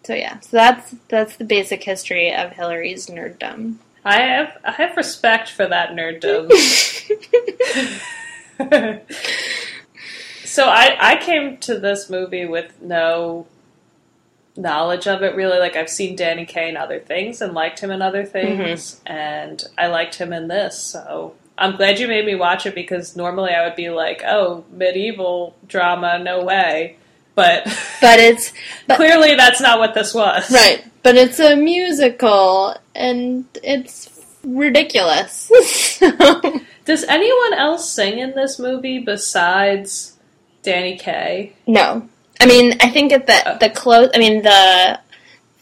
so 0.04 0.14
yeah, 0.14 0.40
so 0.40 0.56
that's 0.56 0.94
that's 1.08 1.36
the 1.36 1.44
basic 1.44 1.82
history 1.84 2.32
of 2.32 2.52
Hillary's 2.52 3.08
nerddom. 3.08 3.76
I 4.02 4.22
have 4.22 4.56
I 4.64 4.70
have 4.72 4.96
respect 4.96 5.50
for 5.50 5.66
that 5.66 5.90
nerddom. 5.90 6.50
so 10.44 10.64
I 10.64 10.96
I 10.98 11.16
came 11.20 11.58
to 11.58 11.78
this 11.78 12.08
movie 12.08 12.46
with 12.46 12.80
no 12.80 13.46
knowledge 14.56 15.06
of 15.06 15.22
it 15.22 15.36
really. 15.36 15.58
Like 15.58 15.76
I've 15.76 15.90
seen 15.90 16.16
Danny 16.16 16.46
Kaye 16.46 16.68
in 16.68 16.76
other 16.76 16.98
things 16.98 17.42
and 17.42 17.52
liked 17.54 17.80
him 17.80 17.90
in 17.90 18.02
other 18.02 18.24
things, 18.24 18.94
mm-hmm. 18.94 19.12
and 19.12 19.64
I 19.76 19.88
liked 19.88 20.16
him 20.16 20.32
in 20.32 20.48
this. 20.48 20.78
So 20.78 21.34
I'm 21.58 21.76
glad 21.76 21.98
you 21.98 22.08
made 22.08 22.24
me 22.24 22.34
watch 22.34 22.66
it 22.66 22.74
because 22.74 23.16
normally 23.16 23.52
I 23.52 23.66
would 23.66 23.76
be 23.76 23.90
like, 23.90 24.22
oh, 24.26 24.64
medieval 24.72 25.54
drama, 25.66 26.18
no 26.18 26.44
way. 26.44 26.96
But 27.34 27.64
but 28.00 28.18
it's 28.18 28.52
but, 28.86 28.96
clearly 28.96 29.34
that's 29.34 29.60
not 29.60 29.78
what 29.78 29.94
this 29.94 30.14
was. 30.14 30.50
right, 30.50 30.84
but 31.02 31.16
it's 31.16 31.38
a 31.38 31.56
musical 31.56 32.76
and 32.94 33.44
it's 33.62 34.10
ridiculous. 34.44 35.50
So- 35.96 36.60
Does 36.86 37.04
anyone 37.04 37.52
else 37.52 37.90
sing 37.90 38.20
in 38.20 38.34
this 38.34 38.58
movie 38.58 39.00
besides 39.00 40.16
Danny 40.62 40.96
Kaye? 40.96 41.54
No, 41.66 42.08
I 42.40 42.46
mean 42.46 42.76
I 42.80 42.88
think 42.90 43.12
at 43.12 43.26
the 43.26 43.42
oh. 43.44 43.58
the 43.58 43.68
close. 43.70 44.08
I 44.14 44.18
mean 44.18 44.42
the 44.42 45.00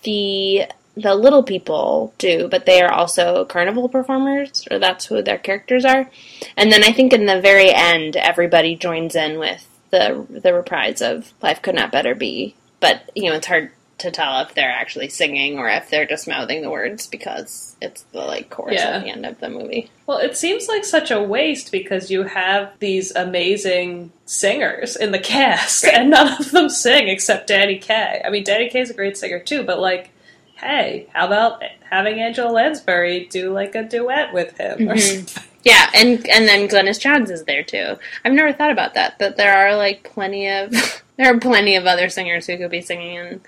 the 0.02 0.66
the 0.96 1.14
little 1.14 1.42
people 1.42 2.14
do, 2.18 2.46
but 2.48 2.66
they 2.66 2.80
are 2.80 2.92
also 2.92 3.44
carnival 3.46 3.88
performers, 3.88 4.68
or 4.70 4.78
that's 4.78 5.06
who 5.06 5.22
their 5.22 5.38
characters 5.38 5.84
are. 5.84 6.08
And 6.56 6.70
then 6.70 6.84
I 6.84 6.92
think 6.92 7.12
in 7.12 7.26
the 7.26 7.40
very 7.40 7.72
end, 7.72 8.16
everybody 8.16 8.76
joins 8.76 9.16
in 9.16 9.38
with 9.38 9.66
the 9.90 10.26
the 10.28 10.52
reprise 10.52 11.00
of 11.00 11.32
"Life 11.42 11.62
Could 11.62 11.74
Not 11.74 11.90
Better 11.90 12.14
Be." 12.14 12.54
But 12.80 13.10
you 13.14 13.30
know, 13.30 13.36
it's 13.36 13.46
hard 13.46 13.72
to 14.04 14.10
tell 14.12 14.40
if 14.40 14.54
they're 14.54 14.70
actually 14.70 15.08
singing 15.08 15.58
or 15.58 15.68
if 15.68 15.90
they're 15.90 16.06
just 16.06 16.28
mouthing 16.28 16.62
the 16.62 16.70
words 16.70 17.06
because 17.08 17.76
it's 17.82 18.02
the 18.12 18.20
like 18.20 18.48
chorus 18.50 18.76
Yeah. 18.80 18.90
at 18.96 19.02
the 19.04 19.10
end 19.10 19.26
of 19.26 19.40
the 19.40 19.50
movie. 19.50 19.90
Well, 20.06 20.18
it 20.18 20.36
seems 20.36 20.68
like 20.68 20.84
such 20.84 21.10
a 21.10 21.22
waste 21.22 21.72
because 21.72 22.10
you 22.10 22.22
have 22.22 22.70
these 22.78 23.14
amazing 23.16 24.12
singers 24.26 24.96
in 24.96 25.10
the 25.12 25.18
cast, 25.18 25.84
and 25.84 26.10
none 26.10 26.40
of 26.40 26.50
them 26.52 26.68
sing 26.68 27.08
except 27.08 27.48
Danny 27.48 27.78
Kaye. 27.78 28.22
I 28.24 28.30
mean, 28.30 28.44
Danny 28.44 28.68
Kaye's 28.70 28.90
a 28.90 28.94
great 28.94 29.16
singer 29.16 29.40
too, 29.40 29.62
but 29.64 29.80
like, 29.80 30.10
hey, 30.56 31.08
how 31.12 31.26
about 31.26 31.62
having 31.90 32.20
Angela 32.20 32.50
Lansbury 32.50 33.26
do 33.30 33.52
like 33.52 33.74
a 33.74 33.82
duet 33.82 34.32
with 34.32 34.56
him 34.56 34.78
Mhm. 34.78 35.00
something? 35.00 35.42
Yeah, 35.64 35.88
and 35.94 36.28
and 36.28 36.46
then 36.46 36.68
Glynis 36.68 37.00
Johns 37.00 37.30
is 37.30 37.44
there 37.44 37.62
too. 37.62 37.96
I've 38.24 38.32
never 38.34 38.52
thought 38.52 38.70
about 38.70 38.92
that. 38.94 39.18
That 39.18 39.38
there 39.38 39.56
are 39.56 39.74
like 39.76 40.04
plenty 40.04 40.46
of 40.48 40.70
there 41.16 41.34
are 41.34 41.38
plenty 41.38 41.74
of 41.76 41.86
other 41.86 42.10
singers 42.10 42.46
who 42.46 42.58
could 42.58 42.70
be 42.70 42.82
singing 42.82 43.14
in 43.16 43.40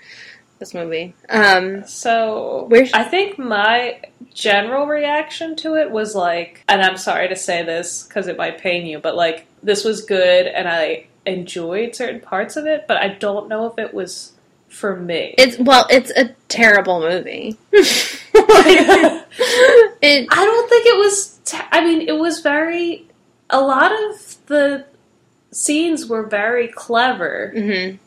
this 0.59 0.73
movie. 0.73 1.13
Um, 1.29 1.85
So 1.87 2.69
I 2.93 3.03
think 3.03 3.37
my 3.37 4.01
general 4.33 4.87
reaction 4.87 5.55
to 5.57 5.75
it 5.75 5.91
was 5.91 6.15
like, 6.15 6.63
and 6.67 6.81
I'm 6.81 6.97
sorry 6.97 7.27
to 7.29 7.35
say 7.35 7.63
this 7.63 8.03
because 8.03 8.27
it 8.27 8.37
might 8.37 8.59
pain 8.59 8.85
you, 8.85 8.99
but 8.99 9.15
like 9.15 9.47
this 9.63 9.83
was 9.83 10.03
good 10.03 10.47
and 10.47 10.67
I 10.67 11.07
enjoyed 11.25 11.95
certain 11.95 12.21
parts 12.21 12.55
of 12.55 12.65
it, 12.65 12.85
but 12.87 12.97
I 12.97 13.09
don't 13.09 13.49
know 13.49 13.67
if 13.67 13.77
it 13.77 13.93
was 13.93 14.33
for 14.67 14.95
me. 14.95 15.33
it's 15.37 15.57
well, 15.59 15.85
it's 15.89 16.11
a 16.11 16.29
terrible 16.49 16.99
movie. 16.99 17.57
it 17.71 18.21
I 20.29 20.45
don't 20.45 20.69
think 20.69 20.85
it 20.85 20.97
was. 20.97 21.39
I 21.71 21.83
mean, 21.83 22.07
it 22.07 22.19
was 22.19 22.41
very. 22.41 23.07
A 23.49 23.61
lot 23.61 23.93
of 23.93 24.45
the 24.47 24.85
scenes 25.51 26.05
were 26.05 26.23
very 26.23 26.67
clever 26.67 27.53
mhm. 27.55 27.97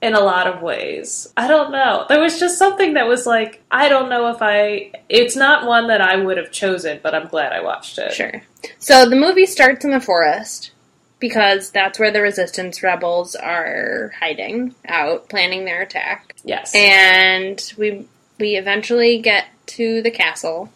In 0.00 0.14
a 0.14 0.20
lot 0.20 0.46
of 0.46 0.62
ways. 0.62 1.32
I 1.36 1.48
don't 1.48 1.72
know. 1.72 2.06
There 2.08 2.20
was 2.20 2.38
just 2.38 2.58
something 2.58 2.94
that 2.94 3.08
was 3.08 3.26
like, 3.26 3.62
I 3.70 3.88
don't 3.88 4.08
know 4.08 4.28
if 4.28 4.38
I. 4.40 4.92
It's 5.08 5.36
not 5.36 5.66
one 5.66 5.88
that 5.88 6.00
I 6.00 6.16
would 6.16 6.36
have 6.36 6.52
chosen, 6.52 7.00
but 7.02 7.14
I'm 7.14 7.28
glad 7.28 7.52
I 7.52 7.62
watched 7.62 7.98
it. 7.98 8.12
Sure. 8.12 8.42
So 8.78 9.08
the 9.08 9.16
movie 9.16 9.46
starts 9.46 9.84
in 9.84 9.90
the 9.90 10.00
forest 10.00 10.72
because 11.18 11.70
that's 11.70 11.98
where 11.98 12.12
the 12.12 12.22
resistance 12.22 12.82
rebels 12.82 13.34
are 13.34 14.12
hiding 14.20 14.74
out, 14.86 15.28
planning 15.28 15.64
their 15.64 15.82
attack. 15.82 16.36
Yes. 16.44 16.72
And 16.74 17.60
we 17.76 18.06
we 18.38 18.56
eventually 18.56 19.18
get 19.18 19.46
to 19.66 20.00
the 20.02 20.12
castle 20.12 20.72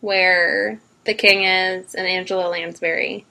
where 0.00 0.80
the 1.04 1.14
king 1.14 1.44
is 1.44 1.94
and 1.94 2.06
Angela 2.06 2.48
Lansbury 2.48 3.24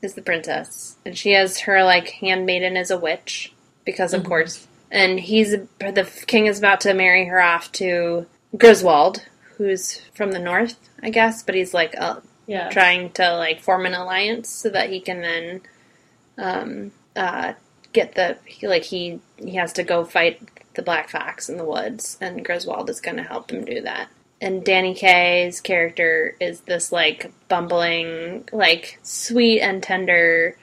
is 0.00 0.14
the 0.14 0.22
princess. 0.22 0.96
And 1.04 1.18
she 1.18 1.32
has 1.32 1.60
her 1.60 1.82
like 1.82 2.10
handmaiden 2.10 2.76
as 2.76 2.92
a 2.92 2.98
witch 2.98 3.52
because 3.88 4.12
of 4.12 4.22
Mhm. 4.22 4.26
course. 4.28 4.66
And 4.90 5.18
he's 5.18 5.52
the 5.78 6.06
king 6.26 6.44
is 6.44 6.58
about 6.58 6.82
to 6.82 6.92
marry 6.92 7.24
her 7.24 7.40
off 7.40 7.72
to 7.72 8.26
Griswold, 8.54 9.22
who's 9.56 10.02
from 10.12 10.32
the 10.32 10.38
north, 10.38 10.76
I 11.02 11.08
guess, 11.08 11.42
but 11.42 11.54
he's 11.54 11.72
like 11.72 11.94
uh, 11.98 12.16
yeah. 12.46 12.68
trying 12.68 13.12
to 13.12 13.34
like 13.36 13.62
form 13.62 13.86
an 13.86 13.94
alliance 13.94 14.50
so 14.50 14.68
that 14.68 14.90
he 14.90 15.00
can 15.00 15.22
then 15.22 15.62
um, 16.36 16.92
uh, 17.16 17.54
get 17.94 18.14
the 18.14 18.36
he, 18.44 18.68
like 18.68 18.84
he 18.84 19.20
he 19.38 19.54
has 19.56 19.72
to 19.72 19.82
go 19.82 20.04
fight 20.04 20.42
the 20.74 20.82
black 20.82 21.08
fox 21.08 21.48
in 21.48 21.56
the 21.56 21.64
woods 21.64 22.18
and 22.20 22.44
Griswold 22.44 22.90
is 22.90 23.00
going 23.00 23.16
to 23.16 23.22
help 23.22 23.50
him 23.50 23.64
do 23.64 23.80
that. 23.80 24.08
And 24.38 24.62
Danny 24.64 24.94
Kaye's 24.94 25.62
character 25.62 26.36
is 26.40 26.60
this 26.60 26.92
like 26.92 27.32
bumbling, 27.48 28.48
like 28.52 28.98
sweet 29.02 29.60
and 29.62 29.82
tender 29.82 30.56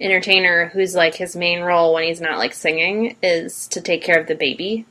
entertainer 0.00 0.66
who's 0.68 0.94
like 0.94 1.14
his 1.14 1.34
main 1.36 1.60
role 1.62 1.94
when 1.94 2.04
he's 2.04 2.20
not 2.20 2.38
like 2.38 2.52
singing 2.52 3.16
is 3.22 3.66
to 3.68 3.80
take 3.80 4.02
care 4.02 4.20
of 4.20 4.26
the 4.26 4.34
baby. 4.34 4.84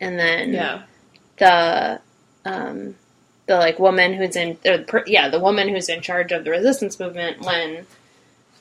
And 0.00 0.18
then 0.18 0.52
Yeah. 0.52 0.82
the 1.38 2.00
um 2.44 2.96
the 3.46 3.56
like 3.56 3.78
woman 3.78 4.12
who's 4.14 4.36
in 4.36 4.58
or, 4.64 5.04
yeah, 5.06 5.28
the 5.28 5.40
woman 5.40 5.68
who's 5.68 5.88
in 5.88 6.00
charge 6.00 6.32
of 6.32 6.44
the 6.44 6.50
resistance 6.50 7.00
movement 7.00 7.40
when 7.40 7.86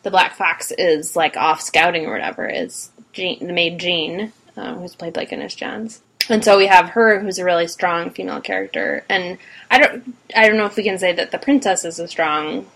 the 0.04 0.12
Black 0.12 0.36
Fox 0.36 0.72
is 0.78 1.16
like 1.16 1.38
off 1.38 1.62
scouting 1.62 2.06
or 2.06 2.12
whatever 2.14 2.48
is 2.48 2.90
Jean, 3.14 3.46
the 3.46 3.54
maid 3.54 3.80
Jean, 3.80 4.34
um, 4.58 4.80
who's 4.80 4.96
played 4.96 5.14
by 5.14 5.26
Glynis 5.26 5.56
Johns. 5.56 6.02
And 6.30 6.44
so 6.44 6.58
we 6.58 6.68
have 6.68 6.90
her, 6.90 7.20
who's 7.20 7.40
a 7.40 7.44
really 7.46 7.68
strong 7.68 8.10
female 8.12 8.42
character, 8.42 9.04
and 9.10 9.38
I 9.70 9.80
don't, 9.80 10.16
I 10.36 10.48
don't 10.48 10.58
know 10.58 10.66
if 10.66 10.76
we 10.78 10.84
can 10.84 10.98
say 10.98 11.12
that 11.14 11.32
the 11.32 11.38
princess 11.40 11.84
is 11.84 12.00
a 12.00 12.08
strong 12.08 12.68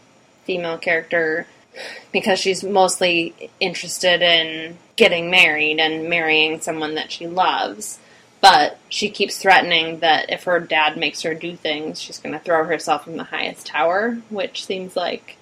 female 0.45 0.77
character 0.77 1.47
because 2.11 2.39
she's 2.39 2.63
mostly 2.63 3.51
interested 3.59 4.21
in 4.21 4.77
getting 4.95 5.29
married 5.29 5.79
and 5.79 6.09
marrying 6.09 6.61
someone 6.61 6.95
that 6.95 7.11
she 7.11 7.27
loves. 7.27 7.99
But 8.41 8.77
she 8.89 9.09
keeps 9.09 9.37
threatening 9.37 9.99
that 9.99 10.29
if 10.31 10.43
her 10.43 10.59
dad 10.59 10.97
makes 10.97 11.21
her 11.23 11.33
do 11.33 11.55
things, 11.55 11.99
she's 11.99 12.19
going 12.19 12.33
to 12.33 12.39
throw 12.39 12.63
herself 12.63 13.03
from 13.03 13.17
the 13.17 13.23
highest 13.23 13.65
tower, 13.65 14.19
which 14.29 14.65
seems 14.65 14.95
like 14.95 15.37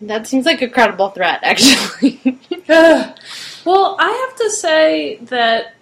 that 0.00 0.26
seems 0.26 0.44
like 0.44 0.60
a 0.62 0.68
credible 0.68 1.10
threat, 1.10 1.40
actually. 1.44 2.20
well, 2.68 3.96
I 3.98 4.26
have 4.28 4.36
to 4.38 4.50
say 4.50 5.18
that 5.22 5.74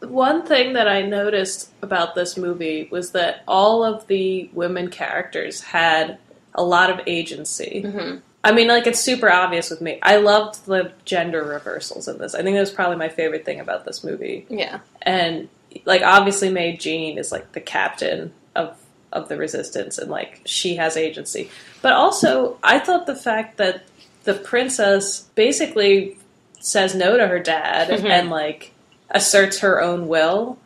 one 0.00 0.44
thing 0.44 0.74
that 0.74 0.88
I 0.88 1.02
noticed 1.02 1.70
about 1.82 2.14
this 2.14 2.36
movie 2.36 2.88
was 2.90 3.12
that 3.12 3.42
all 3.46 3.84
of 3.84 4.06
the 4.08 4.50
women 4.52 4.90
characters 4.90 5.60
had 5.60 6.18
a 6.54 6.64
lot 6.64 6.90
of 6.90 7.00
agency. 7.06 7.82
Mhm. 7.86 8.22
I 8.46 8.52
mean, 8.52 8.68
like 8.68 8.86
it's 8.86 9.00
super 9.00 9.28
obvious 9.28 9.70
with 9.70 9.80
me. 9.80 9.98
I 10.02 10.16
loved 10.18 10.66
the 10.66 10.92
gender 11.04 11.42
reversals 11.42 12.06
in 12.06 12.18
this. 12.18 12.34
I 12.34 12.42
think 12.42 12.54
that 12.54 12.60
was 12.60 12.70
probably 12.70 12.96
my 12.96 13.08
favorite 13.08 13.44
thing 13.44 13.58
about 13.60 13.84
this 13.84 14.04
movie. 14.04 14.46
Yeah. 14.48 14.80
And 15.02 15.48
like 15.84 16.02
obviously 16.02 16.48
Maid 16.48 16.78
Jean 16.80 17.18
is 17.18 17.32
like 17.32 17.52
the 17.52 17.60
captain 17.60 18.32
of 18.54 18.76
of 19.12 19.28
the 19.28 19.36
resistance 19.36 19.98
and 19.98 20.10
like 20.10 20.42
she 20.44 20.76
has 20.76 20.96
agency. 20.96 21.50
But 21.82 21.92
also 21.94 22.58
I 22.62 22.78
thought 22.78 23.06
the 23.06 23.16
fact 23.16 23.56
that 23.56 23.84
the 24.24 24.34
princess 24.34 25.20
basically 25.34 26.16
says 26.60 26.94
no 26.94 27.16
to 27.16 27.26
her 27.26 27.38
dad 27.40 27.88
Mhm. 27.88 28.04
and 28.10 28.30
like 28.30 28.72
asserts 29.10 29.58
her 29.60 29.80
own 29.82 30.06
will 30.08 30.58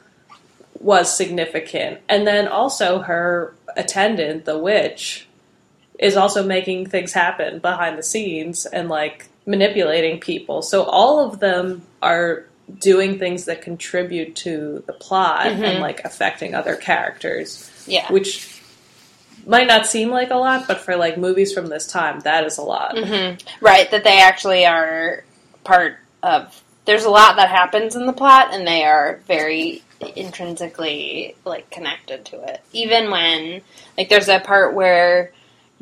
was 0.80 1.14
significant. 1.14 2.00
And 2.08 2.26
then 2.26 2.46
also 2.48 3.00
her 3.00 3.54
attendant, 3.76 4.44
the 4.46 4.58
witch, 4.58 5.26
is 6.00 6.16
also 6.16 6.42
making 6.42 6.86
things 6.86 7.12
happen 7.12 7.60
behind 7.60 7.96
the 7.98 8.02
scenes 8.02 8.66
and 8.66 8.88
like 8.88 9.28
manipulating 9.46 10.18
people. 10.18 10.62
So 10.62 10.82
all 10.84 11.20
of 11.20 11.38
them 11.38 11.82
are 12.02 12.44
doing 12.78 13.18
things 13.18 13.44
that 13.44 13.62
contribute 13.62 14.34
to 14.36 14.82
the 14.86 14.92
plot 14.94 15.46
Mhm. 15.46 15.62
and 15.62 15.80
like 15.80 16.04
affecting 16.04 16.54
other 16.54 16.74
characters, 16.76 17.70
Yeah. 17.86 18.10
which 18.10 18.60
might 19.46 19.66
not 19.66 19.86
seem 19.86 20.10
like 20.10 20.30
a 20.30 20.36
lot, 20.36 20.66
but 20.66 20.78
for 20.78 20.96
like 20.96 21.18
movies 21.18 21.52
from 21.52 21.66
this 21.66 21.86
time, 21.86 22.20
that 22.20 22.44
is 22.44 22.58
a 22.58 22.62
lot. 22.62 22.96
hmm 22.96 23.34
Right, 23.60 23.90
that 23.90 24.04
they 24.04 24.20
actually 24.20 24.64
are 24.66 25.22
part 25.64 25.96
of. 26.22 26.62
There's 26.86 27.04
a 27.04 27.10
lot 27.10 27.36
that 27.36 27.50
happens 27.50 27.94
in 27.94 28.06
the 28.06 28.12
plot, 28.12 28.48
and 28.52 28.66
they 28.66 28.84
are 28.84 29.20
very 29.26 29.82
intrinsically 30.16 31.34
like 31.44 31.68
connected 31.70 32.24
to 32.26 32.42
it. 32.44 32.60
Even 32.72 33.10
when, 33.10 33.60
like, 33.98 34.08
there's 34.08 34.28
a 34.28 34.40
part 34.40 34.74
where 34.74 35.32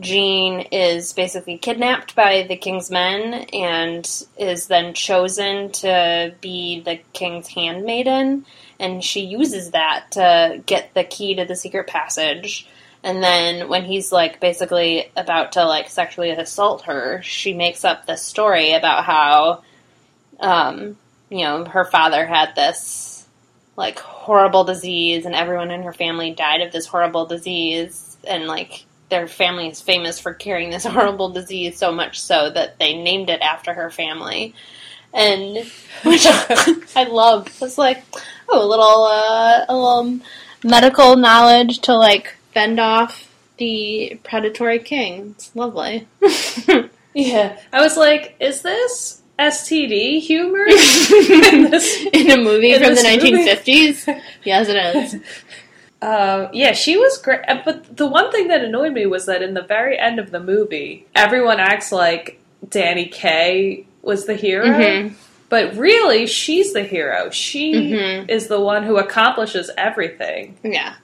Jean 0.00 0.60
is 0.70 1.12
basically 1.12 1.58
kidnapped 1.58 2.14
by 2.14 2.46
the 2.48 2.56
king's 2.56 2.88
men 2.90 3.46
and 3.52 4.08
is 4.38 4.68
then 4.68 4.94
chosen 4.94 5.72
to 5.72 6.34
be 6.40 6.80
the 6.80 7.00
king's 7.12 7.48
handmaiden, 7.48 8.46
and 8.78 9.02
she 9.02 9.22
uses 9.22 9.72
that 9.72 10.06
to 10.12 10.62
get 10.66 10.94
the 10.94 11.02
key 11.02 11.34
to 11.34 11.44
the 11.44 11.56
secret 11.56 11.88
passage. 11.88 12.68
And 13.02 13.22
then 13.22 13.68
when 13.68 13.84
he's 13.84 14.12
like 14.12 14.40
basically 14.40 15.10
about 15.16 15.52
to 15.52 15.64
like 15.64 15.88
sexually 15.88 16.30
assault 16.30 16.82
her, 16.82 17.20
she 17.22 17.52
makes 17.52 17.84
up 17.84 18.06
this 18.06 18.22
story 18.22 18.74
about 18.74 19.04
how, 19.04 19.62
um, 20.38 20.96
you 21.28 21.44
know, 21.44 21.64
her 21.64 21.84
father 21.84 22.24
had 22.24 22.54
this 22.54 23.26
like 23.76 23.98
horrible 23.98 24.62
disease, 24.64 25.26
and 25.26 25.34
everyone 25.34 25.72
in 25.72 25.82
her 25.82 25.92
family 25.92 26.32
died 26.32 26.60
of 26.60 26.72
this 26.72 26.86
horrible 26.86 27.26
disease, 27.26 28.16
and 28.24 28.46
like 28.46 28.84
their 29.08 29.26
family 29.26 29.68
is 29.68 29.80
famous 29.80 30.18
for 30.18 30.34
carrying 30.34 30.70
this 30.70 30.84
horrible 30.86 31.30
disease 31.30 31.78
so 31.78 31.92
much 31.92 32.20
so 32.20 32.50
that 32.50 32.78
they 32.78 32.94
named 32.94 33.30
it 33.30 33.40
after 33.40 33.74
her 33.74 33.90
family. 33.90 34.54
And 35.14 35.56
which 36.04 36.26
I 36.26 37.04
loved. 37.04 37.50
It's 37.62 37.78
like, 37.78 38.04
oh, 38.48 38.64
a 38.64 38.68
little, 38.68 39.04
uh, 39.04 39.64
a 39.68 39.74
little 39.74 40.20
medical 40.62 41.16
knowledge 41.16 41.80
to 41.80 41.94
like 41.96 42.36
fend 42.52 42.78
off 42.78 43.24
the 43.56 44.20
predatory 44.24 44.78
king. 44.78 45.34
It's 45.36 45.54
lovely. 45.56 46.06
Yeah. 47.14 47.58
I 47.72 47.82
was 47.82 47.96
like, 47.96 48.36
is 48.38 48.62
this 48.62 49.22
STD 49.38 50.20
humor 50.20 50.64
in 50.68 51.70
this 51.70 52.06
In 52.12 52.30
a 52.30 52.36
movie 52.36 52.72
In 52.72 52.80
from 52.80 52.94
the 52.94 53.02
this 53.02 53.22
movie? 53.24 53.44
1950s? 53.44 54.22
Yes, 54.44 54.68
it 54.68 54.76
is. 54.96 55.20
Uh, 56.00 56.48
yeah, 56.52 56.72
she 56.72 56.96
was 56.96 57.18
great. 57.18 57.40
uh, 57.48 57.60
But 57.64 57.96
the 57.96 58.06
one 58.06 58.30
thing 58.30 58.48
that 58.48 58.62
annoyed 58.64 58.92
me 58.92 59.06
was 59.06 59.26
that 59.26 59.42
in 59.42 59.54
the 59.54 59.62
very 59.62 59.98
end 59.98 60.18
of 60.18 60.30
the 60.30 60.40
movie, 60.40 61.06
everyone 61.14 61.58
acts 61.58 61.90
like 61.90 62.40
Danny 62.68 63.06
Kaye 63.06 63.84
was 64.02 64.26
the 64.26 64.34
hero. 64.34 64.66
Mhm. 64.66 65.12
But 65.48 65.74
really, 65.76 66.26
she's 66.26 66.72
the 66.72 66.82
hero. 66.82 67.30
She 67.30 67.72
Mhm. 67.74 68.28
is 68.30 68.48
the 68.48 68.60
one 68.60 68.82
who 68.84 68.98
accomplishes 68.98 69.70
everything. 69.78 70.56
Yeah. 70.62 70.94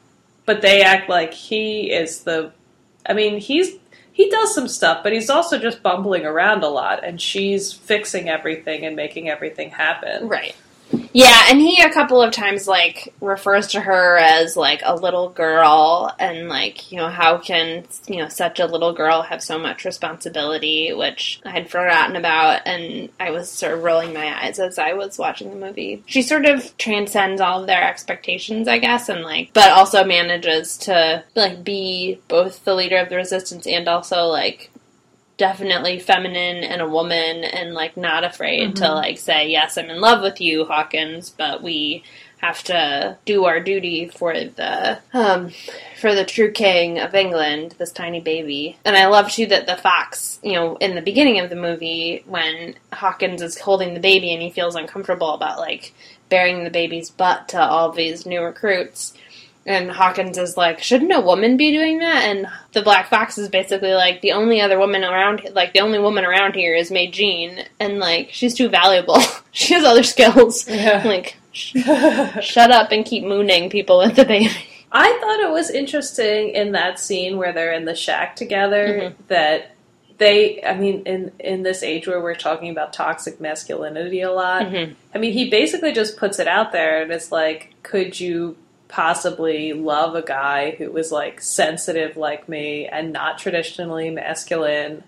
But 0.47 0.61
they 0.61 0.83
act 0.83 1.09
like 1.09 1.33
he 1.35 1.91
is 1.91 2.21
the. 2.21 2.51
I 3.07 3.15
mean, 3.15 3.39
he's 3.39 3.73
he 4.13 4.31
does 4.31 4.55
some 4.55 4.69
stuff, 4.69 5.03
but 5.03 5.13
he's 5.13 5.29
also 5.29 5.59
just 5.59 5.83
bumbling 5.83 6.25
around 6.25 6.63
a 6.63 6.69
lot, 6.69 7.03
and 7.03 7.21
she's 7.21 7.73
fixing 7.73 8.29
everything 8.29 8.85
and 8.87 8.95
making 8.95 9.29
everything 9.29 9.71
happen. 9.71 10.29
Right. 10.29 10.55
Yeah, 11.13 11.47
and 11.49 11.61
he 11.61 11.81
a 11.81 11.93
couple 11.93 12.21
of 12.21 12.33
times 12.33 12.67
like 12.67 13.15
refers 13.21 13.69
to 13.69 13.81
her 13.81 14.17
as 14.19 14.57
like 14.57 14.83
a 14.85 14.97
little 14.97 15.29
girl 15.29 16.13
and 16.19 16.49
like, 16.49 16.91
you 16.91 16.99
know, 16.99 17.09
how 17.09 17.39
can, 17.39 17.85
you 18.09 18.17
know, 18.17 18.29
such 18.29 18.59
a 18.59 18.67
little 18.67 18.93
girl 18.93 19.23
have 19.23 19.43
so 19.43 19.59
much 19.59 19.85
responsibility, 19.85 20.93
which 20.93 21.41
I 21.45 21.51
had 21.51 21.71
forgotten 21.71 22.17
about 22.17 22.63
and 22.67 23.11
I 23.21 23.31
was 23.31 23.49
sort 23.49 23.75
of 23.75 23.85
rolling 23.85 24.13
my 24.13 24.45
eyes 24.45 24.59
as 24.59 24.79
I 24.79 24.95
was 24.95 25.17
watching 25.17 25.51
the 25.51 25.67
movie. 25.67 26.03
She 26.07 26.23
sort 26.23 26.47
of 26.47 26.77
transcends 26.79 27.41
all 27.41 27.61
of 27.61 27.69
their 27.69 27.83
expectations, 27.85 28.67
I 28.67 28.79
guess, 28.79 29.09
and 29.09 29.23
like 29.23 29.53
but 29.55 29.71
also 29.71 30.05
manages 30.05 30.77
to 30.79 31.25
like 31.37 31.63
be 31.63 32.19
both 32.27 32.65
the 32.65 32.75
leader 32.75 32.99
of 32.99 33.09
the 33.09 33.17
resistance 33.17 33.67
and 33.67 33.89
also 33.89 34.25
like 34.27 34.71
definitely 35.37 35.99
feminine 35.99 36.63
and 36.65 36.81
a 36.81 36.89
woman 36.89 37.45
and 37.45 37.75
like 37.75 37.97
not 37.97 38.25
afraid 38.25 38.77
to 38.77 38.85
Mhm. 38.85 38.95
like 38.95 39.19
say 39.19 39.49
yes 39.49 39.77
i'm 39.77 39.91
in 39.91 40.01
love 40.01 40.23
with 40.23 40.41
you 40.41 40.65
hawkins 40.65 41.31
but 41.31 41.63
we 41.63 42.05
have 42.39 42.63
to 42.63 43.17
do 43.25 43.47
our 43.47 43.59
duty 43.59 44.09
for 44.09 44.35
the 44.35 44.99
um 45.13 45.51
for 46.01 46.15
the 46.15 46.25
true 46.25 46.53
king 46.53 47.01
of 47.01 47.15
england 47.15 47.75
this 47.79 47.91
tiny 47.91 48.21
baby 48.21 48.79
and 48.85 48.97
i 48.97 49.07
love 49.07 49.31
too 49.33 49.47
that 49.47 49.67
the 49.67 49.77
fox 49.77 50.39
you 50.43 50.53
know 50.53 50.77
in 50.77 50.95
the 50.95 51.03
beginning 51.03 51.41
of 51.41 51.51
the 51.51 51.57
movie 51.57 52.23
when 52.27 52.75
hawkins 52.93 53.43
is 53.43 53.59
holding 53.59 53.95
the 53.95 54.01
baby 54.01 54.33
and 54.33 54.43
he 54.43 54.51
feels 54.51 54.77
uncomfortable 54.77 55.35
about 55.35 55.59
like 55.59 55.95
baring 56.29 56.63
the 56.65 56.71
baby's 56.71 57.11
butt 57.11 57.49
to 57.49 57.61
all 57.61 57.91
these 57.93 58.27
new 58.27 58.43
recruits 58.43 59.15
and 59.67 59.91
Hawkins 59.91 60.37
is 60.39 60.57
like, 60.57 60.83
shouldn't 60.83 61.13
a 61.13 61.21
woman 61.21 61.57
be 61.57 61.73
doing 61.73 61.99
that? 62.01 62.25
And 62.25 62.47
the 62.73 62.83
Black 62.83 63.09
Fox 63.09 63.39
is 63.39 63.49
basically 63.49 63.93
like, 63.95 64.21
the 64.21 64.33
only 64.33 64.61
other 64.61 64.79
woman 64.79 65.05
around, 65.05 65.49
like 65.53 65.73
the 65.73 65.81
only 65.81 65.99
woman 65.99 66.25
around 66.25 66.55
here 66.55 66.75
is 66.75 66.91
Maid 66.91 67.13
Jean, 67.13 67.65
and 67.81 67.99
like 67.99 68.29
she's 68.33 68.55
too 68.55 68.69
valuable. 68.69 69.19
she 69.53 69.75
has 69.75 69.85
other 69.85 70.03
skills. 70.03 70.69
Yeah. 70.69 71.03
Like, 71.07 71.37
sh- 71.53 71.77
shut 72.41 72.71
up 72.71 72.91
and 72.93 73.05
keep 73.05 73.25
mooning 73.25 73.71
people 73.71 73.99
with 73.99 74.17
the 74.17 74.25
baby. 74.25 74.51
I 74.91 75.17
thought 75.21 75.41
it 75.41 75.51
was 75.51 75.71
interesting 75.71 76.51
in 76.51 76.73
that 76.73 76.99
scene 77.01 77.37
where 77.37 77.53
they're 77.53 77.73
in 77.73 77.85
the 77.85 77.95
shack 77.95 78.37
together 78.37 78.87
Mhm. 78.87 79.15
that 79.29 79.71
they 80.19 80.63
I 80.63 80.75
mean 80.77 81.03
in 81.07 81.33
in 81.41 81.63
this 81.65 81.83
age 81.83 82.07
where 82.07 82.21
we're 82.21 82.37
talking 82.37 82.71
about 82.71 82.93
toxic 82.93 83.41
masculinity 83.41 84.21
a 84.21 84.31
lot. 84.31 84.63
Mhm. 84.67 84.95
I 85.15 85.19
mean 85.19 85.33
he 85.33 85.51
basically 85.51 85.93
just 85.93 86.17
puts 86.17 86.39
it 86.39 86.47
out 86.47 86.71
there 86.71 87.03
and 87.03 87.11
it's 87.11 87.33
like 87.33 87.75
could 87.83 88.19
you 88.21 88.57
possibly 88.95 89.73
love 89.73 90.15
a 90.15 90.23
guy 90.23 90.71
who 90.79 90.89
was 90.91 91.11
like 91.11 91.41
sensitive 91.41 92.17
like 92.17 92.49
me 92.49 92.87
and 92.87 93.13
not 93.13 93.39
traditionally 93.39 94.09
masculine 94.09 95.03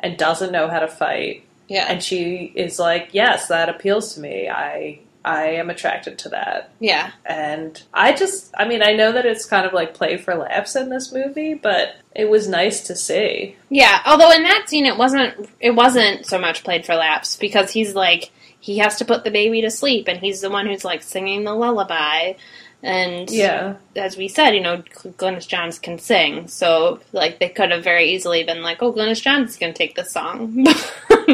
and 0.00 0.16
doesn't 0.16 0.52
know 0.52 0.68
how 0.68 0.78
to 0.78 0.88
fight 0.88 1.44
Yeah. 1.68 1.84
and 1.86 2.02
she 2.02 2.50
is 2.54 2.78
like 2.78 3.10
yes 3.12 3.48
that 3.48 3.68
appeals 3.68 4.14
to 4.14 4.20
me 4.20 4.48
i 4.48 5.00
I 5.28 5.46
am 5.54 5.70
attracted 5.70 6.18
to 6.18 6.28
that. 6.28 6.70
Yeah. 6.78 7.10
And 7.24 7.82
I 7.92 8.12
just, 8.12 8.54
I 8.56 8.64
mean, 8.68 8.80
I 8.80 8.92
know 8.92 9.10
that 9.10 9.26
it's 9.26 9.44
kind 9.44 9.66
of 9.66 9.72
like 9.72 9.92
play 9.92 10.18
for 10.18 10.36
laughs 10.36 10.76
in 10.76 10.88
this 10.88 11.12
movie, 11.12 11.54
but 11.54 11.96
it 12.14 12.30
was 12.30 12.46
nice 12.46 12.82
to 12.82 12.94
see. 12.94 13.56
Yeah, 13.68 14.02
although 14.06 14.30
in 14.30 14.44
that 14.44 14.68
scene 14.68 14.86
it 14.86 14.96
wasn't 14.96 15.48
it 15.58 15.72
wasn't 15.72 16.26
so 16.26 16.38
much 16.38 16.62
played 16.62 16.86
for 16.86 16.94
laughs 16.94 17.34
because 17.34 17.72
he's 17.72 17.92
like 17.92 18.30
he 18.60 18.78
has 18.78 18.98
to 18.98 19.04
put 19.04 19.24
the 19.24 19.32
baby 19.32 19.62
to 19.62 19.70
sleep 19.72 20.06
and 20.06 20.20
he's 20.20 20.42
the 20.42 20.48
one 20.50 20.64
who's 20.68 20.84
like 20.84 21.02
singing 21.02 21.42
the 21.42 21.54
lullaby 21.56 22.34
and 22.82 23.30
Yeah. 23.30 23.74
as 23.96 24.16
we 24.16 24.28
said, 24.28 24.50
you 24.50 24.60
know, 24.60 24.78
Glynis 24.78 25.46
Johns 25.48 25.78
can 25.78 25.98
sing, 25.98 26.48
so 26.48 27.00
like 27.12 27.38
they 27.38 27.48
could 27.48 27.70
have 27.70 27.82
very 27.84 28.10
easily 28.12 28.44
been 28.44 28.62
like, 28.62 28.82
"Oh, 28.82 28.92
Glynis 28.92 29.22
Johns 29.22 29.50
is 29.50 29.56
going 29.56 29.72
to 29.72 29.78
take 29.78 29.94
this 29.96 30.12
song." 30.12 30.66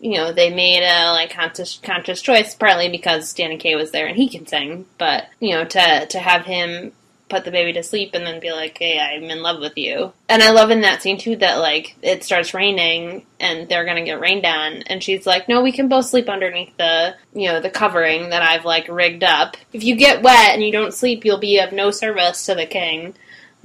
you 0.00 0.14
know, 0.18 0.32
they 0.32 0.50
made 0.52 0.82
a 0.82 1.12
like 1.12 1.30
conscious 1.32 1.78
conscious 1.82 2.20
choice, 2.20 2.54
partly 2.54 2.88
because 2.88 3.32
Danny 3.32 3.56
Kaye 3.56 3.76
was 3.76 3.90
there 3.90 4.06
and 4.06 4.16
he 4.16 4.28
can 4.28 4.46
sing, 4.46 4.86
but 4.98 5.28
you 5.40 5.50
know, 5.50 5.64
to 5.64 6.06
to 6.06 6.18
have 6.18 6.44
him 6.44 6.92
put 7.28 7.44
the 7.44 7.50
baby 7.50 7.72
to 7.72 7.82
sleep 7.82 8.10
and 8.14 8.26
then 8.26 8.38
be 8.40 8.52
like, 8.52 8.76
"Hey, 8.78 8.98
I'm 8.98 9.24
in 9.24 9.42
love 9.42 9.60
with 9.60 9.76
you." 9.78 10.12
And 10.28 10.42
I 10.42 10.50
love 10.50 10.70
in 10.70 10.82
that 10.82 11.02
scene 11.02 11.18
too 11.18 11.36
that 11.36 11.56
like 11.56 11.96
it 12.02 12.22
starts 12.24 12.52
raining 12.54 13.24
and 13.40 13.68
they're 13.68 13.84
gonna 13.84 14.04
get 14.04 14.20
rained 14.20 14.44
on, 14.44 14.82
and 14.86 15.02
she's 15.02 15.26
like, 15.26 15.48
"No, 15.48 15.62
we 15.62 15.72
can 15.72 15.88
both 15.88 16.06
sleep 16.06 16.28
underneath 16.28 16.76
the 16.76 17.14
you 17.34 17.48
know 17.48 17.60
the 17.60 17.70
covering 17.70 18.30
that 18.30 18.42
I've 18.42 18.64
like 18.64 18.88
rigged 18.88 19.24
up. 19.24 19.56
If 19.72 19.82
you 19.84 19.96
get 19.96 20.22
wet 20.22 20.54
and 20.54 20.62
you 20.62 20.72
don't 20.72 20.94
sleep, 20.94 21.24
you'll 21.24 21.38
be 21.38 21.58
of 21.60 21.72
no 21.72 21.90
service 21.90 22.46
to 22.46 22.54
the 22.54 22.66
king." 22.66 23.14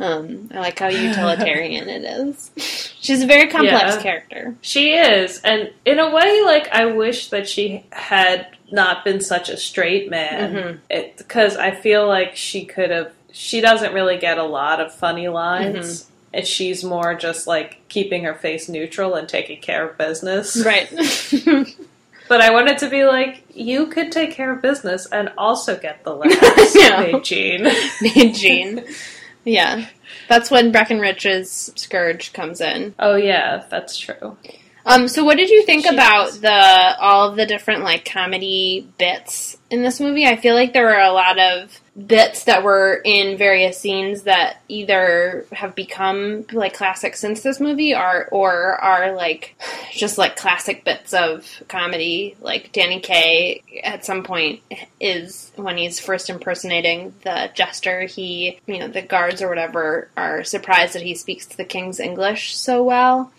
Um, 0.02 0.50
I 0.54 0.60
like 0.62 0.80
how 0.80 0.88
utilitarian 0.88 1.90
it 1.90 2.06
is. 2.06 2.52
She's 3.02 3.22
a 3.22 3.28
very 3.28 3.48
complex 3.50 3.96
Yeah. 3.98 4.02
character. 4.02 4.56
She 4.62 4.94
is. 4.94 5.42
And 5.42 5.74
in 5.86 6.00
a 6.00 6.10
way, 6.10 6.42
like, 6.46 6.70
I 6.72 6.86
wish 6.86 7.28
that 7.32 7.50
she 7.50 7.84
had 7.92 8.48
not 8.72 9.04
been 9.04 9.20
such 9.20 9.50
a 9.50 9.58
straight 9.58 10.10
man. 10.10 10.80
Because 10.90 11.58
I 11.58 11.72
feel 11.72 12.08
like 12.08 12.38
she 12.38 12.64
could 12.64 12.92
have, 12.92 13.12
she 13.32 13.62
doesn't 13.62 13.94
really 13.94 14.18
get 14.18 14.38
a 14.38 14.44
lot 14.44 14.80
of 14.82 14.94
funny 14.94 15.28
lines. 15.28 16.04
Mm-hmm. 16.04 16.06
And 16.32 16.46
she's 16.46 16.84
more 16.84 17.16
just 17.16 17.48
like 17.48 17.82
keeping 17.90 18.24
her 18.24 18.36
face 18.36 18.70
neutral 18.70 19.16
and 19.16 19.28
taking 19.28 19.60
care 19.62 19.90
of 19.90 19.98
business. 19.98 20.64
Right. 20.64 20.88
But 22.30 22.42
I 22.42 22.52
wanted 22.52 22.78
to 22.78 22.90
be 22.92 23.06
like, 23.06 23.44
you 23.56 23.88
could 23.88 24.12
take 24.12 24.32
care 24.32 24.52
of 24.54 24.62
business 24.62 25.08
and 25.08 25.32
also 25.36 25.76
get 25.76 26.04
the 26.04 26.14
laughs, 26.14 26.76
Yeah. 26.76 27.00
Maid 27.12 27.24
Jean. 27.24 27.68
Jean. 28.36 28.86
Yeah. 29.44 29.88
That's 30.28 30.52
when 30.52 30.72
Breckenridge's 30.72 31.72
Scourge 31.76 32.32
comes 32.34 32.62
in. 32.62 32.94
Oh 33.00 33.16
yeah, 33.16 33.64
that's 33.68 33.98
true. 33.98 34.38
Um, 34.90 35.08
so 35.08 35.24
what 35.24 35.38
did 35.38 35.52
you 35.52 35.64
think 35.66 35.84
She 35.84 35.94
about 35.94 36.30
is. 36.30 36.42
the 36.42 36.98
all 37.00 37.30
of 37.30 37.36
the 37.36 37.46
different 37.46 37.84
like 37.84 38.06
comedy 38.12 38.88
bits 38.98 39.56
in 39.70 39.84
this 39.84 40.00
movie? 40.00 40.26
I 40.26 40.36
feel 40.36 40.56
like 40.56 40.74
there 40.74 40.86
were 40.86 41.00
a 41.00 41.12
lot 41.12 41.38
of 41.38 41.80
bits 42.08 42.46
that 42.46 42.64
were 42.64 43.02
in 43.04 43.38
various 43.38 43.78
scenes 43.78 44.24
that 44.24 44.62
either 44.68 45.46
have 45.52 45.76
become 45.76 46.46
like 46.54 46.74
classic 46.74 47.16
since 47.16 47.42
this 47.42 47.60
movie 47.60 47.94
or 47.94 48.28
or 48.32 48.82
are 48.82 49.14
like 49.14 49.56
just 49.92 50.18
like 50.18 50.36
classic 50.36 50.84
bits 50.84 51.14
of 51.14 51.62
comedy. 51.68 52.36
Like 52.42 52.72
Danny 52.72 53.00
Kaye 53.00 53.62
at 53.84 54.06
some 54.06 54.24
point 54.24 54.62
is 55.00 55.52
when 55.56 55.78
he's 55.78 56.00
first 56.00 56.32
impersonating 56.32 57.14
the 57.24 57.52
jester, 57.54 58.02
he 58.02 58.60
you 58.66 58.80
know, 58.80 58.88
the 58.88 59.04
guards 59.04 59.44
or 59.44 59.50
whatever 59.50 60.10
are 60.18 60.44
surprised 60.44 60.94
that 60.94 61.04
he 61.04 61.14
speaks 61.14 61.46
the 61.46 61.64
king's 61.64 62.00
English 62.00 62.56
so 62.56 62.84
well. 62.84 63.32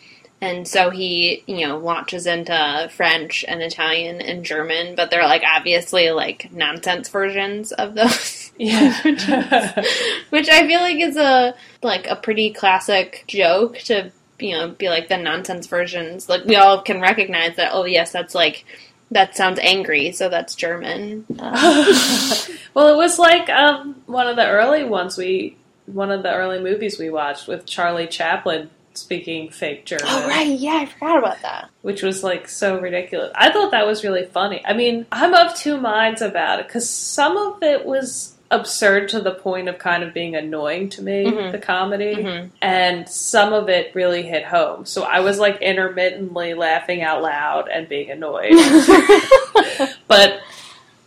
And 0.43 0.67
so 0.67 0.89
he, 0.89 1.43
you 1.47 1.67
know, 1.67 1.77
launches 1.79 2.27
into 2.27 2.91
French 2.95 3.45
and 3.47 3.61
Italian 3.61 4.23
and 4.23 4.45
German, 4.45 4.95
but 4.95 5.11
they're 5.11 5.27
like 5.27 5.43
obviously 5.47 6.11
like 6.11 6.51
nonsense 6.53 7.09
versions 7.09 7.73
of 7.73 7.95
those. 7.95 8.47
Yeah. 8.61 8.93
Which 10.29 10.51
I 10.51 10.67
feel 10.67 10.81
like 10.81 10.99
is 10.99 11.17
a 11.17 11.55
like 11.83 12.07
a 12.07 12.15
pretty 12.15 12.51
classic 12.51 13.25
joke 13.27 13.79
to, 13.85 14.13
you 14.39 14.53
know, 14.53 14.69
be 14.69 14.91
like 14.91 15.09
the 15.09 15.17
nonsense 15.17 15.67
versions. 15.67 16.29
Like 16.29 16.45
we 16.45 16.57
all 16.57 16.83
can 16.83 17.01
recognize 17.01 17.57
that, 17.57 17.71
oh 17.73 17.87
yes, 17.87 18.13
that's 18.13 18.35
like 18.35 18.67
that 19.11 19.35
sounds 19.35 19.59
angry, 19.63 20.13
so 20.13 20.29
that's 20.29 20.55
German. 20.55 21.25
Uh, 21.39 22.35
well, 22.75 22.89
it 22.89 22.97
was 22.97 23.19
like 23.19 23.49
um, 23.49 24.03
one 24.05 24.27
of 24.27 24.37
the 24.37 24.47
early 24.47 24.85
ones 24.85 25.17
we, 25.17 25.57
one 25.87 26.11
of 26.11 26.23
the 26.23 26.33
early 26.33 26.61
movies 26.61 26.99
we 26.99 27.09
watched 27.11 27.49
with 27.49 27.65
Charlie 27.67 28.07
Chaplin 28.07 28.71
speaking 28.95 29.49
fake 29.51 29.85
German, 29.87 30.07
oh 30.09 30.29
right, 30.29 30.49
yeah, 30.59 30.77
I 30.77 30.87
forgot 30.87 31.19
about 31.19 31.43
that. 31.43 31.71
which 31.83 32.03
was 32.03 32.23
like 32.25 32.49
so 32.49 32.79
ridiculous. 32.79 33.31
I 33.35 33.51
thought 33.51 33.71
that 33.71 33.87
was 33.87 34.03
really 34.05 34.25
funny. 34.25 34.63
I 34.67 34.73
mean, 34.73 35.07
I'm 35.13 35.33
of 35.35 35.55
two 35.55 35.77
minds 35.79 36.23
about 36.23 36.61
it 36.61 36.67
because 36.67 36.89
some 36.91 37.37
of 37.37 37.63
it 37.63 37.85
was 37.87 38.35
absurd 38.53 39.09
to 39.11 39.21
the 39.21 39.31
point 39.31 39.69
of 39.69 39.79
kind 39.79 40.03
of 40.03 40.13
being 40.13 40.35
annoying 40.35 40.89
to 40.89 41.03
me, 41.03 41.25
Mhm. 41.27 41.53
the 41.53 41.59
comedy, 41.59 42.17
Mhm. 42.17 42.51
and 42.61 43.09
some 43.09 43.53
of 43.53 43.69
it 43.69 43.93
really 43.95 44.23
hit 44.23 44.45
home. 44.45 44.85
So 44.87 45.05
I 45.05 45.21
was 45.21 45.39
like 45.39 45.63
intermittently 45.63 46.55
laughing 46.55 47.01
out 47.01 47.23
loud 47.23 47.69
and 47.73 47.89
being 47.89 48.11
annoyed. 48.11 48.51
but 50.09 50.41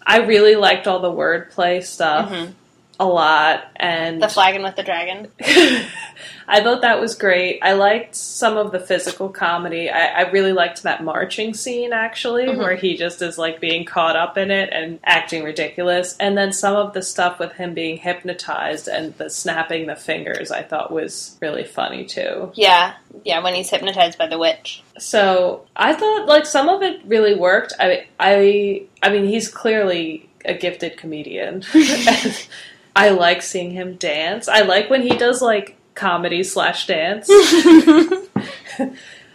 I 0.05 0.19
really 0.19 0.55
liked 0.55 0.87
all 0.87 0.99
the 0.99 1.11
wordplay 1.11 1.83
stuff 1.83 2.29
Mhm. 2.29 2.53
A 2.99 3.05
lot, 3.05 3.65
and 3.75 4.21
The 4.21 4.27
flagon 4.29 4.61
with 4.63 4.75
the 4.75 4.83
dragon. 4.83 5.31
I 6.47 6.61
thought 6.61 6.81
that 6.81 6.99
was 6.99 7.15
great. 7.15 7.59
I 7.61 7.73
liked 7.73 8.15
some 8.15 8.57
of 8.57 8.71
the 8.71 8.79
physical 8.79 9.29
comedy. 9.29 9.89
I, 9.89 10.23
I 10.23 10.29
really 10.31 10.51
liked 10.53 10.83
that 10.83 11.03
marching 11.03 11.53
scene 11.53 11.93
actually, 11.93 12.45
Mhm. 12.45 12.57
where 12.57 12.75
he 12.75 12.95
just 12.97 13.21
is 13.21 13.37
like 13.37 13.59
being 13.61 13.85
caught 13.85 14.15
up 14.15 14.37
in 14.37 14.51
it 14.51 14.69
and 14.71 14.99
acting 15.05 15.43
ridiculous. 15.43 16.15
And 16.19 16.37
then 16.37 16.51
some 16.53 16.75
of 16.75 16.93
the 16.93 17.01
stuff 17.01 17.39
with 17.39 17.53
him 17.53 17.73
being 17.73 17.97
hypnotized 17.97 18.87
and 18.87 19.17
the 19.17 19.29
snapping 19.29 19.87
the 19.87 19.95
fingers, 19.95 20.51
I 20.51 20.61
thought 20.63 20.91
was 20.91 21.37
really 21.41 21.63
funny 21.63 22.05
too. 22.05 22.51
Yeah, 22.53 22.93
yeah, 23.23 23.41
when 23.41 23.55
he's 23.55 23.69
hypnotized 23.69 24.17
by 24.17 24.27
the 24.27 24.37
witch. 24.37 24.83
So 24.99 25.65
I 25.75 25.93
thought 25.93 26.27
like 26.27 26.45
some 26.45 26.69
of 26.69 26.83
it 26.83 27.01
really 27.05 27.35
worked. 27.35 27.73
I 27.79 28.05
I 28.19 28.83
I 29.01 29.09
mean 29.09 29.25
he's 29.25 29.47
clearly 29.47 30.29
a 30.45 30.53
gifted 30.53 30.97
comedian. 30.97 31.63
I 32.95 33.09
like 33.09 33.41
seeing 33.41 33.71
him 33.71 33.95
dance. 33.95 34.47
I 34.47 34.61
like 34.61 34.89
when 34.89 35.01
he 35.01 35.17
does 35.17 35.41
like 35.41 35.75
comedy 35.95 36.43
slash 36.43 36.87
dance. 36.87 37.27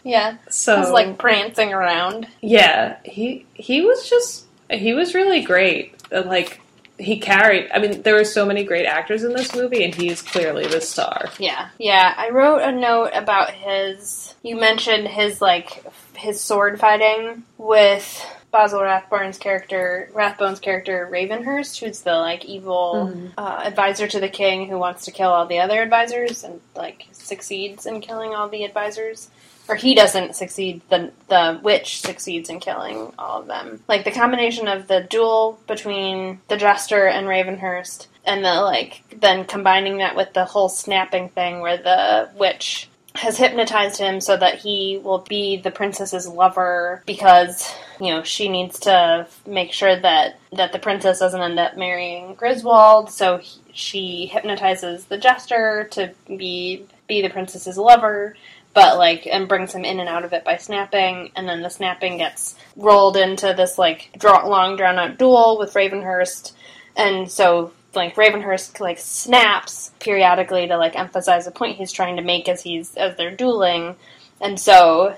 yeah, 0.04 0.36
So 0.48 0.78
he's 0.80 0.90
like 0.90 1.18
prancing 1.18 1.72
around. 1.72 2.26
yeah, 2.40 2.96
he 3.04 3.46
he 3.54 3.80
was 3.82 4.08
just 4.08 4.46
he 4.70 4.94
was 4.94 5.14
really 5.14 5.42
great. 5.42 5.94
Uh, 6.12 6.22
Like 6.22 6.60
he 6.98 7.18
carried. 7.20 7.70
I 7.72 7.78
mean, 7.78 8.02
there 8.02 8.14
were 8.14 8.24
so 8.24 8.44
many 8.44 8.64
great 8.64 8.86
actors 8.86 9.22
in 9.22 9.32
this 9.32 9.54
movie, 9.54 9.84
and 9.84 9.94
he's 9.94 10.20
clearly 10.22 10.66
the 10.66 10.80
star. 10.80 11.28
Yeah, 11.38 11.68
yeah. 11.78 12.12
I 12.16 12.30
wrote 12.30 12.62
a 12.62 12.72
note 12.72 13.10
about 13.14 13.50
his. 13.50 14.34
You 14.42 14.56
mentioned 14.56 15.06
his 15.08 15.40
like 15.40 15.84
his 16.16 16.40
sword 16.40 16.80
fighting 16.80 17.44
with 17.56 18.24
Basil 18.50 18.80
Rathbone's 18.80 19.38
character, 19.38 20.10
Rathbone's 20.14 20.60
character 20.60 21.08
Ravenhurst, 21.10 21.80
who's 21.80 22.00
the 22.00 22.14
like 22.16 22.44
evil 22.44 23.10
Mhm. 23.12 23.32
uh, 23.36 23.60
advisor 23.64 24.08
to 24.08 24.20
the 24.20 24.28
king 24.28 24.66
who 24.68 24.78
wants 24.78 25.04
to 25.04 25.10
kill 25.10 25.30
all 25.30 25.46
the 25.46 25.60
other 25.60 25.82
advisors 25.82 26.44
and 26.44 26.60
like 26.74 27.06
succeeds 27.12 27.84
in 27.86 28.00
killing 28.00 28.34
all 28.34 28.48
the 28.48 28.64
advisors. 28.64 29.28
Or 29.68 29.74
he 29.74 29.94
doesn't 29.94 30.34
succeed. 30.34 30.80
The 30.88 31.12
the 31.28 31.60
witch 31.62 32.00
succeeds 32.00 32.48
in 32.48 32.58
killing 32.58 33.12
all 33.18 33.40
of 33.40 33.48
them. 33.48 33.82
Like 33.86 34.04
the 34.04 34.10
combination 34.10 34.66
of 34.66 34.88
the 34.88 35.02
duel 35.02 35.58
between 35.66 36.40
the 36.48 36.56
jester 36.56 37.06
and 37.06 37.26
Ravenhurst, 37.26 38.06
and 38.24 38.42
the 38.42 38.62
like, 38.62 39.02
then 39.14 39.44
combining 39.44 39.98
that 39.98 40.16
with 40.16 40.32
the 40.32 40.46
whole 40.46 40.70
snapping 40.70 41.28
thing, 41.28 41.60
where 41.60 41.76
the 41.76 42.30
witch 42.34 42.88
has 43.18 43.36
hypnotized 43.36 43.98
him 43.98 44.20
so 44.20 44.36
that 44.36 44.60
he 44.60 45.00
will 45.02 45.18
be 45.28 45.56
the 45.56 45.72
princess's 45.72 46.28
lover 46.28 47.02
because 47.04 47.74
you 48.00 48.12
know 48.12 48.22
she 48.22 48.48
needs 48.48 48.78
to 48.78 49.26
make 49.44 49.72
sure 49.72 49.98
that 49.98 50.38
that 50.52 50.72
the 50.72 50.78
princess 50.78 51.18
doesn't 51.18 51.40
end 51.40 51.58
up 51.58 51.76
marrying 51.76 52.34
Griswold. 52.34 53.10
So 53.10 53.38
he, 53.38 53.60
she 53.72 54.26
hypnotizes 54.26 55.06
the 55.06 55.18
jester 55.18 55.88
to 55.92 56.12
be 56.28 56.86
be 57.08 57.20
the 57.20 57.30
princess's 57.30 57.76
lover 57.76 58.36
but 58.72 58.98
like 58.98 59.26
and 59.26 59.48
brings 59.48 59.74
him 59.74 59.84
in 59.84 59.98
and 59.98 60.08
out 60.08 60.24
of 60.24 60.32
it 60.32 60.44
by 60.44 60.56
snapping 60.56 61.32
and 61.34 61.48
then 61.48 61.62
the 61.62 61.70
snapping 61.70 62.18
gets 62.18 62.54
rolled 62.76 63.16
into 63.16 63.52
this 63.56 63.78
like 63.78 64.10
draw, 64.16 64.46
long 64.46 64.76
drawn 64.76 64.98
out 64.98 65.18
duel 65.18 65.58
with 65.58 65.74
ravenhurst 65.74 66.52
and 66.96 67.30
so 67.30 67.72
like 67.94 68.16
ravenhurst 68.16 68.80
like 68.80 68.98
snaps 68.98 69.90
periodically 69.98 70.66
to 70.66 70.76
like 70.76 70.96
emphasize 70.96 71.46
the 71.46 71.50
point 71.50 71.76
he's 71.76 71.92
trying 71.92 72.16
to 72.16 72.22
make 72.22 72.48
as 72.48 72.62
he's 72.62 72.94
as 72.96 73.16
they're 73.16 73.34
dueling. 73.34 73.96
And 74.40 74.58
so 74.58 75.16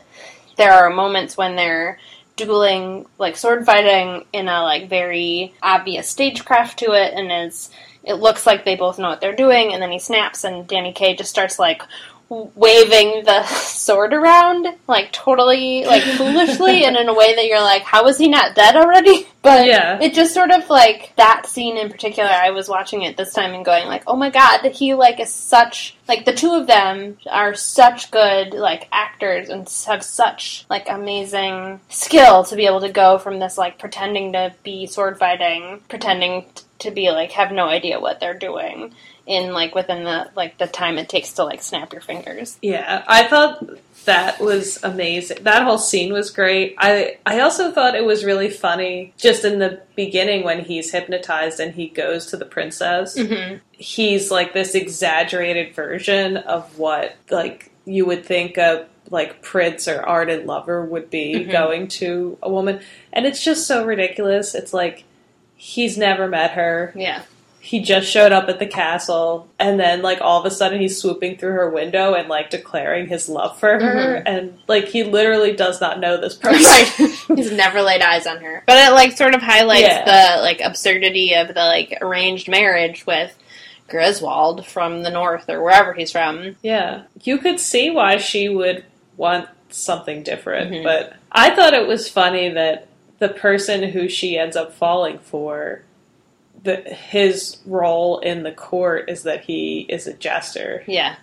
there 0.57 0.73
are 0.73 0.91
moments 0.91 1.37
when 1.37 1.57
they're 1.57 1.99
dueling 2.37 3.07
like 3.18 3.37
sword 3.37 3.66
fighting 3.66 4.25
in 4.33 4.49
a 4.49 4.62
like 4.62 4.89
very 4.89 5.55
obvious 5.62 6.09
stagecraft 6.09 6.79
to 6.79 6.93
it 6.93 7.12
and 7.14 7.31
is 7.31 7.71
it 8.03 8.14
looks 8.14 8.47
like 8.47 8.64
they 8.64 8.77
both 8.77 8.99
know 8.99 9.09
what 9.09 9.21
they're 9.21 9.37
doing 9.37 9.73
and 9.73 9.83
then 9.83 9.91
he 9.91 9.99
snaps 9.99 10.45
and 10.45 10.66
danny 10.66 10.93
kaye 10.93 11.14
just 11.14 11.29
starts 11.29 11.59
like 11.59 11.83
waving 12.31 13.24
the 13.24 13.45
sword 13.47 14.14
around, 14.14 14.66
like 14.87 15.12
totally, 15.12 15.85
like 15.85 16.03
foolishly, 16.16 16.85
and 16.85 16.97
in 16.97 17.09
a 17.09 17.14
way 17.14 17.35
that 17.35 17.47
you're 17.47 17.61
like, 17.61 17.83
how 17.83 18.07
is 18.07 18.18
he 18.18 18.28
not 18.28 18.55
dead 18.55 18.76
already? 18.76 19.26
But 19.43 19.66
Yeah. 19.66 19.99
it 20.03 20.12
just 20.12 20.35
sort 20.35 20.51
of 20.51 20.68
like 20.68 21.14
that 21.16 21.47
scene 21.47 21.78
in 21.78 21.89
particular. 21.91 22.28
I 22.28 22.51
was 22.51 22.68
watching 22.68 23.03
it 23.03 23.16
this 23.16 23.33
time 23.33 23.55
and 23.55 23.64
going 23.64 23.87
like, 23.87 24.03
oh 24.07 24.14
my 24.14 24.28
god, 24.28 24.66
he 24.66 24.93
like 24.93 25.18
is 25.18 25.33
such 25.33 25.97
like 26.07 26.26
the 26.26 26.35
two 26.35 26.53
of 26.53 26.66
them 26.66 27.16
are 27.31 27.55
such 27.55 28.11
good 28.11 28.53
like 28.53 28.87
actors 28.93 29.49
and 29.49 29.66
have 29.87 30.03
such 30.03 30.66
like 30.68 30.91
amazing 30.91 31.81
skill 31.89 32.45
to 32.45 32.55
be 32.55 32.66
able 32.66 32.83
to 32.83 32.93
go 32.93 33.16
from 33.16 33.39
this 33.39 33.57
like 33.57 33.78
pretending 33.78 34.35
to 34.35 34.55
be 34.62 34.87
sword 34.87 35.18
fighting, 35.18 35.81
pretending 35.89 36.45
to 36.81 36.91
be 36.91 37.11
like 37.11 37.33
have 37.33 37.51
no 37.51 37.64
idea 37.66 37.99
what 37.99 38.20
they're 38.20 38.35
doing 38.35 38.93
in 39.27 39.53
like 39.53 39.75
within 39.75 40.05
the 40.05 40.31
like 40.35 40.59
the 40.59 40.66
time 40.66 40.99
it 40.99 41.09
takes 41.09 41.33
to 41.35 41.45
like 41.45 41.62
snap 41.62 41.93
your 41.93 42.03
fingers. 42.03 42.59
Yeah, 42.62 43.05
I 43.07 43.25
thought 43.29 43.64
that 44.07 44.41
was 44.41 44.83
amazing. 44.83 45.43
That 45.45 45.62
whole 45.62 45.79
scene 45.79 46.12
was 46.12 46.31
great. 46.31 46.75
I 46.79 47.18
I 47.27 47.41
also 47.41 47.71
thought 47.71 47.95
it 47.95 48.05
was 48.05 48.25
really 48.25 48.49
funny 48.51 49.12
just 49.16 49.45
in 49.45 49.59
the 49.59 49.81
beginning 49.95 50.43
when 50.45 50.64
he's 50.64 50.91
hypnotized 50.91 51.61
and 51.61 51.75
he 51.75 51.89
goes 51.89 52.27
to 52.27 52.37
the 52.37 52.45
princess. 52.47 53.16
Mm-hmm. 53.18 53.57
He's 53.73 54.31
like 54.31 54.53
this 54.55 54.75
exaggerated 54.75 55.75
version 55.75 56.37
of 56.39 56.79
what 56.79 57.14
like 57.31 57.71
you 57.85 58.07
would 58.07 58.25
think 58.25 58.57
a 58.57 58.87
like 59.11 59.43
prince 59.43 59.89
or 59.89 60.01
ardent 60.03 60.47
lover 60.47 60.85
would 60.85 61.11
be 61.11 61.35
Mhm. 61.35 61.51
going 61.51 61.89
to 61.89 62.39
a 62.43 62.51
woman 62.51 62.81
and 63.12 63.27
it's 63.27 63.43
just 63.43 63.66
so 63.66 63.85
ridiculous. 63.85 64.55
It's 64.55 64.73
like 64.73 65.05
he's 65.57 65.99
never 65.99 66.27
met 66.29 66.53
her 66.53 66.93
Yeah. 66.97 67.23
He 67.63 67.81
just 67.81 68.09
showed 68.11 68.33
up 68.33 68.49
at 68.49 68.59
the 68.59 68.67
castle 68.67 69.47
and 69.59 69.79
then 69.79 70.01
like 70.01 70.19
all 70.23 70.41
of 70.41 70.47
a 70.47 70.51
sudden 70.51 70.81
he's 70.81 70.99
swooping 71.01 71.37
through 71.37 71.53
her 71.53 71.69
window 71.71 72.15
and 72.15 72.27
like 72.29 72.49
declaring 72.49 73.07
his 73.07 73.29
love 73.29 73.59
for 73.59 73.79
her 73.79 74.15
and 74.27 74.59
like 74.67 74.87
he 74.87 75.05
literally 75.05 75.53
does 75.53 75.79
not 75.81 76.01
know 76.01 76.17
this 76.19 76.35
person 76.43 76.65
Right. 76.65 77.39
He's 77.39 77.53
never 77.53 77.83
laid 77.83 78.01
eyes 78.01 78.27
on 78.27 78.39
her. 78.39 78.65
But 78.67 78.79
it 78.79 78.93
like 78.93 79.13
sort 79.17 79.35
of 79.35 79.43
highlights 79.43 79.83
Yeah. 79.83 80.37
the 80.37 80.43
like 80.43 80.61
absurdity 80.63 81.35
of 81.35 81.49
the 81.49 81.55
like 81.55 81.99
arranged 82.01 82.49
marriage 82.49 83.07
with 83.07 83.37
Griswold 83.89 84.65
from 84.67 85.03
the 85.03 85.11
north 85.11 85.49
or 85.51 85.63
wherever 85.63 85.93
he's 85.93 86.13
from. 86.13 86.57
yeah 86.63 87.03
you 87.23 87.39
could 87.39 87.59
see 87.61 87.91
why 87.91 88.17
she 88.17 88.49
would 88.49 88.85
want 89.17 89.49
something 89.69 90.23
different 90.23 90.71
Mhm. 90.73 90.83
but 90.85 91.15
i 91.31 91.51
thought 91.51 91.75
it 91.75 91.87
was 91.87 92.09
funny 92.09 92.49
that 92.49 92.87
the 93.19 93.29
person 93.29 93.83
who 93.83 94.09
she 94.09 94.39
ends 94.39 94.57
up 94.57 94.73
falling 94.75 95.19
for 95.19 95.83
the, 96.63 96.77
his 96.77 97.59
role 97.67 98.19
in 98.19 98.43
the 98.43 98.53
court 98.53 99.09
is 99.09 99.23
that 99.25 99.45
he 99.45 99.87
is 99.89 100.07
a 100.07 100.13
jester 100.15 100.83
Yeah. 100.87 101.17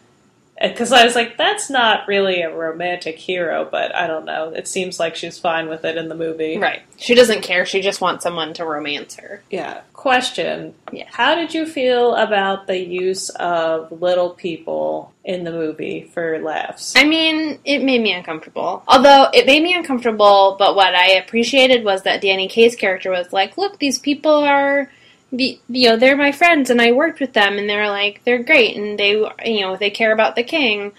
because 0.59 0.91
I 0.91 1.05
was 1.05 1.13
like, 1.13 1.37
that's 1.37 1.69
not 1.69 2.07
really 2.07 2.41
a 2.41 2.55
romantic 2.55 3.17
hero, 3.19 3.67
but 3.69 3.93
I 3.95 4.07
don't 4.07 4.25
know. 4.25 4.49
It 4.55 4.67
seems 4.67 4.99
like 4.99 5.15
she's 5.15 5.37
fine 5.37 5.69
with 5.69 5.85
it 5.85 5.97
in 5.97 6.09
the 6.09 6.15
movie. 6.15 6.57
Right. 6.57 6.81
She 6.97 7.13
doesn't 7.13 7.43
care. 7.43 7.65
She 7.67 7.81
just 7.81 8.01
wants 8.01 8.23
someone 8.23 8.53
to 8.55 8.65
romance 8.65 9.15
her. 9.17 9.43
Yeah. 9.51 9.81
Question. 9.93 10.73
Yeah. 10.91 11.05
How 11.11 11.35
did 11.35 11.53
you 11.53 11.67
feel 11.67 12.15
about 12.15 12.65
the 12.65 12.79
use 12.79 13.29
of 13.29 13.91
little 13.91 14.31
people 14.31 15.13
in 15.23 15.43
the 15.43 15.51
movie 15.51 16.09
for 16.13 16.39
laughs? 16.39 16.93
I 16.95 17.03
mean, 17.03 17.59
it 17.65 17.83
made 17.83 18.01
me 18.01 18.13
uncomfortable. 18.13 18.81
Although 18.87 19.27
it 19.33 19.45
made 19.45 19.61
me 19.61 19.75
uncomfortable, 19.75 20.55
but 20.57 20.75
what 20.75 20.95
I 20.95 21.11
appreciated 21.11 21.83
was 21.83 22.01
that 22.03 22.21
Danny 22.21 22.47
Kaye's 22.47 22.75
character 22.75 23.11
was 23.11 23.31
like, 23.31 23.57
"Look, 23.57 23.77
these 23.79 23.99
people 23.99 24.31
are, 24.33 24.89
the 25.31 25.59
you 25.67 25.89
know, 25.89 25.97
they're 25.97 26.17
my 26.17 26.31
friends, 26.31 26.69
and 26.69 26.81
I 26.81 26.91
worked 26.91 27.19
with 27.19 27.33
them, 27.33 27.57
and 27.57 27.69
they're 27.69 27.89
like, 27.89 28.23
they're 28.23 28.43
great, 28.43 28.75
and 28.77 28.97
they, 28.97 29.11
you 29.45 29.61
know, 29.61 29.75
they 29.75 29.89
care 29.89 30.11
about 30.11 30.35
the 30.35 30.43
king." 30.43 30.93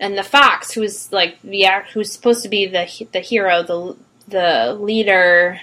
And 0.00 0.18
the 0.18 0.22
fox, 0.24 0.72
who's 0.72 1.12
like 1.12 1.40
the 1.42 1.66
who's 1.92 2.12
supposed 2.12 2.42
to 2.42 2.48
be 2.48 2.66
the 2.66 2.88
the 3.12 3.20
hero, 3.20 3.62
the 3.62 3.96
the 4.28 4.74
leader 4.80 5.60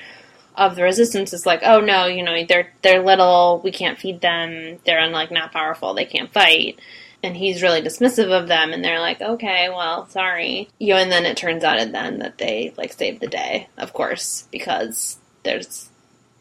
of 0.56 0.76
the 0.76 0.84
resistance, 0.84 1.34
is 1.34 1.46
like, 1.46 1.62
"Oh 1.64 1.80
no, 1.82 2.06
you 2.06 2.24
know, 2.24 2.46
they're 2.46 2.72
they're 2.82 3.04
little, 3.04 3.62
we 3.64 3.72
can't 3.72 4.00
feed 4.00 4.22
them, 4.22 4.80
they're 4.86 5.08
like 5.10 5.32
not 5.32 5.52
powerful, 5.52 5.94
they 5.94 6.06
can't 6.06 6.32
fight." 6.32 6.80
and 7.24 7.36
he's 7.36 7.62
really 7.62 7.82
dismissive 7.82 8.32
of 8.32 8.48
them 8.48 8.72
and 8.72 8.84
they're 8.84 9.00
like 9.00 9.22
okay 9.22 9.70
well 9.70 10.08
sorry 10.08 10.70
you 10.80 10.94
know 10.94 11.00
and 11.00 11.12
then 11.12 11.26
it 11.26 11.38
turns 11.38 11.64
out 11.64 11.80
and 11.80 11.94
then 11.94 12.20
that 12.20 12.38
they 12.38 12.74
like 12.78 12.94
save 12.94 13.20
the 13.20 13.28
day 13.28 13.68
of 13.78 13.94
course 13.94 14.48
because 14.52 15.18
there's 15.44 15.89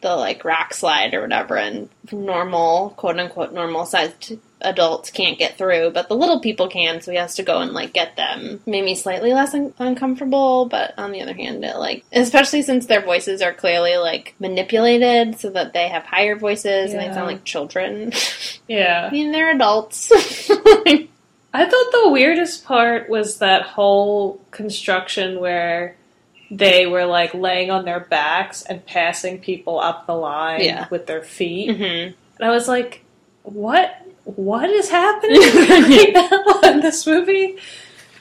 the 0.01 0.15
like 0.15 0.45
rock 0.45 0.73
slide 0.75 1.15
or 1.15 1.23
whatever 1.23 1.57
and 1.57 1.89
normal 2.13 2.91
quote 2.91 3.19
unquote 3.19 3.53
normal 3.53 3.85
sized 3.85 4.35
adults 4.61 5.11
can't 5.11 5.39
get 5.39 5.57
through 5.57 5.91
but 5.91 6.09
the 6.09 6.17
little 6.17 6.41
people 6.41 6.69
can 6.69 7.01
so 7.01 7.13
he 7.13 7.17
has 7.17 7.37
to 7.37 7.43
go 7.45 7.61
and 7.61 7.73
like 7.73 7.93
get 7.93 8.17
them 8.17 8.61
made 8.67 8.85
me 8.85 8.95
slightly 8.95 9.33
less 9.33 9.55
un- 9.55 9.73
uncomfortable 9.79 10.67
but 10.67 10.93
on 10.99 11.13
the 11.13 11.23
other 11.23 11.35
hand 11.35 11.65
it 11.65 11.77
like 11.77 12.05
especially 12.13 12.63
since 12.63 12.87
their 12.87 13.01
voices 13.01 13.41
are 13.41 13.53
clearly 13.53 13.97
like 13.97 14.35
manipulated 14.41 15.39
so 15.39 15.49
that 15.51 15.73
they 15.73 15.89
have 15.89 16.05
higher 16.05 16.35
voices 16.37 16.93
and 16.93 17.01
they 17.01 17.13
sound 17.15 17.27
like 17.27 17.45
children 17.45 18.13
Yeah. 18.69 19.07
I 19.09 19.11
mean, 19.11 19.33
they're 19.33 19.51
adults. 19.51 20.13
I 21.55 21.65
thought 21.65 21.93
the 21.93 22.11
weirdest 22.11 22.65
part 22.65 23.09
was 23.09 23.39
that 23.39 23.63
whole 23.63 24.41
construction 24.51 25.41
where 25.41 25.97
they 26.51 26.87
were 26.87 27.05
like 27.05 27.35
laying 27.35 27.71
on 27.71 27.85
their 27.85 28.01
backs 28.01 28.63
and 28.63 28.85
passing 28.87 29.39
people 29.39 29.79
up 29.81 30.07
the 30.07 30.15
line 30.15 30.63
Yeah. 30.63 30.87
with 30.91 31.07
their 31.07 31.23
feet. 31.23 31.77
hmm 31.77 31.83
And 31.83 32.15
I 32.41 32.51
was 32.51 32.69
like, 32.69 33.05
what? 33.43 33.95
What 34.25 34.69
is 34.69 34.91
happening 34.91 35.41
right 35.41 36.11
now 36.15 36.71
in 36.71 36.81
this 36.81 37.07
movie? 37.07 37.57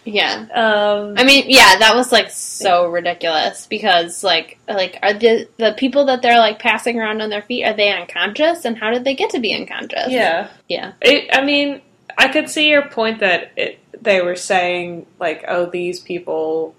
Yeah. 0.05 0.45
Um, 0.53 1.15
I 1.17 1.25
mean, 1.25 1.45
yeah, 1.49 1.79
that 1.79 1.93
was 1.95 2.13
like 2.13 2.29
so 2.31 2.87
ridiculous 2.87 3.67
because 3.67 4.23
like 4.23 4.57
like 4.69 4.99
are 5.03 5.13
the 5.13 5.49
the 5.57 5.73
people 5.77 6.05
that 6.05 6.21
they're 6.21 6.37
like 6.39 6.59
passing 6.59 6.97
around 6.97 7.21
on 7.21 7.29
their 7.29 7.41
feet 7.41 7.65
are 7.65 7.73
they 7.73 7.91
unconscious 7.91 8.63
and 8.63 8.77
how 8.77 8.91
did 8.91 9.03
they 9.03 9.15
get 9.15 9.31
to 9.31 9.39
be 9.39 9.53
unconscious? 9.53 10.07
yeah. 10.09 10.47
Yeah. 10.69 10.93
It, 11.01 11.29
I 11.33 11.43
mean, 11.43 11.81
I 12.17 12.29
could 12.29 12.49
see 12.49 12.69
your 12.69 12.87
point 12.87 13.19
that 13.19 13.51
it, 13.57 13.79
they 14.01 14.21
were 14.21 14.35
saying 14.37 15.07
like, 15.19 15.43
oh, 15.49 15.65
these 15.65 15.99
people 15.99 16.73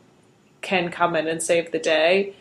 can 0.69 0.91
come 0.91 1.17
in 1.17 1.27
and 1.27 1.43
save 1.43 1.73
the 1.73 1.79
day, 1.79 2.35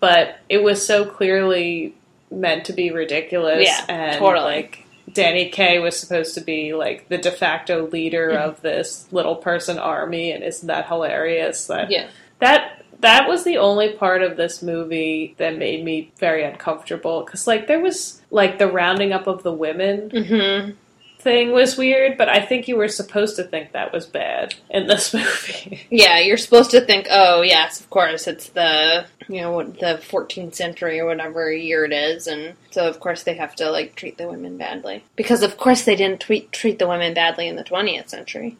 but 0.00 0.36
it 0.50 0.62
was 0.62 0.84
so 0.86 1.04
clearly 1.06 1.94
meant 2.30 2.66
to 2.66 2.72
be 2.74 2.90
ridiculous. 2.90 3.66
Yeah, 3.66 3.84
and 3.88 4.18
totally. 4.18 4.44
like 4.56 4.84
Danny 5.12 5.48
Kaye 5.48 5.78
was 5.80 5.98
supposed 5.98 6.34
to 6.34 6.40
be 6.42 6.74
like 6.74 7.08
the 7.08 7.18
de 7.18 7.30
facto 7.32 7.86
leader 7.88 8.30
Mhm. 8.30 8.36
of 8.42 8.60
this 8.62 9.06
little 9.10 9.34
person 9.36 9.78
army, 9.78 10.30
and 10.30 10.44
isn't 10.44 10.66
that 10.68 10.86
hilarious? 10.86 11.66
That 11.66 11.90
Yeah. 11.90 12.06
that 12.40 12.76
that 13.00 13.26
was 13.26 13.44
the 13.44 13.56
only 13.56 13.88
part 13.88 14.22
of 14.22 14.36
this 14.36 14.62
movie 14.62 15.34
that 15.38 15.56
made 15.56 15.82
me 15.82 16.12
very 16.18 16.44
uncomfortable 16.44 17.22
because 17.24 17.46
like 17.46 17.66
there 17.66 17.80
was 17.80 18.20
like 18.30 18.58
the 18.58 18.66
rounding 18.66 19.10
up 19.14 19.26
of 19.26 19.42
the 19.42 19.52
women 19.52 20.10
Mhm. 20.10 20.74
Thing 21.20 21.52
was 21.52 21.76
weird, 21.76 22.16
but 22.18 22.28
I 22.28 22.40
think 22.40 22.68
you 22.68 22.76
were 22.76 22.88
supposed 22.88 23.36
to 23.36 23.44
think 23.44 23.72
that 23.72 23.92
was 23.92 24.06
bad 24.06 24.54
in 24.70 24.86
this 24.86 25.14
movie. 25.14 25.82
Yeah, 25.90 26.18
you're 26.18 26.36
supposed 26.36 26.70
to 26.72 26.80
think, 26.80 27.06
"Oh, 27.10 27.42
yes, 27.42 27.80
of 27.80 27.90
course, 27.90 28.26
it's 28.26 28.48
the, 28.50 29.06
you 29.28 29.40
know, 29.40 29.62
the 29.62 30.00
14th 30.02 30.54
century 30.54 30.98
or 31.00 31.06
whatever 31.06 31.52
year 31.52 31.84
it 31.84 31.92
is." 31.92 32.26
And 32.26 32.54
so 32.70 32.88
of 32.88 33.00
course 33.00 33.22
they 33.22 33.34
have 33.34 33.54
to 33.56 33.70
like 33.70 33.94
treat 33.94 34.18
the 34.18 34.28
women 34.28 34.56
badly. 34.56 35.04
Because 35.16 35.42
of 35.42 35.56
course 35.56 35.84
they 35.84 35.96
didn't 35.96 36.20
treat 36.20 36.52
treat 36.52 36.78
the 36.78 36.88
women 36.88 37.14
badly 37.14 37.48
in 37.48 37.56
the 37.56 37.64
20th 37.64 38.08
century. 38.08 38.56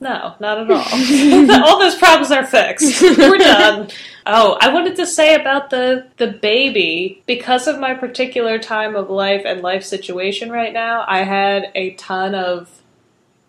No, 0.00 0.34
not 0.40 0.58
at 0.58 0.70
all. 0.70 1.62
all 1.64 1.78
those 1.78 1.94
problems 1.96 2.30
are 2.30 2.46
fixed. 2.46 3.02
We're 3.02 3.38
done. 3.38 3.88
Oh, 4.26 4.56
I 4.60 4.72
wanted 4.72 4.96
to 4.96 5.06
say 5.06 5.34
about 5.34 5.70
the 5.70 6.06
the 6.16 6.28
baby 6.28 7.22
because 7.26 7.66
of 7.66 7.78
my 7.78 7.94
particular 7.94 8.58
time 8.58 8.96
of 8.96 9.10
life 9.10 9.42
and 9.44 9.60
life 9.60 9.84
situation 9.84 10.50
right 10.50 10.72
now. 10.72 11.04
I 11.06 11.22
had 11.24 11.70
a 11.74 11.92
ton 11.94 12.34
of 12.34 12.70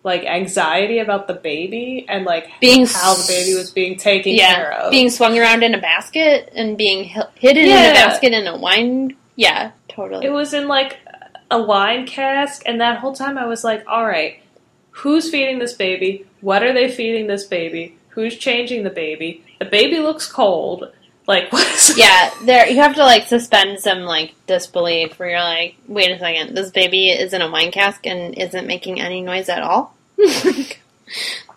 like 0.04 0.24
anxiety 0.24 0.98
about 0.98 1.28
the 1.28 1.34
baby 1.34 2.04
and 2.08 2.24
like 2.24 2.48
Being 2.60 2.86
how 2.86 3.14
the 3.14 3.24
baby 3.28 3.54
was 3.54 3.70
being 3.70 3.96
taken 3.96 4.36
care 4.36 4.70
yeah, 4.70 4.86
of. 4.86 4.90
being 4.90 5.10
swung 5.10 5.38
around 5.38 5.62
in 5.62 5.74
a 5.74 5.80
basket 5.80 6.52
and 6.54 6.76
being 6.76 7.08
hi- 7.08 7.28
hidden 7.36 7.64
in 7.64 7.70
a 7.70 7.94
basket 7.94 8.32
in 8.32 8.46
a 8.46 8.56
wine. 8.56 9.16
Yeah, 9.36 9.70
totally. 9.88 10.26
It 10.26 10.30
was 10.30 10.52
in 10.54 10.68
like 10.68 10.98
a 11.50 11.62
wine 11.62 12.06
cask, 12.06 12.62
and 12.66 12.80
that 12.80 12.98
whole 12.98 13.14
time 13.14 13.38
I 13.38 13.46
was 13.46 13.62
like, 13.62 13.84
all 13.86 14.04
right, 14.04 14.42
who's 14.92 15.30
feeding 15.30 15.58
this 15.58 15.72
baby? 15.74 16.26
What 16.40 16.62
are 16.62 16.72
they 16.72 16.90
feeding 16.90 17.26
this 17.26 17.44
baby? 17.44 17.96
Who's 18.10 18.36
changing 18.36 18.84
the 18.84 18.90
baby? 18.90 19.44
The 19.58 19.64
baby 19.66 19.98
looks 19.98 20.26
cold. 20.30 20.92
Like, 21.26 21.52
what 21.52 21.66
is 21.72 21.96
yeah, 21.96 22.30
there 22.44 22.68
you 22.68 22.76
have 22.80 22.94
to 22.96 23.02
like 23.04 23.26
suspend 23.26 23.80
some 23.80 24.00
like 24.00 24.34
disbelief 24.46 25.18
where 25.18 25.30
you're 25.30 25.40
like, 25.40 25.76
wait 25.86 26.10
a 26.10 26.18
second, 26.18 26.56
this 26.56 26.70
baby 26.70 27.10
is 27.10 27.32
in 27.32 27.42
a 27.42 27.50
wine 27.50 27.70
cask 27.70 28.06
and 28.06 28.36
isn't 28.36 28.66
making 28.66 29.00
any 29.00 29.20
noise 29.20 29.48
at 29.48 29.62
all. 29.62 29.96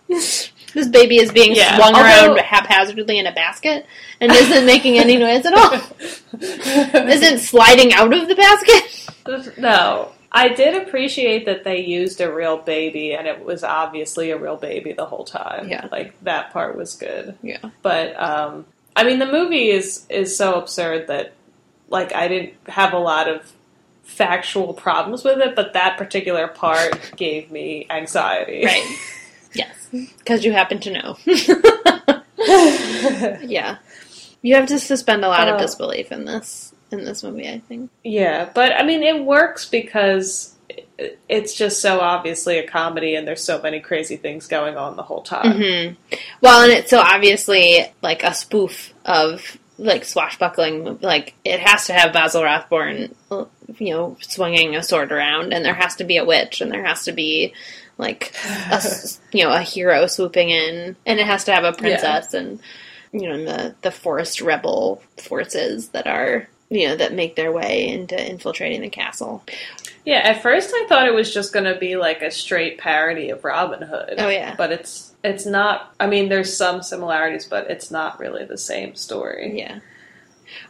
this 0.08 0.88
baby 0.92 1.18
is 1.18 1.32
being 1.32 1.56
Yeah, 1.56 1.76
swung 1.78 1.96
although- 1.96 2.34
around 2.34 2.40
haphazardly 2.40 3.18
in 3.20 3.28
a 3.28 3.32
basket 3.34 3.86
and 4.22 4.32
isn't 4.32 4.66
making 4.66 4.98
any 4.98 5.18
noise 5.18 5.46
at 5.46 5.54
all. 5.54 5.82
Isn't 7.08 7.40
sliding 7.40 7.94
out 7.94 8.14
of 8.14 8.28
the 8.28 8.36
basket. 8.36 9.58
no. 9.58 10.12
I 10.32 10.50
did 10.50 10.82
appreciate 10.82 11.46
that 11.46 11.64
they 11.64 11.82
used 11.82 12.20
a 12.22 12.34
real 12.34 12.58
baby, 12.58 13.14
and 13.14 13.28
it 13.28 13.44
was 13.46 13.64
obviously 13.64 14.32
a 14.32 14.38
real 14.38 14.58
baby 14.58 14.92
the 14.94 15.06
whole 15.06 15.24
time. 15.24 15.70
Yeah. 15.70 15.88
like 15.92 16.20
that 16.24 16.52
part 16.52 16.78
was 16.78 16.96
good. 16.96 17.38
Yeah. 17.42 17.70
But 17.82 18.20
um, 18.22 18.66
I 18.96 19.04
mean, 19.04 19.20
the 19.20 19.32
movie 19.32 19.70
is 19.70 20.06
is 20.10 20.36
so 20.36 20.56
absurd 20.56 21.08
that 21.08 21.34
like 21.90 22.14
I 22.14 22.28
didn't 22.28 22.54
have 22.68 22.94
a 22.94 23.00
lot 23.00 23.30
of 23.30 23.52
factual 24.04 24.74
problems 24.74 25.24
with 25.24 25.40
it, 25.40 25.56
but 25.56 25.74
that 25.74 25.98
particular 25.98 26.48
part 26.48 27.14
gave 27.18 27.50
me 27.52 27.88
anxiety. 27.90 28.66
Right. 28.66 28.98
Yes. 29.54 29.88
Because 29.92 30.44
you 30.44 30.52
happen 30.52 30.80
to 30.82 30.92
know. 30.92 31.18
yeah. 33.44 33.78
You 34.42 34.56
have 34.56 34.68
to 34.68 34.80
suspend 34.80 35.24
a 35.26 35.28
lot 35.30 35.48
of 35.48 35.56
Uh, 35.56 35.60
disbelief 35.60 36.12
in 36.12 36.26
this 36.26 36.74
in 36.92 37.04
this 37.06 37.24
movie, 37.24 37.48
I 37.50 37.60
think. 37.60 37.90
Yeah, 38.04 38.50
but 38.54 38.74
I 38.74 38.84
mean, 38.84 39.04
it 39.04 39.24
works 39.24 39.68
because 39.68 40.54
it's 41.28 41.54
just 41.54 41.82
so 41.82 42.00
obviously 42.00 42.58
a 42.58 42.68
comedy, 42.68 43.16
and 43.16 43.28
there's 43.28 43.44
so 43.44 43.62
many 43.62 43.80
crazy 43.80 44.16
things 44.18 44.48
going 44.48 44.78
on 44.78 44.96
the 44.96 45.04
whole 45.04 45.22
time. 45.22 45.58
hmm 45.58 46.18
Well, 46.42 46.64
and 46.64 46.72
it's 46.72 46.90
so 46.90 47.00
obviously 47.00 47.86
like 48.02 48.24
a 48.24 48.34
spoof 48.34 48.94
of 49.06 49.58
like 49.78 50.06
swashbuckling. 50.06 51.00
Like 51.02 51.34
it 51.44 51.60
has 51.60 51.88
to 51.88 51.94
have 51.94 52.14
Basil 52.14 52.44
Rathbone, 52.44 53.14
you 53.78 53.94
know, 53.94 54.18
swinging 54.22 54.76
a 54.76 54.84
sword 54.84 55.12
around, 55.12 55.54
and 55.54 55.66
there 55.66 55.74
has 55.74 55.96
to 55.98 56.04
be 56.04 56.18
a 56.18 56.26
witch, 56.26 56.62
and 56.62 56.72
there 56.72 56.86
has 56.86 57.04
to 57.06 57.12
be 57.12 57.54
like 57.98 58.34
a 58.72 58.82
you 59.32 59.44
know 59.44 59.52
a 59.52 59.62
hero 59.62 60.08
swooping 60.08 60.50
in, 60.50 60.96
and 61.06 61.20
it 61.20 61.26
has 61.26 61.44
to 61.46 61.54
have 61.54 61.64
a 61.64 61.74
princess, 61.74 62.34
and 62.34 62.60
you 63.12 63.28
know 63.28 63.44
the 63.44 63.76
the 63.82 63.92
forest 63.92 64.42
rebel 64.42 65.02
forces 65.18 65.90
that 65.90 66.08
are 66.08 66.48
you 66.70 66.88
know 66.88 66.95
that 66.95 67.13
make 67.13 67.36
their 67.36 67.51
way 67.51 67.88
into 67.88 68.30
infiltrating 68.30 68.82
the 68.82 68.89
castle. 68.89 69.43
Yeah, 70.05 70.18
at 70.18 70.43
first 70.43 70.72
I 70.74 70.86
thought 70.88 71.07
it 71.07 71.13
was 71.13 71.34
just 71.34 71.51
going 71.51 71.66
to 71.66 71.80
be 71.80 71.95
like 71.95 72.22
a 72.22 72.30
straight 72.30 72.78
parody 72.78 73.30
of 73.30 73.43
Robin 73.43 73.82
Hood. 73.82 74.16
Oh, 74.18 74.30
yeah. 74.30 74.55
but 74.55 74.72
it's 74.72 75.13
it's 75.24 75.45
not. 75.45 75.93
I 75.99 76.07
mean, 76.07 76.30
there's 76.30 76.55
some 76.55 76.82
similarities, 76.84 77.45
but 77.45 77.70
it's 77.70 77.89
not 77.89 78.20
really 78.20 78.45
the 78.45 78.57
same 78.57 78.95
story. 78.95 79.57
Yeah. 79.57 79.80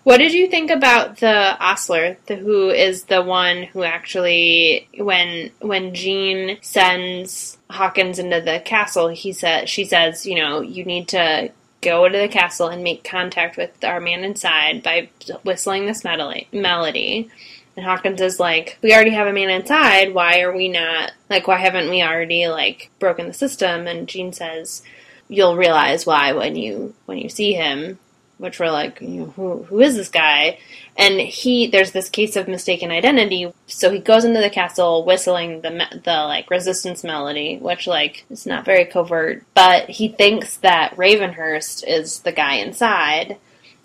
What 0.03 0.17
did 0.17 0.33
you 0.33 0.47
think 0.47 0.71
about 0.71 1.17
the 1.17 1.57
Ostler, 1.59 2.17
the, 2.27 2.35
who 2.35 2.69
is 2.69 3.03
the 3.03 3.21
one 3.21 3.63
who 3.63 3.83
actually, 3.83 4.87
when 4.97 5.51
when 5.59 5.93
Jean 5.93 6.57
sends 6.61 7.57
Hawkins 7.69 8.19
into 8.19 8.41
the 8.41 8.61
castle, 8.63 9.09
he 9.09 9.33
said 9.33 9.67
she 9.67 9.85
says, 9.85 10.25
you 10.25 10.35
know, 10.35 10.61
you 10.61 10.85
need 10.85 11.09
to 11.09 11.51
go 11.85 12.09
to 12.09 12.17
the 12.17 12.27
castle 12.27 12.67
and 12.67 12.83
make 12.83 13.03
contact 13.03 13.55
with 13.55 13.71
our 13.83 13.99
man 13.99 14.23
inside 14.23 14.83
by 14.83 15.09
whistling 15.43 15.85
this 15.85 16.03
melody. 16.03 17.29
And 17.77 17.85
Hawkins 17.85 18.21
is 18.21 18.39
like, 18.39 18.77
we 18.81 18.93
already 18.93 19.11
have 19.11 19.27
a 19.27 19.33
man 19.33 19.49
inside. 19.49 20.13
Why 20.13 20.41
are 20.41 20.55
we 20.55 20.67
not 20.67 21.11
like? 21.29 21.47
Why 21.47 21.57
haven't 21.57 21.89
we 21.89 22.01
already 22.01 22.47
like 22.47 22.89
broken 22.99 23.27
the 23.27 23.33
system? 23.33 23.85
And 23.85 24.07
Jean 24.07 24.33
says, 24.33 24.81
you'll 25.27 25.57
realize 25.57 26.05
why 26.05 26.33
when 26.33 26.55
you 26.55 26.93
when 27.05 27.17
you 27.17 27.29
see 27.29 27.53
him 27.53 27.99
which 28.37 28.59
we're 28.59 28.71
like 28.71 28.99
you 29.01 29.07
know, 29.07 29.25
who 29.25 29.63
who 29.63 29.81
is 29.81 29.95
this 29.95 30.09
guy? 30.09 30.59
And 30.97 31.19
he 31.19 31.67
there's 31.67 31.91
this 31.91 32.09
case 32.09 32.35
of 32.35 32.47
mistaken 32.47 32.91
identity. 32.91 33.51
So 33.67 33.91
he 33.91 33.99
goes 33.99 34.25
into 34.25 34.39
the 34.39 34.49
castle 34.49 35.05
whistling 35.05 35.61
the 35.61 36.01
the 36.03 36.23
like 36.23 36.49
resistance 36.49 37.03
melody 37.03 37.57
which 37.57 37.87
like 37.87 38.25
is 38.29 38.45
not 38.45 38.65
very 38.65 38.85
covert. 38.85 39.43
But 39.53 39.89
he 39.89 40.09
thinks 40.09 40.57
that 40.57 40.95
ravenhurst 40.95 41.83
is 41.87 42.19
the 42.19 42.31
guy 42.31 42.55
inside 42.55 43.37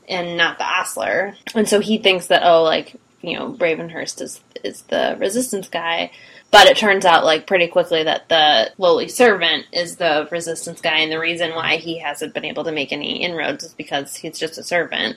and 0.09 0.37
not 0.37 0.59
the 0.59 0.65
ostler. 0.65 1.37
And 1.55 1.69
so 1.69 1.81
he 1.81 1.99
thinks 1.99 2.27
that 2.27 2.43
oh 2.45 2.63
like 2.63 2.97
you 3.23 3.39
know 3.39 3.53
ravenhurst 3.55 4.21
is 4.21 4.41
is 4.65 4.83
the 4.83 5.17
resistance 5.19 5.69
guy 5.69 6.11
but 6.51 6.67
it 6.67 6.77
turns 6.77 7.05
out, 7.05 7.25
like, 7.25 7.47
pretty 7.47 7.69
quickly 7.69 8.03
that 8.03 8.29
the 8.29 8.73
lowly 8.77 9.07
servant 9.07 9.67
is 9.73 9.97
the 9.97 10.29
resistance 10.33 10.81
guy, 10.81 10.99
and 10.99 11.13
the 11.13 11.21
reason 11.21 11.55
why 11.55 11.77
he 11.77 11.99
hasn't 11.99 12.35
been 12.35 12.45
able 12.45 12.65
to 12.65 12.73
make 12.73 12.93
any 12.93 13.23
inroads 13.23 13.63
is 13.63 13.75
because 13.75 14.17
he's 14.17 14.39
just 14.39 14.59
a 14.59 14.65
servant. 14.65 15.17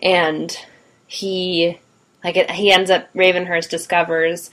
And 0.00 0.56
he, 1.06 1.78
like, 2.24 2.36
it, 2.36 2.50
he 2.50 2.72
ends 2.72 2.90
up, 2.90 3.12
Ravenhurst 3.12 3.70
discovers, 3.70 4.50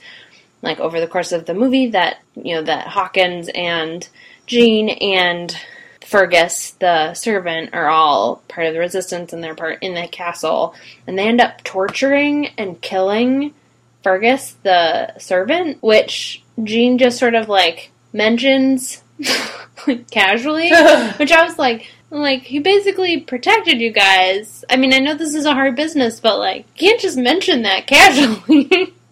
like, 0.62 0.78
over 0.78 1.00
the 1.00 1.08
course 1.08 1.32
of 1.32 1.46
the 1.46 1.54
movie 1.54 1.90
that, 1.90 2.18
you 2.36 2.54
know, 2.54 2.62
that 2.62 2.86
Hawkins 2.86 3.50
and 3.52 4.08
Jean 4.46 4.90
and 4.90 5.56
Fergus, 6.04 6.72
the 6.72 7.14
servant, 7.14 7.70
are 7.72 7.88
all 7.88 8.42
part 8.48 8.66
of 8.66 8.74
the 8.74 8.80
resistance 8.80 9.32
and 9.32 9.42
they're 9.42 9.54
part 9.54 9.82
in 9.82 9.94
the 9.94 10.06
castle. 10.06 10.74
And 11.06 11.18
they 11.18 11.26
end 11.26 11.40
up 11.40 11.62
torturing 11.64 12.48
and 12.58 12.80
killing 12.80 13.54
Fergus, 14.02 14.56
the 14.62 15.18
servant, 15.18 15.82
which 15.82 16.42
Jean 16.62 16.98
just 16.98 17.18
sort 17.18 17.34
of 17.34 17.48
like 17.48 17.90
mentions 18.12 19.02
casually, 20.10 20.70
which 21.16 21.32
I 21.32 21.44
was 21.44 21.58
like, 21.58 21.90
like 22.10 22.42
he 22.42 22.58
basically 22.58 23.20
protected 23.20 23.80
you 23.80 23.90
guys. 23.90 24.64
I 24.68 24.76
mean, 24.76 24.92
I 24.92 24.98
know 24.98 25.14
this 25.14 25.34
is 25.34 25.46
a 25.46 25.54
hard 25.54 25.74
business, 25.74 26.20
but 26.20 26.38
like, 26.38 26.66
you 26.76 26.88
can't 26.88 27.00
just 27.00 27.16
mention 27.16 27.62
that 27.62 27.86
casually. 27.86 28.92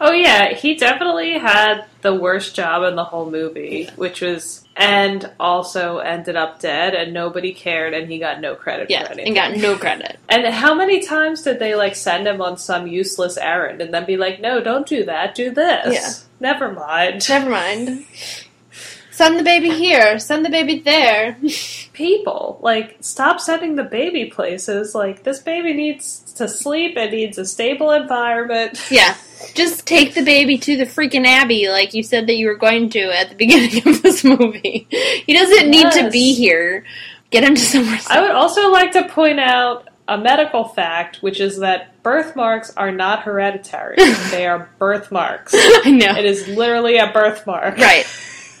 Oh 0.00 0.12
yeah, 0.12 0.54
he 0.54 0.76
definitely 0.76 1.38
had 1.38 1.84
the 2.02 2.14
worst 2.14 2.54
job 2.54 2.82
in 2.84 2.96
the 2.96 3.04
whole 3.04 3.30
movie, 3.30 3.88
which 3.96 4.20
was 4.20 4.64
and 4.76 5.30
also 5.38 5.98
ended 5.98 6.36
up 6.36 6.60
dead, 6.60 6.94
and 6.94 7.12
nobody 7.12 7.52
cared, 7.52 7.92
and 7.92 8.10
he 8.10 8.18
got 8.18 8.40
no 8.40 8.54
credit 8.54 8.88
yeah, 8.88 9.04
for 9.04 9.12
anything. 9.12 9.36
and 9.38 9.54
got 9.54 9.62
no 9.62 9.76
credit. 9.76 10.18
And 10.28 10.46
how 10.46 10.74
many 10.74 11.00
times 11.00 11.42
did 11.42 11.58
they 11.58 11.74
like 11.74 11.96
send 11.96 12.26
him 12.26 12.40
on 12.40 12.56
some 12.56 12.86
useless 12.86 13.36
errand 13.36 13.80
and 13.80 13.92
then 13.92 14.06
be 14.06 14.16
like, 14.16 14.40
"No, 14.40 14.60
don't 14.60 14.86
do 14.86 15.04
that. 15.04 15.34
Do 15.34 15.50
this." 15.50 15.94
Yeah. 16.40 16.52
Never 16.52 16.72
mind. 16.72 17.28
Never 17.28 17.50
mind. 17.50 18.06
Send 19.20 19.38
the 19.38 19.42
baby 19.44 19.68
here. 19.68 20.18
Send 20.18 20.46
the 20.46 20.48
baby 20.48 20.78
there. 20.78 21.36
People 21.92 22.58
like 22.62 22.96
stop 23.00 23.38
sending 23.38 23.76
the 23.76 23.84
baby 23.84 24.30
places. 24.30 24.94
Like 24.94 25.24
this 25.24 25.40
baby 25.40 25.74
needs 25.74 26.20
to 26.36 26.48
sleep. 26.48 26.96
It 26.96 27.10
needs 27.10 27.36
a 27.36 27.44
stable 27.44 27.90
environment. 27.90 28.80
Yeah. 28.90 29.14
Just 29.54 29.86
take 29.86 30.14
the 30.14 30.22
baby 30.22 30.56
to 30.56 30.76
the 30.78 30.84
freaking 30.84 31.26
Abbey 31.26 31.68
like 31.68 31.92
you 31.92 32.02
said 32.02 32.28
that 32.28 32.36
you 32.36 32.46
were 32.46 32.56
going 32.56 32.88
to 32.90 33.00
at 33.14 33.28
the 33.28 33.34
beginning 33.44 33.86
of 33.86 34.02
this 34.02 34.24
movie. 34.24 34.86
He 34.90 35.34
doesn't 35.34 35.68
need 35.68 35.92
to 35.92 36.08
be 36.10 36.32
here. 36.32 36.86
Get 37.28 37.44
him 37.44 37.56
to 37.56 37.60
somewhere 37.60 37.98
safe. 37.98 38.10
I 38.10 38.22
would 38.22 38.30
also 38.30 38.70
like 38.70 38.92
to 38.92 39.06
point 39.06 39.38
out 39.38 39.86
a 40.08 40.16
medical 40.16 40.64
fact, 40.64 41.18
which 41.18 41.40
is 41.40 41.58
that 41.58 42.02
birthmarks 42.02 42.74
are 42.74 42.90
not 42.90 43.24
hereditary. 43.24 43.96
they 44.30 44.46
are 44.46 44.70
birthmarks. 44.78 45.52
I 45.54 45.90
know. 45.90 46.16
It 46.16 46.24
is 46.24 46.48
literally 46.48 46.96
a 46.96 47.12
birthmark. 47.12 47.76
Right. 47.76 48.06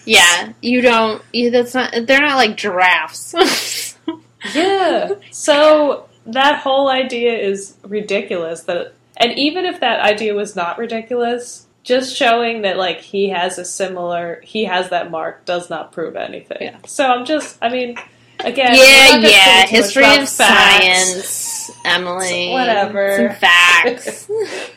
Yeah. 0.04 0.52
You 0.62 0.80
don't 0.80 1.22
you, 1.32 1.50
that's 1.50 1.74
not 1.74 1.92
they're 2.06 2.20
not 2.20 2.36
like 2.36 2.56
giraffes. 2.56 3.96
Yeah. 4.54 5.16
So 5.30 6.08
that 6.26 6.60
whole 6.60 6.88
idea 6.88 7.36
is 7.38 7.76
ridiculous. 7.82 8.62
That 8.62 8.94
and 9.18 9.38
even 9.38 9.66
if 9.66 9.80
that 9.80 10.00
idea 10.00 10.34
was 10.34 10.56
not 10.56 10.78
ridiculous, 10.78 11.66
just 11.82 12.16
showing 12.16 12.62
that 12.62 12.78
like 12.78 13.00
he 13.02 13.28
has 13.28 13.58
a 13.58 13.64
similar 13.66 14.40
he 14.42 14.64
has 14.64 14.88
that 14.90 15.10
mark 15.10 15.44
does 15.44 15.68
not 15.68 15.92
prove 15.92 16.16
anything. 16.16 16.56
Yeah. 16.60 16.78
So 16.86 17.04
I'm 17.06 17.26
just 17.26 17.58
I 17.60 17.68
mean 17.68 17.96
again 18.38 18.74
yeah, 18.74 19.16
yeah. 19.16 19.20
say 19.20 19.20
too 19.20 19.60
much 19.60 19.68
History 19.68 20.04
of 20.04 20.28
facts. 20.30 20.32
science, 20.32 21.70
Emily. 21.84 22.50
Whatever. 22.52 23.28
Some 23.28 23.36
facts. 23.38 24.30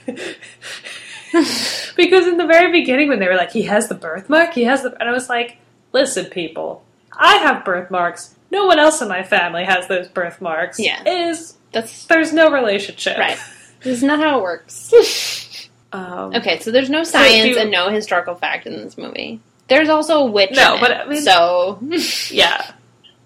because 1.95 2.27
in 2.27 2.38
the 2.38 2.45
very 2.47 2.71
beginning 2.71 3.09
when 3.09 3.19
they 3.19 3.27
were 3.27 3.36
like 3.36 3.51
he 3.51 3.63
has 3.63 3.88
the 3.88 3.95
birthmark, 3.95 4.53
he 4.53 4.63
has 4.63 4.84
the 4.84 4.91
and 4.99 5.09
I 5.09 5.11
was 5.11 5.29
like, 5.29 5.57
listen 5.91 6.25
people, 6.25 6.84
I 7.11 7.36
have 7.38 7.65
birthmarks. 7.65 8.36
No 8.51 8.65
one 8.65 8.77
else 8.79 9.01
in 9.01 9.07
my 9.07 9.23
family 9.23 9.63
has 9.65 9.88
those 9.88 10.07
birthmarks. 10.07 10.79
Yeah. 10.79 11.01
It 11.05 11.29
is 11.29 11.55
That's 11.71 12.05
there's 12.05 12.34
no 12.34 12.51
relationship. 12.51 13.17
right. 13.17 13.38
This 13.81 13.97
is 13.97 14.03
not 14.03 14.19
how 14.19 14.39
it 14.39 14.43
works. 14.43 14.93
Um, 15.91 16.34
Okay, 16.36 16.59
so 16.61 16.71
there's 16.71 16.89
no 16.89 17.03
science 17.03 17.47
you- 17.49 17.57
and 17.59 17.69
no 17.69 17.89
historical 17.89 18.34
fact 18.36 18.65
in 18.65 18.73
this 18.77 18.97
movie. 18.97 19.41
There's 19.67 19.89
also 19.89 20.19
a 20.19 20.25
witch. 20.25 20.51
No, 20.53 20.75
in 20.75 20.79
but 20.79 20.91
it, 20.91 20.97
I 20.97 21.05
mean- 21.09 21.21
so 21.21 21.79
Yeah. 22.34 22.71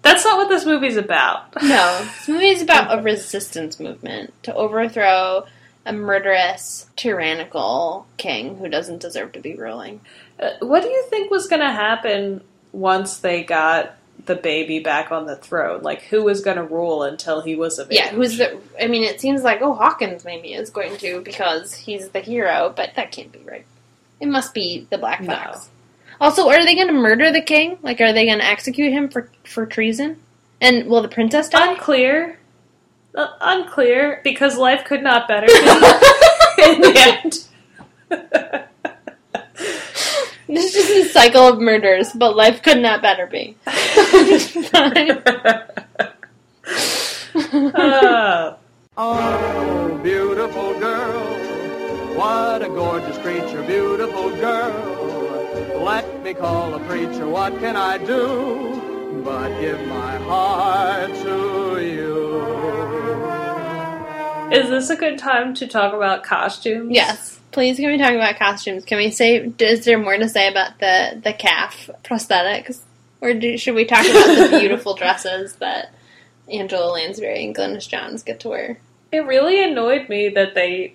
That's 0.02 0.24
not 0.24 0.36
what 0.36 0.48
this 0.48 0.64
movie's 0.66 0.96
about. 0.96 1.54
no, 1.62 2.02
this 2.02 2.28
movie 2.28 2.48
is 2.48 2.62
about 2.62 2.98
a 2.98 3.02
resistance 3.02 3.78
movement 3.78 4.32
to 4.44 4.54
overthrow 4.54 5.46
a 5.88 5.92
murderous, 5.92 6.86
tyrannical 6.96 8.06
king 8.18 8.56
who 8.56 8.68
doesn't 8.68 9.00
deserve 9.00 9.32
to 9.32 9.40
be 9.40 9.54
ruling. 9.54 10.00
Uh, 10.38 10.50
what 10.60 10.82
do 10.82 10.88
you 10.88 11.02
think 11.08 11.30
was 11.30 11.48
going 11.48 11.62
to 11.62 11.72
happen 11.72 12.42
once 12.72 13.18
they 13.18 13.42
got 13.42 13.96
the 14.26 14.36
baby 14.36 14.80
back 14.80 15.10
on 15.10 15.24
the 15.24 15.34
throne? 15.34 15.82
Like, 15.82 16.02
who 16.02 16.22
was 16.22 16.42
going 16.42 16.58
to 16.58 16.62
rule 16.62 17.02
until 17.02 17.40
he 17.40 17.56
was 17.56 17.78
a 17.78 17.84
baby? 17.84 17.96
Yeah, 17.96 18.10
who's 18.10 18.36
the? 18.36 18.60
I 18.80 18.86
mean, 18.86 19.02
it 19.02 19.20
seems 19.20 19.42
like 19.42 19.62
oh 19.62 19.72
Hawkins 19.74 20.24
maybe 20.24 20.52
is 20.52 20.68
going 20.70 20.96
to 20.98 21.22
because 21.22 21.74
he's 21.74 22.10
the 22.10 22.20
hero, 22.20 22.72
but 22.76 22.90
that 22.96 23.10
can't 23.10 23.32
be 23.32 23.40
right. 23.40 23.64
It 24.20 24.28
must 24.28 24.52
be 24.52 24.86
the 24.90 24.98
Black 24.98 25.22
No. 25.22 25.34
Fox. 25.34 25.70
Also, 26.20 26.48
are 26.50 26.64
they 26.64 26.74
going 26.74 26.88
to 26.88 26.92
murder 26.92 27.32
the 27.32 27.40
king? 27.40 27.78
Like, 27.80 28.00
are 28.00 28.12
they 28.12 28.26
going 28.26 28.40
to 28.40 28.44
execute 28.44 28.92
him 28.92 29.08
for 29.08 29.30
for 29.44 29.64
treason? 29.64 30.20
And 30.60 30.86
will 30.86 31.00
the 31.00 31.08
princess 31.08 31.48
die? 31.48 31.72
Unclear. 31.72 32.38
Uh, 33.18 33.34
unclear, 33.40 34.20
because 34.22 34.56
life 34.56 34.84
could 34.84 35.02
not 35.02 35.26
better 35.26 35.46
in 36.62 36.80
the 36.80 36.92
end. 36.96 37.44
This 40.46 40.76
is 40.76 41.06
a 41.06 41.08
cycle 41.10 41.42
of 41.42 41.60
murders, 41.60 42.12
but 42.12 42.36
life 42.36 42.62
could 42.62 42.78
not 42.78 43.02
better 43.02 43.26
be. 43.26 43.56
Uh, 47.74 48.54
Oh, 49.00 50.00
beautiful 50.02 50.78
girl, 50.78 51.20
what 52.16 52.62
a 52.62 52.68
gorgeous 52.68 53.18
creature, 53.18 53.62
beautiful 53.62 54.30
girl. 54.36 55.84
Let 55.84 56.22
me 56.22 56.34
call 56.34 56.74
a 56.74 56.80
preacher, 56.86 57.28
what 57.28 57.58
can 57.58 57.76
I 57.76 57.98
do 57.98 58.88
but 59.24 59.60
give 59.60 59.80
my 59.88 60.16
heart 60.18 61.14
to 61.16 61.80
you? 61.84 62.17
Is 64.52 64.68
this 64.70 64.90
a 64.90 64.96
good 64.96 65.18
time 65.18 65.54
to 65.54 65.66
talk 65.66 65.92
about 65.92 66.22
costumes? 66.22 66.90
yes. 66.92 67.36
Please, 67.50 67.76
can 67.78 67.90
we 67.90 67.96
talk 67.96 68.12
about 68.12 68.38
costumes? 68.38 68.84
Can 68.84 68.98
we 68.98 69.10
say? 69.10 69.52
Is 69.58 69.84
there 69.84 69.98
more 69.98 70.16
to 70.16 70.28
say 70.28 70.48
about 70.48 70.78
the 70.80 71.18
the 71.24 71.32
calf 71.32 71.88
prosthetics, 72.04 72.80
or 73.22 73.32
do, 73.32 73.56
should 73.56 73.74
we 73.74 73.86
talk 73.86 74.04
about 74.04 74.50
the 74.50 74.58
beautiful 74.60 74.94
dresses 74.94 75.54
that 75.56 75.94
Angela 76.50 76.92
Lansbury 76.92 77.44
and 77.44 77.56
Glynis 77.56 77.88
Johns 77.88 78.22
get 78.22 78.40
to 78.40 78.50
wear? 78.50 78.78
It 79.10 79.20
really 79.20 79.64
annoyed 79.64 80.10
me 80.10 80.28
that 80.28 80.54
they 80.54 80.94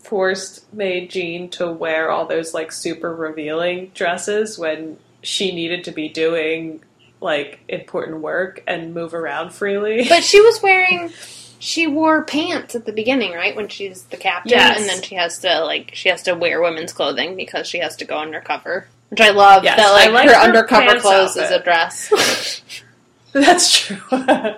forced 0.00 0.70
Maid 0.74 1.10
Jean 1.10 1.48
to 1.50 1.70
wear 1.70 2.10
all 2.10 2.26
those 2.26 2.52
like 2.52 2.72
super 2.72 3.14
revealing 3.14 3.92
dresses 3.94 4.58
when 4.58 4.98
she 5.22 5.54
needed 5.54 5.84
to 5.84 5.92
be 5.92 6.08
doing 6.08 6.82
like 7.20 7.60
important 7.68 8.20
work 8.20 8.62
and 8.66 8.92
move 8.92 9.14
around 9.14 9.50
freely. 9.50 10.06
But 10.08 10.24
she 10.24 10.40
was 10.40 10.60
wearing. 10.62 11.12
She 11.64 11.86
wore 11.86 12.22
pants 12.24 12.74
at 12.74 12.84
the 12.84 12.92
beginning, 12.92 13.32
right? 13.32 13.56
When 13.56 13.68
she's 13.68 14.02
the 14.02 14.18
captain, 14.18 14.50
Yes. 14.50 14.78
and 14.78 14.86
then 14.86 15.00
she 15.00 15.14
has 15.14 15.38
to 15.38 15.64
like 15.64 15.92
she 15.94 16.10
has 16.10 16.22
to 16.24 16.34
wear 16.34 16.60
women's 16.60 16.92
clothing 16.92 17.36
because 17.36 17.66
she 17.66 17.78
has 17.78 17.96
to 17.96 18.04
go 18.04 18.18
undercover. 18.18 18.86
Which 19.08 19.22
I 19.22 19.30
love 19.30 19.64
Yes, 19.64 19.78
that 19.78 19.90
like 19.90 20.10
like 20.12 20.28
her 20.28 20.34
her 20.34 20.40
undercover 20.42 21.00
clothes 21.00 21.36
is 21.38 21.50
a 21.50 21.62
dress. 21.62 22.10
That's 23.32 23.78
true. 23.78 23.96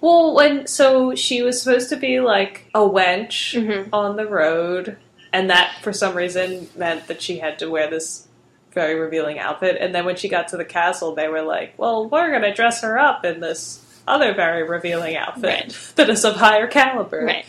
well, 0.00 0.34
when 0.34 0.66
so 0.66 1.14
she 1.14 1.42
was 1.42 1.62
supposed 1.62 1.90
to 1.90 1.96
be 1.96 2.18
like 2.18 2.68
a 2.74 2.80
wench 2.80 3.54
Mhm. 3.54 3.88
on 3.92 4.16
the 4.16 4.26
road, 4.26 4.96
and 5.32 5.48
that 5.50 5.76
for 5.80 5.92
some 5.92 6.16
reason 6.16 6.68
meant 6.76 7.06
that 7.06 7.22
she 7.22 7.38
had 7.38 7.60
to 7.60 7.70
wear 7.70 7.88
this 7.88 8.26
very 8.72 8.96
revealing 8.96 9.38
outfit. 9.38 9.76
And 9.80 9.94
then 9.94 10.04
when 10.04 10.16
she 10.16 10.28
got 10.28 10.48
to 10.48 10.56
the 10.56 10.64
castle, 10.64 11.14
they 11.14 11.28
were 11.28 11.42
like, 11.42 11.74
"Well, 11.76 12.08
we're 12.08 12.30
going 12.30 12.42
to 12.42 12.52
dress 12.52 12.82
her 12.82 12.98
up 12.98 13.24
in 13.24 13.38
this 13.38 13.80
other 14.06 14.34
very 14.34 14.62
revealing 14.62 15.16
outfit 15.16 15.42
Right. 15.44 15.92
that 15.96 16.10
is 16.10 16.24
of 16.24 16.36
higher 16.36 16.66
caliber." 16.66 17.24
right. 17.24 17.46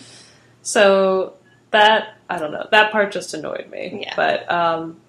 So 0.62 1.34
that 1.72 2.18
I 2.30 2.40
don't 2.40 2.52
know. 2.52 2.68
That 2.72 2.92
part 2.92 3.12
just 3.12 3.34
annoyed 3.34 3.70
me. 3.70 4.04
Yeah. 4.06 4.14
But 4.16 4.52
um, 4.52 5.02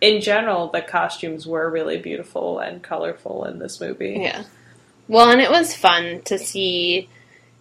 in 0.00 0.20
general, 0.20 0.68
the 0.68 0.82
costumes 0.82 1.46
were 1.46 1.70
really 1.70 1.98
beautiful 1.98 2.58
and 2.58 2.82
colorful 2.82 3.44
in 3.44 3.58
this 3.58 3.80
movie. 3.80 4.18
Yeah. 4.20 4.44
Well, 5.08 5.30
and 5.30 5.40
it 5.40 5.50
was 5.50 5.74
fun 5.74 6.22
to 6.24 6.38
see 6.38 7.08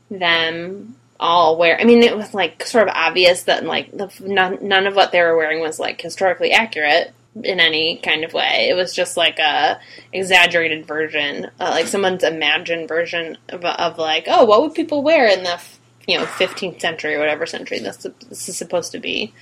them 0.09 0.95
all 1.19 1.57
wear. 1.57 1.79
I 1.79 1.83
mean, 1.85 2.03
it 2.03 2.17
was 2.17 2.33
like 2.33 2.65
sort 2.65 2.87
of 2.87 2.93
obvious 2.95 3.43
that 3.43 3.63
like 3.63 3.91
the, 3.91 4.11
none, 4.21 4.57
none 4.61 4.87
of 4.87 4.95
what 4.95 5.11
they 5.11 5.21
were 5.21 5.37
wearing 5.37 5.61
was 5.61 5.79
like 5.79 6.01
historically 6.01 6.51
accurate 6.51 7.13
in 7.43 7.59
any 7.59 7.97
kind 7.97 8.23
of 8.23 8.33
way. 8.33 8.67
It 8.69 8.75
was 8.75 8.93
just 8.93 9.17
like 9.17 9.39
a 9.39 9.79
exaggerated 10.13 10.85
version, 10.87 11.45
uh, 11.59 11.69
like 11.71 11.87
someone's 11.87 12.23
imagined 12.23 12.87
version 12.87 13.37
of, 13.49 13.63
of 13.65 13.97
like, 13.97 14.25
oh, 14.27 14.45
what 14.45 14.61
would 14.61 14.73
people 14.73 15.03
wear 15.03 15.27
in 15.27 15.43
the 15.43 15.59
you 16.07 16.17
know 16.17 16.25
15th 16.25 16.79
century 16.79 17.15
or 17.15 17.19
whatever 17.19 17.45
century 17.47 17.79
this 17.79 17.97
this 18.29 18.47
is 18.49 18.57
supposed 18.57 18.91
to 18.93 18.99
be. 18.99 19.33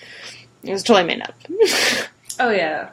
It 0.63 0.71
was 0.71 0.81
totally 0.83 1.05
made 1.05 1.21
up, 1.21 1.35
Oh 2.39 2.49
yeah. 2.51 2.89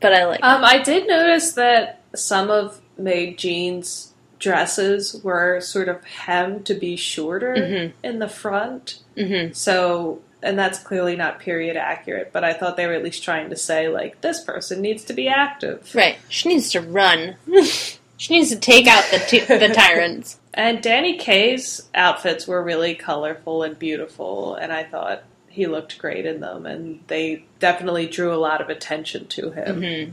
but 0.00 0.12
I 0.12 0.24
like. 0.26 0.40
Um, 0.42 0.64
I 0.64 0.82
did 0.82 1.06
notice 1.06 1.52
that 1.52 2.02
some 2.14 2.50
of 2.50 2.80
Maid 2.98 3.38
Jean's 3.38 4.12
dresses 4.40 5.20
were 5.22 5.60
sort 5.60 5.88
of 5.88 6.04
hemmed 6.04 6.66
to 6.66 6.74
be 6.74 6.96
shorter 6.96 7.54
Mhm. 7.56 7.92
in 8.02 8.18
the 8.18 8.28
front. 8.28 8.98
hmm 9.16 9.52
So, 9.52 10.20
and 10.44 10.58
that's 10.58 10.78
clearly 10.78 11.16
not 11.16 11.40
period 11.40 11.76
accurate, 11.76 12.30
but 12.32 12.44
I 12.44 12.52
thought 12.52 12.76
they 12.76 12.86
were 12.86 12.92
at 12.92 13.02
least 13.02 13.24
trying 13.24 13.50
to 13.50 13.56
say, 13.56 13.88
like, 13.88 14.20
this 14.20 14.42
person 14.44 14.80
needs 14.80 15.02
to 15.04 15.12
be 15.12 15.28
active. 15.28 15.92
Right. 15.94 16.18
She 16.28 16.50
needs 16.50 16.70
to 16.72 16.80
run. 16.80 17.36
she 18.16 18.34
needs 18.34 18.50
to 18.50 18.56
take 18.58 18.86
out 18.86 19.04
the 19.10 19.18
t- 19.18 19.40
the 19.40 19.72
tyrants. 19.74 20.38
And 20.52 20.82
Danny 20.82 21.16
Kaye's 21.16 21.88
outfits 21.94 22.46
were 22.46 22.62
really 22.62 22.94
colorful 22.94 23.62
and 23.64 23.76
beautiful, 23.78 24.54
and 24.54 24.72
I 24.72 24.84
thought 24.84 25.24
he 25.48 25.66
looked 25.66 25.98
great 25.98 26.26
in 26.26 26.40
them, 26.40 26.66
and 26.66 27.00
they 27.08 27.44
definitely 27.58 28.06
drew 28.06 28.32
a 28.32 28.36
lot 28.36 28.60
of 28.60 28.68
attention 28.68 29.26
to 29.28 29.50
him. 29.50 29.82
hmm 29.82 30.12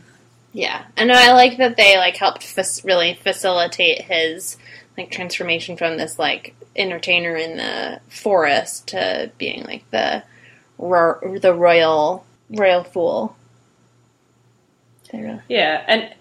Yeah, 0.53 0.85
and 0.97 1.11
I 1.11 1.33
like 1.33 1.57
that 1.57 1.77
they 1.77 1.97
like 1.97 2.15
helped 2.15 2.43
fac- 2.43 2.83
really 2.83 3.13
facilitate 3.21 4.03
his 4.03 4.57
like 5.01 5.11
transformation 5.11 5.77
from 5.77 5.97
this 5.97 6.17
like 6.19 6.55
entertainer 6.75 7.35
in 7.35 7.57
the 7.57 7.99
forest 8.09 8.87
to 8.89 9.31
being 9.37 9.63
like 9.63 9.89
the 9.91 10.23
ro- 10.77 11.37
the 11.39 11.53
royal 11.53 12.25
royal 12.49 12.83
fool. 12.83 13.35
Yeah, 15.49 15.83
and 15.87 16.13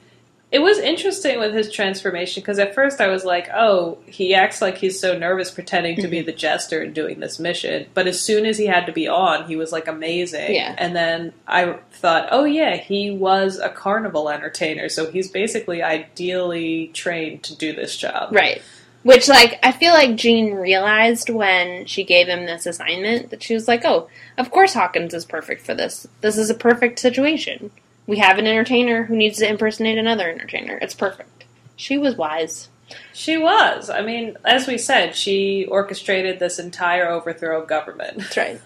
it 0.53 0.59
was 0.59 0.79
interesting 0.79 1.39
with 1.39 1.55
his 1.55 1.71
transformation 1.71 2.41
because 2.41 2.59
at 2.59 2.75
first 2.75 3.01
I 3.01 3.07
was 3.07 3.25
like, 3.25 3.49
oh, 3.55 3.99
he 4.07 4.35
acts 4.35 4.61
like 4.61 4.79
he's 4.79 4.99
so 4.99 5.17
nervous 5.17 5.51
pretending 5.51 5.95
to 5.97 6.03
Mm-hmm. 6.03 6.11
be 6.11 6.23
the 6.23 6.33
jester 6.33 6.83
and 6.83 6.93
doing 6.93 7.21
this 7.21 7.39
mission. 7.39 7.87
But 7.95 8.09
as 8.09 8.21
soon 8.21 8.45
as 8.47 8.59
he 8.59 8.67
had 8.67 8.87
to 8.87 8.93
be 8.93 9.07
on, 9.07 9.47
he 9.47 9.55
was 9.55 9.71
like 9.71 9.87
amazing. 9.87 10.55
Yeah. 10.55 10.75
And 10.77 10.97
then 10.97 11.33
I 11.47 11.79
thought, 11.93 12.29
oh, 12.33 12.45
yeah, 12.45 12.77
he 12.77 13.13
was 13.13 13.59
a 13.59 13.69
carnival 13.69 14.29
entertainer. 14.29 14.89
So 14.89 15.11
he's 15.11 15.31
basically 15.31 15.83
ideally 15.85 16.89
trained 16.95 17.45
to 17.45 17.57
do 17.57 17.73
this 17.73 17.97
job. 17.97 18.35
Right. 18.35 18.61
Which, 19.03 19.29
like, 19.29 19.59
I 19.63 19.73
feel 19.73 19.95
like 19.95 20.17
Jean 20.17 20.55
realized 20.55 21.31
when 21.31 21.87
she 21.87 22.05
gave 22.05 22.27
him 22.27 22.45
this 22.45 22.67
assignment 22.67 23.31
that 23.31 23.43
she 23.43 23.55
was 23.55 23.67
like, 23.67 23.85
oh, 23.85 24.09
of 24.37 24.51
course 24.51 24.75
Hawkins 24.75 25.15
is 25.15 25.25
perfect 25.25 25.65
for 25.65 25.75
this. 25.75 26.07
This 26.21 26.37
is 26.37 26.51
a 26.51 26.55
perfect 26.55 26.99
situation. 26.99 27.71
We 28.11 28.19
have 28.19 28.39
an 28.39 28.47
entertainer 28.49 29.05
who 29.05 29.15
needs 29.15 29.39
to 29.39 29.49
impersonate 29.49 29.97
another 29.97 30.29
entertainer. 30.29 30.77
It's 30.83 30.95
perfect. 30.95 31.45
She 31.77 31.97
was 31.97 32.17
wise. 32.17 32.69
She 33.13 33.37
was. 33.37 33.89
I 33.89 34.03
mean, 34.03 34.37
as 34.45 34.67
we 34.67 34.79
said, 34.79 35.15
she 35.15 35.65
orchestrated 35.67 36.41
this 36.41 36.59
entire 36.59 37.09
overthrow 37.09 37.63
of 37.63 37.69
government. 37.69 38.19
That's 38.19 38.37
right. 38.37 38.61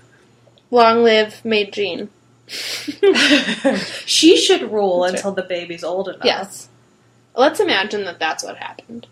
Long 0.71 1.05
live 1.05 1.45
Maid 1.45 1.75
Jean. 1.75 2.09
she 4.07 4.39
should 4.39 4.73
rule 4.73 5.03
That's 5.03 5.13
right. 5.13 5.19
until 5.19 5.33
the 5.33 5.43
baby's 5.43 5.85
old 5.85 6.09
enough. 6.09 6.25
Yes. 6.25 6.71
Let's 7.37 7.61
imagine 7.61 8.07
that 8.07 8.19
that's 8.19 8.45
what 8.45 8.57
happened. 8.57 9.07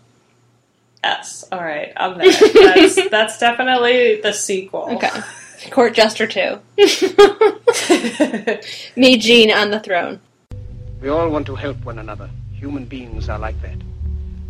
Yes. 1.03 1.45
All 1.51 1.61
right. 1.61 1.93
I'm 1.95 2.17
there. 2.17 2.31
That's, 2.31 3.09
that's 3.11 3.37
definitely 3.37 4.19
the 4.21 4.33
sequel. 4.33 4.95
Okay. 4.95 5.11
Court 5.71 5.93
Jester 5.93 6.27
2. 6.27 6.59
Me, 8.95 9.17
Jean 9.17 9.51
on 9.51 9.71
the 9.71 9.79
throne. 9.79 10.19
We 11.01 11.09
all 11.09 11.29
want 11.29 11.45
to 11.47 11.55
help 11.55 11.83
one 11.83 11.99
another. 11.99 12.29
Human 12.53 12.85
beings 12.85 13.29
are 13.29 13.39
like 13.39 13.59
that. 13.61 13.77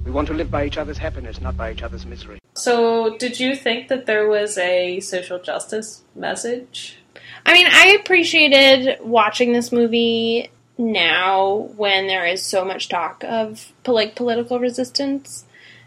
We 0.06 0.12
want 0.12 0.28
to 0.28 0.34
live 0.34 0.52
by 0.52 0.66
each 0.66 0.78
other's 0.78 0.98
happiness, 0.98 1.40
not 1.42 1.56
by 1.56 1.72
each 1.72 1.82
other's 1.82 2.06
misery. 2.06 2.40
so, 2.56 3.16
did 3.18 3.40
you 3.40 3.56
think 3.56 3.88
that 3.88 4.06
there 4.06 4.28
was 4.28 4.58
a 4.58 5.00
social 5.00 5.40
justice 5.40 6.04
message? 6.16 6.98
I 7.46 7.54
mean, 7.54 7.68
I 7.70 7.98
appreciated 8.00 8.98
watching 9.02 9.54
this 9.54 9.72
movie 9.72 10.50
now 10.78 11.70
when 11.78 12.08
there 12.08 12.26
is 12.26 12.44
so 12.44 12.66
much 12.66 12.90
talk 12.90 13.24
of 13.24 13.72
like 13.86 14.16
political 14.16 14.60
resistance, 14.60 15.46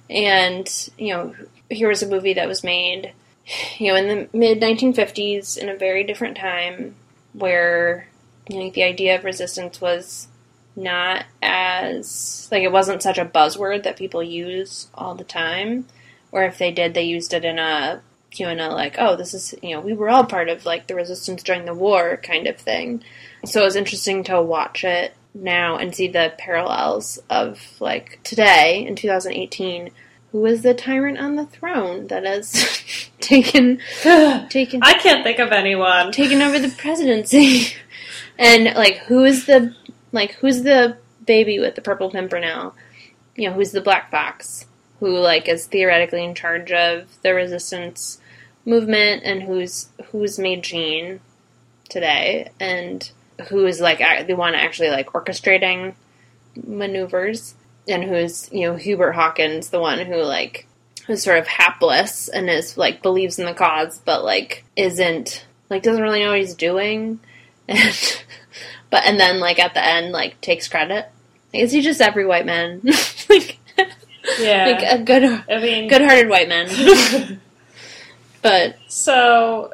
and 0.09 0.91
you 0.99 1.13
know, 1.13 1.35
here 1.69 1.89
was 1.89 2.03
a 2.03 2.09
movie 2.09 2.35
that 2.35 2.49
was 2.49 2.65
made, 2.65 3.13
you 3.79 3.93
know, 3.93 3.97
in 3.97 4.09
the 4.09 4.29
mid 4.37 4.61
1950s 4.61 5.57
in 5.57 5.69
a 5.69 5.77
very 5.77 6.05
different 6.05 6.37
time 6.37 6.95
where 7.33 8.09
you 8.49 8.59
know 8.59 8.71
the 8.71 8.85
idea 8.85 9.17
of 9.17 9.25
resistance 9.25 9.81
was 9.81 10.29
not 10.75 11.25
as 11.43 12.49
like 12.51 12.63
it 12.63 12.73
wasn't 12.73 13.03
such 13.03 13.19
a 13.19 13.25
buzzword 13.25 13.83
that 13.83 13.97
people 13.97 14.23
use 14.23 14.89
all 14.95 15.15
the 15.15 15.25
time, 15.25 15.87
or 16.33 16.45
if 16.45 16.59
they 16.59 16.71
did, 16.71 16.95
they 16.95 17.05
used 17.05 17.33
it 17.33 17.45
in 17.45 17.59
a 17.59 18.03
you 18.39 18.47
know, 18.47 18.53
in 18.53 18.61
a 18.61 18.69
like, 18.71 18.97
oh, 18.99 19.17
this 19.17 19.35
is, 19.35 19.55
you 19.63 19.75
know, 19.75 19.81
we 19.81 19.95
were 19.95 20.09
all 20.09 20.25
part 20.25 20.49
of 20.49 20.67
like 20.67 20.87
the 20.87 20.95
resistance 20.95 21.43
during 21.43 21.65
the 21.65 21.75
war 21.75 22.19
kind 22.23 22.47
of 22.47 22.57
thing. 22.57 23.03
So 23.45 23.63
it 23.63 23.65
was 23.65 23.77
interesting 23.77 24.25
to 24.25 24.43
watch 24.43 24.85
it 24.85 25.15
now 25.35 25.77
and 25.77 25.95
see 25.95 26.09
the 26.09 26.33
parallels 26.39 27.19
of 27.31 27.61
like 27.81 28.21
today 28.23 28.85
in 28.87 28.97
2018. 28.97 29.91
Who 30.33 30.45
is 30.47 30.63
the 30.63 30.75
tyrant 30.75 31.19
on 31.19 31.37
the 31.37 31.47
throne 31.47 32.09
that 32.09 32.25
has 32.25 32.53
taken 33.21 33.81
taken 34.03 34.83
I 34.83 34.95
can't 34.95 35.25
think 35.25 35.39
of 35.39 35.53
anyone. 35.53 36.13
taken 36.13 36.43
over 36.43 36.59
the 36.59 36.69
presidency? 36.69 37.75
and 38.39 38.77
like, 38.77 38.99
who 38.99 39.25
is 39.25 39.47
the 39.47 39.75
like 40.13 40.33
who's 40.35 40.63
the 40.63 40.99
baby 41.25 41.59
with 41.59 41.75
the 41.75 41.83
purple 41.83 42.11
pimpernel? 42.11 42.75
You 43.35 43.49
know, 43.49 43.55
who's 43.55 43.73
the 43.73 43.81
black 43.81 44.11
fox? 44.11 44.67
Who 45.01 45.19
like 45.19 45.49
is 45.49 45.67
theoretically 45.67 46.25
in 46.25 46.35
charge 46.35 46.73
of 46.73 47.21
the 47.23 47.35
resistance 47.35 48.21
movement 48.65 49.23
and 49.25 49.43
who's 49.43 49.89
who's 50.11 50.39
Maid 50.39 50.63
Jean 50.63 51.21
today? 51.89 52.51
And 52.59 53.11
who's 53.49 53.81
like 53.81 54.27
the 54.27 54.35
one 54.35 54.55
actually 54.55 54.91
like 54.91 55.09
orchestrating 55.13 55.95
maneuvers, 56.65 57.55
and 57.89 58.05
who's 58.05 58.49
you 58.53 58.63
know 58.69 58.77
Hubert 58.77 59.13
Hawkins, 59.13 59.71
the 59.71 59.81
one 59.81 59.99
who 60.01 60.17
like 60.23 60.67
who's 61.07 61.23
sort 61.23 61.39
of 61.39 61.47
hapless 61.47 62.29
and 62.29 62.51
is 62.51 62.77
like 62.77 63.03
believes 63.03 63.39
in 63.39 63.47
the 63.47 63.55
cause, 63.55 64.01
but 64.05 64.25
like 64.25 64.65
isn't 64.77 65.47
like 65.71 65.83
doesn't 65.83 66.03
really 66.03 66.21
know 66.21 66.31
what 66.31 66.39
he's 66.41 66.55
doing, 66.55 67.21
and 67.69 68.23
but 68.91 69.05
and 69.05 69.19
then 69.21 69.41
like 69.41 69.59
at 69.59 69.75
the 69.75 69.85
end 69.85 70.13
like 70.13 70.41
takes 70.41 70.69
credit. 70.69 71.09
Like, 71.55 71.63
is 71.63 71.73
he 71.73 71.81
just 71.81 72.01
every 72.01 72.27
white 72.27 72.47
man? 72.47 72.81
like, 73.29 73.59
Yeah. 74.39 74.67
like 74.67 74.83
a 74.83 75.03
good, 75.03 75.23
I 75.49 75.61
mean, 75.61 75.89
good-hearted 75.89 76.29
white 76.29 76.49
man. 76.49 77.41
but 78.43 78.77
So, 78.89 79.73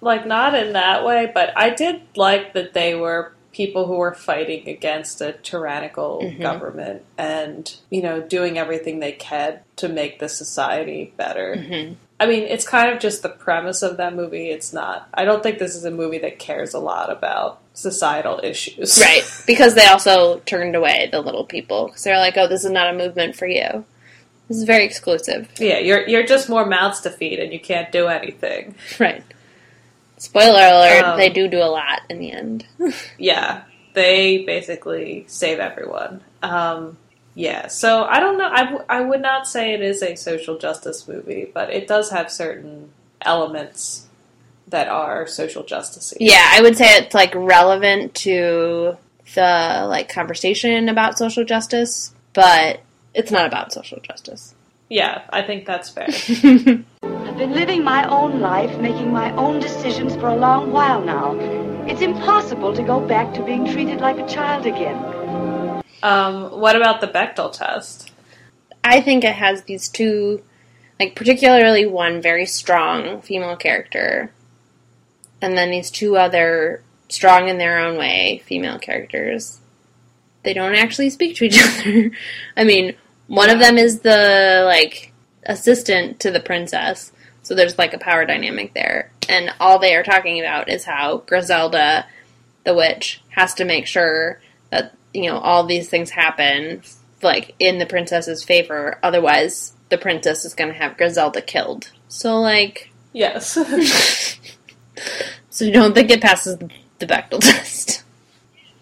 like, 0.00 0.26
not 0.26 0.54
in 0.54 0.74
that 0.74 1.04
way, 1.04 1.30
but 1.32 1.52
I 1.56 1.70
did 1.70 2.02
like 2.16 2.52
that 2.52 2.74
they 2.74 2.94
were 2.94 3.32
people 3.54 3.86
who 3.86 3.94
were 3.96 4.12
fighting 4.14 4.68
against 4.68 5.20
a 5.20 5.32
tyrannical 5.32 6.20
Mhm. 6.22 6.40
government 6.42 7.02
and, 7.16 7.72
you 7.88 8.02
know, 8.02 8.20
doing 8.20 8.58
everything 8.58 8.98
they 8.98 9.12
can 9.12 9.60
to 9.76 9.88
make 9.88 10.18
the 10.18 10.28
society 10.28 11.12
better. 11.16 11.54
mhm. 11.56 11.94
I 12.20 12.26
mean, 12.26 12.44
it's 12.44 12.66
kind 12.66 12.92
of 12.92 13.00
just 13.00 13.22
the 13.22 13.28
premise 13.28 13.82
of 13.82 13.96
that 13.96 14.14
movie. 14.14 14.50
It's 14.50 14.72
not, 14.72 15.08
I 15.14 15.24
don't 15.24 15.42
think 15.42 15.58
this 15.58 15.74
is 15.74 15.84
a 15.84 15.90
movie 15.90 16.18
that 16.18 16.38
cares 16.38 16.72
a 16.74 16.78
lot 16.78 17.10
about 17.10 17.58
societal 17.74 18.40
issues. 18.42 18.98
right, 19.02 19.22
because 19.46 19.74
they 19.74 19.86
also 19.86 20.38
turned 20.46 20.76
away 20.76 21.08
the 21.10 21.20
little 21.20 21.44
people 21.44 21.86
because 21.86 22.04
they're 22.04 22.18
like, 22.18 22.36
"Oh, 22.36 22.46
this 22.46 22.64
is 22.64 22.70
not 22.70 22.88
a 22.88 22.96
movement 22.96 23.34
for 23.34 23.46
you. 23.48 23.84
This 24.48 24.58
is 24.58 24.62
very 24.64 24.84
exclusive." 24.84 25.48
Yeah, 25.58 25.78
you're, 25.78 26.06
you're 26.06 26.22
just 26.26 26.48
more 26.48 26.64
mouths 26.64 27.00
to 27.00 27.10
feed 27.10 27.40
and 27.40 27.52
you 27.52 27.58
can't 27.60 27.90
do 27.90 28.06
anything. 28.06 28.76
Right. 29.00 29.24
Spoiler 30.18 30.60
alert: 30.66 31.04
Um, 31.04 31.18
they 31.18 31.28
do 31.30 31.48
do 31.48 31.58
a 31.58 31.70
lot 31.70 32.02
in 32.08 32.18
the 32.18 32.32
end. 32.32 32.66
yeah, 33.18 33.64
they 33.94 34.44
basically 34.44 35.24
save 35.28 35.58
everyone. 35.58 36.22
Um, 36.42 36.96
yeah, 37.34 37.66
so 37.66 38.04
I 38.04 38.20
don't 38.20 38.38
know. 38.38 38.48
I, 38.48 38.64
w- 38.64 38.84
I 38.88 39.00
would 39.00 39.20
not 39.20 39.48
say 39.48 39.74
it 39.74 39.82
is 39.82 40.02
a 40.02 40.14
social 40.14 40.56
justice 40.56 41.08
movie, 41.08 41.50
but 41.52 41.70
it 41.70 41.88
does 41.88 42.10
have 42.10 42.30
certain 42.30 42.90
elements 43.22 44.06
that 44.68 44.88
are 44.88 45.26
social 45.26 45.64
justice. 45.64 46.14
yeah, 46.20 46.50
I 46.52 46.62
would 46.62 46.76
say 46.76 46.86
it's 46.96 47.14
like 47.14 47.34
relevant 47.34 48.14
to 48.16 48.96
the 49.34 49.86
like 49.88 50.08
conversation 50.08 50.88
about 50.88 51.18
social 51.18 51.44
justice, 51.44 52.14
but 52.32 52.80
it's 53.14 53.30
not 53.30 53.46
about 53.46 53.72
social 53.72 54.00
justice. 54.00 54.54
Yeah, 54.88 55.22
I 55.30 55.42
think 55.42 55.66
that's 55.66 55.90
fair. 55.90 56.08
I've 57.34 57.40
been 57.40 57.52
living 57.52 57.82
my 57.82 58.08
own 58.08 58.38
life, 58.38 58.78
making 58.78 59.12
my 59.12 59.34
own 59.34 59.58
decisions 59.58 60.14
for 60.14 60.28
a 60.28 60.36
long 60.36 60.70
while 60.70 61.02
now. 61.02 61.34
It's 61.84 62.00
impossible 62.00 62.72
to 62.72 62.80
go 62.84 63.00
back 63.00 63.34
to 63.34 63.42
being 63.42 63.64
treated 63.64 64.00
like 64.00 64.18
a 64.20 64.26
child 64.28 64.66
again. 64.66 65.82
um, 66.04 66.60
what 66.60 66.76
about 66.76 67.00
the 67.00 67.08
Bechdel 67.08 67.50
test? 67.52 68.12
I 68.84 69.00
think 69.00 69.24
it 69.24 69.34
has 69.34 69.64
these 69.64 69.88
two, 69.88 70.44
like 71.00 71.16
particularly 71.16 71.84
one 71.86 72.22
very 72.22 72.46
strong 72.46 73.20
female 73.20 73.56
character, 73.56 74.30
and 75.42 75.58
then 75.58 75.72
these 75.72 75.90
two 75.90 76.16
other 76.16 76.84
strong 77.08 77.48
in 77.48 77.58
their 77.58 77.80
own 77.80 77.98
way 77.98 78.44
female 78.46 78.78
characters. 78.78 79.58
They 80.44 80.54
don't 80.54 80.76
actually 80.76 81.10
speak 81.10 81.34
to 81.38 81.46
each 81.46 81.60
other. 81.80 82.12
I 82.56 82.62
mean, 82.62 82.94
one 83.26 83.50
of 83.50 83.58
them 83.58 83.76
is 83.76 84.02
the 84.02 84.62
like 84.66 85.10
assistant 85.46 86.20
to 86.20 86.30
the 86.30 86.40
princess, 86.40 87.10
so 87.44 87.54
there's 87.54 87.78
like 87.78 87.94
a 87.94 87.98
power 87.98 88.24
dynamic 88.26 88.74
there, 88.74 89.12
and 89.28 89.50
all 89.60 89.78
they 89.78 89.94
are 89.94 90.02
talking 90.02 90.40
about 90.40 90.68
is 90.68 90.84
how 90.84 91.18
Griselda, 91.18 92.06
the 92.64 92.74
witch, 92.74 93.22
has 93.28 93.54
to 93.54 93.64
make 93.64 93.86
sure 93.86 94.40
that 94.70 94.94
you 95.12 95.30
know 95.30 95.38
all 95.38 95.64
these 95.64 95.88
things 95.88 96.10
happen 96.10 96.82
like 97.22 97.54
in 97.58 97.78
the 97.78 97.86
princess's 97.86 98.42
favor. 98.42 98.98
Otherwise 99.02 99.72
the 99.88 99.98
princess 99.98 100.44
is 100.44 100.54
going 100.54 100.72
to 100.72 100.76
have 100.78 100.96
griselda 100.96 101.40
killed. 101.40 101.92
So 102.08 102.40
like 102.40 102.90
Yes. 103.12 103.50
so 105.50 105.64
you 105.64 105.72
don't 105.72 105.94
think 105.94 106.10
it 106.10 106.20
passes 106.20 106.58
the 106.98 107.06
bechdel 107.06 107.40
test. 107.40 108.02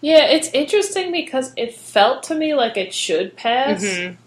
Yeah, 0.01 0.25
it's 0.25 0.49
interesting 0.49 1.11
because 1.11 1.53
it 1.55 1.73
felt 1.75 2.23
to 2.23 2.35
me 2.35 2.53
like 2.55 2.75
it 2.75 2.93
should 2.93 3.37
pass, 3.37 3.83
Mhm. 3.83 4.17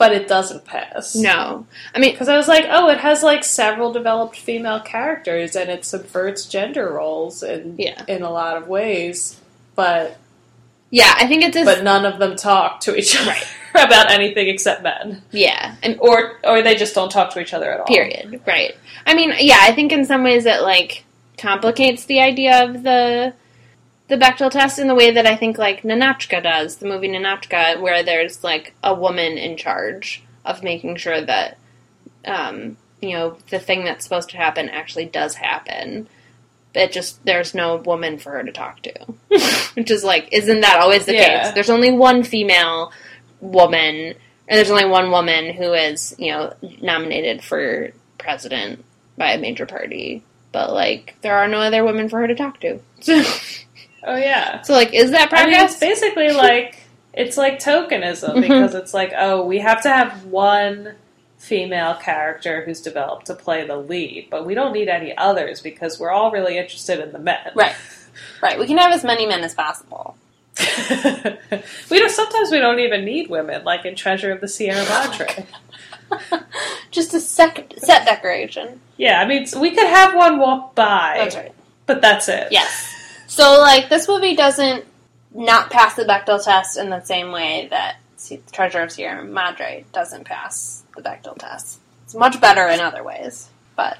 But 0.00 0.12
it 0.12 0.26
doesn't 0.26 0.64
pass. 0.64 1.14
no 1.14 1.66
i 1.94 1.98
mean 2.00 2.10
Because 2.12 2.28
I 2.30 2.36
was 2.36 2.48
like, 2.48 2.64
oh, 2.68 2.88
it 2.88 2.98
has 2.98 3.22
like 3.22 3.44
several 3.44 3.92
developed 3.92 4.36
female 4.36 4.80
characters 4.80 5.54
and 5.54 5.68
it 5.70 5.84
subverts 5.84 6.46
gender 6.46 6.90
roles 6.92 7.42
in 7.42 7.76
Yeah. 7.78 8.02
in 8.08 8.22
a 8.22 8.30
lot 8.30 8.56
of 8.56 8.66
ways, 8.66 9.38
but 9.76 10.16
yeah 10.92 11.12
i 11.18 11.26
think 11.28 11.44
it's 11.44 11.56
a, 11.56 11.64
but 11.64 11.84
none 11.84 12.04
of 12.04 12.18
them 12.18 12.34
talk 12.34 12.80
to 12.80 12.96
each 12.96 13.14
other 13.20 13.34
about 13.86 14.10
anything 14.10 14.48
except 14.48 14.82
men, 14.82 15.22
yeah 15.30 15.76
and 15.84 15.96
or 16.00 16.40
or 16.42 16.62
they 16.62 16.74
just 16.74 16.94
don't 16.96 17.12
talk 17.12 17.30
to 17.34 17.38
each 17.40 17.54
other 17.54 17.70
at 17.70 17.78
all. 17.80 17.86
period 17.86 18.40
right 18.46 18.74
i 19.06 19.14
mean 19.14 19.32
yeah 19.38 19.58
i 19.60 19.72
think 19.72 19.92
in 19.92 20.04
some 20.04 20.24
ways 20.24 20.46
it 20.46 20.62
like 20.62 21.04
complicates 21.38 22.06
the 22.06 22.18
idea 22.20 22.64
of 22.64 22.82
the 22.82 23.32
the 24.10 24.16
Bechdel 24.16 24.50
test 24.50 24.78
in 24.78 24.88
the 24.88 24.94
way 24.94 25.10
that 25.12 25.26
I 25.26 25.36
think 25.36 25.56
like 25.56 25.82
Ninotchka 25.82 26.42
does, 26.42 26.76
the 26.76 26.86
movie 26.86 27.08
Ninotchka, 27.08 27.80
where 27.80 28.02
there's 28.02 28.44
like 28.44 28.74
a 28.84 28.94
woman 28.94 29.38
in 29.38 29.56
charge 29.56 30.22
of 30.44 30.62
making 30.62 30.96
sure 30.96 31.20
that 31.22 31.56
um, 32.26 32.76
you 33.00 33.12
know 33.16 33.38
the 33.48 33.58
thing 33.58 33.84
that's 33.84 34.04
supposed 34.04 34.30
to 34.30 34.36
happen 34.36 34.68
actually 34.68 35.06
does 35.06 35.36
happen. 35.36 36.08
It 36.74 36.92
just 36.92 37.24
there's 37.24 37.54
no 37.54 37.76
woman 37.76 38.18
for 38.18 38.30
her 38.32 38.42
to 38.42 38.52
talk 38.52 38.82
to, 38.82 38.92
which 39.74 39.90
is 39.90 40.04
like 40.04 40.28
isn't 40.32 40.60
that 40.60 40.80
always 40.80 41.06
the 41.06 41.14
Yeah. 41.14 41.44
case? 41.44 41.54
There's 41.54 41.70
only 41.70 41.90
one 41.92 42.22
female 42.22 42.92
woman, 43.40 43.94
and 43.94 44.14
there's 44.58 44.70
only 44.70 44.84
one 44.86 45.10
woman 45.10 45.54
who 45.54 45.72
is 45.72 46.14
you 46.18 46.30
know 46.32 46.52
nominated 46.82 47.42
for 47.42 47.90
president 48.18 48.84
by 49.16 49.32
a 49.32 49.38
major 49.40 49.66
party. 49.66 50.22
But 50.52 50.72
like 50.72 51.16
there 51.22 51.36
are 51.38 51.48
no 51.48 51.58
other 51.58 51.84
women 51.84 52.08
for 52.08 52.18
her 52.20 52.26
to 52.26 52.34
talk 52.34 52.60
to. 52.60 52.80
So, 53.02 53.22
Oh 54.04 54.16
yeah. 54.16 54.62
so 54.62 54.72
like 54.72 54.92
is 54.94 55.10
that 55.12 55.28
progress? 55.30 55.54
I 55.54 55.58
mean, 55.58 55.64
it's 55.66 55.78
basically 55.78 56.30
like 56.32 56.76
it's 57.12 57.36
like 57.36 57.58
tokenism 57.58 58.34
Mhm. 58.36 58.40
because 58.42 58.74
it's 58.74 58.94
like, 58.94 59.12
oh, 59.18 59.44
we 59.44 59.58
have 59.58 59.82
to 59.82 59.88
have 59.88 60.24
one 60.26 60.94
female 61.38 61.94
character 61.94 62.62
who's 62.64 62.80
developed 62.80 63.26
to 63.26 63.34
play 63.34 63.66
the 63.66 63.76
lead, 63.76 64.28
but 64.30 64.44
we 64.46 64.54
don't 64.54 64.72
need 64.72 64.88
any 64.88 65.16
others 65.16 65.60
because 65.60 65.98
we're 65.98 66.10
all 66.10 66.30
really 66.30 66.56
interested 66.58 67.00
in 67.00 67.12
the 67.12 67.18
men. 67.18 67.50
Right. 67.54 67.74
Right. 68.42 68.58
We 68.58 68.66
can 68.66 68.76
have 68.78 68.92
as 68.92 69.02
many 69.04 69.26
men 69.26 69.42
as 69.42 69.54
possible. 69.54 70.16
we 71.90 71.98
don't. 71.98 72.10
Sometimes 72.10 72.50
we 72.50 72.58
don't 72.58 72.78
even 72.80 73.04
need 73.04 73.30
women, 73.30 73.64
like 73.64 73.84
in 73.86 73.94
Treasure 73.96 74.30
of 74.32 74.40
the 74.40 74.48
Sierra 74.48 74.84
Madre. 74.84 75.46
Just 76.90 77.14
a 77.14 77.20
sec- 77.20 77.72
set 77.78 78.04
decoration. 78.04 78.80
yeah, 78.96 79.20
I 79.20 79.26
mean, 79.26 79.46
we 79.58 79.70
could 79.70 79.86
have 79.88 80.14
one 80.14 80.38
walk 80.38 80.74
by, 80.74 81.14
That's 81.18 81.36
right. 81.36 81.52
but 81.86 82.00
that's 82.02 82.28
it. 82.28 82.48
Yes. 82.50 82.89
So, 83.30 83.60
like, 83.60 83.88
this 83.88 84.08
movie 84.08 84.34
doesn't 84.34 84.84
not 85.32 85.70
pass 85.70 85.94
the 85.94 86.04
Bechdel 86.04 86.44
test 86.44 86.76
in 86.76 86.90
the 86.90 87.00
same 87.00 87.30
way 87.30 87.68
that 87.70 87.98
Treasure 88.50 88.82
of 88.82 88.90
Sierra 88.90 89.24
Madre 89.24 89.84
doesn't 89.92 90.24
pass 90.24 90.82
the 90.96 91.02
Bechdel 91.02 91.38
test. 91.38 91.78
It's 92.02 92.14
much 92.16 92.40
better 92.40 92.66
in 92.66 92.80
other 92.80 93.04
ways, 93.04 93.48
but 93.76 93.98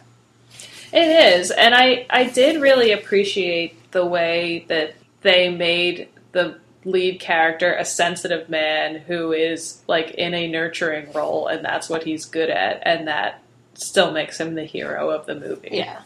It 0.92 1.36
is, 1.36 1.52
and 1.52 1.76
I 1.76 2.06
I 2.10 2.24
did 2.24 2.60
really 2.60 2.90
appreciate 2.90 3.92
the 3.92 4.04
way 4.04 4.64
that 4.66 4.96
they 5.22 5.48
made 5.48 6.08
the 6.32 6.58
lead 6.84 7.20
character 7.20 7.72
a 7.74 7.84
sensitive 7.84 8.48
man 8.48 8.96
who 8.96 9.30
is 9.30 9.80
like 9.86 10.10
in 10.10 10.34
a 10.34 10.48
nurturing 10.48 11.12
role, 11.12 11.46
and 11.46 11.64
that's 11.64 11.88
what 11.88 12.02
he's 12.02 12.24
good 12.24 12.50
at, 12.50 12.82
and 12.84 13.06
that 13.06 13.40
still 13.74 14.10
makes 14.10 14.40
him 14.40 14.56
the 14.56 14.64
hero 14.64 15.10
of 15.10 15.26
the 15.26 15.36
movie. 15.36 15.68
yeah. 15.70 16.02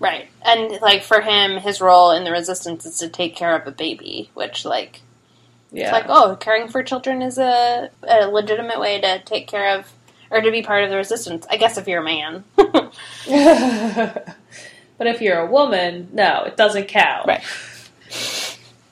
Right. 0.00 0.28
And, 0.44 0.80
like, 0.80 1.02
for 1.02 1.20
him, 1.20 1.58
his 1.58 1.80
role 1.80 2.12
in 2.12 2.24
the 2.24 2.30
resistance 2.30 2.86
is 2.86 2.98
to 2.98 3.08
take 3.08 3.34
care 3.34 3.56
of 3.56 3.66
a 3.66 3.72
baby, 3.72 4.30
which, 4.34 4.64
like, 4.64 5.00
yeah. 5.70 5.84
It's 5.84 5.92
like, 5.92 6.06
oh, 6.08 6.36
caring 6.36 6.68
for 6.68 6.82
children 6.82 7.20
is 7.20 7.36
a, 7.38 7.90
a 8.02 8.26
legitimate 8.26 8.80
way 8.80 9.00
to 9.00 9.20
take 9.20 9.46
care 9.46 9.78
of 9.78 9.92
or 10.30 10.40
to 10.40 10.50
be 10.50 10.62
part 10.62 10.84
of 10.84 10.90
the 10.90 10.96
resistance. 10.96 11.46
I 11.50 11.56
guess 11.56 11.76
if 11.76 11.86
you're 11.86 12.00
a 12.00 12.04
man. 12.04 12.44
but 12.56 12.96
if 15.06 15.20
you're 15.20 15.40
a 15.40 15.50
woman, 15.50 16.08
no, 16.12 16.44
it 16.44 16.56
doesn't 16.56 16.88
count. 16.88 17.26
Right. 17.26 17.44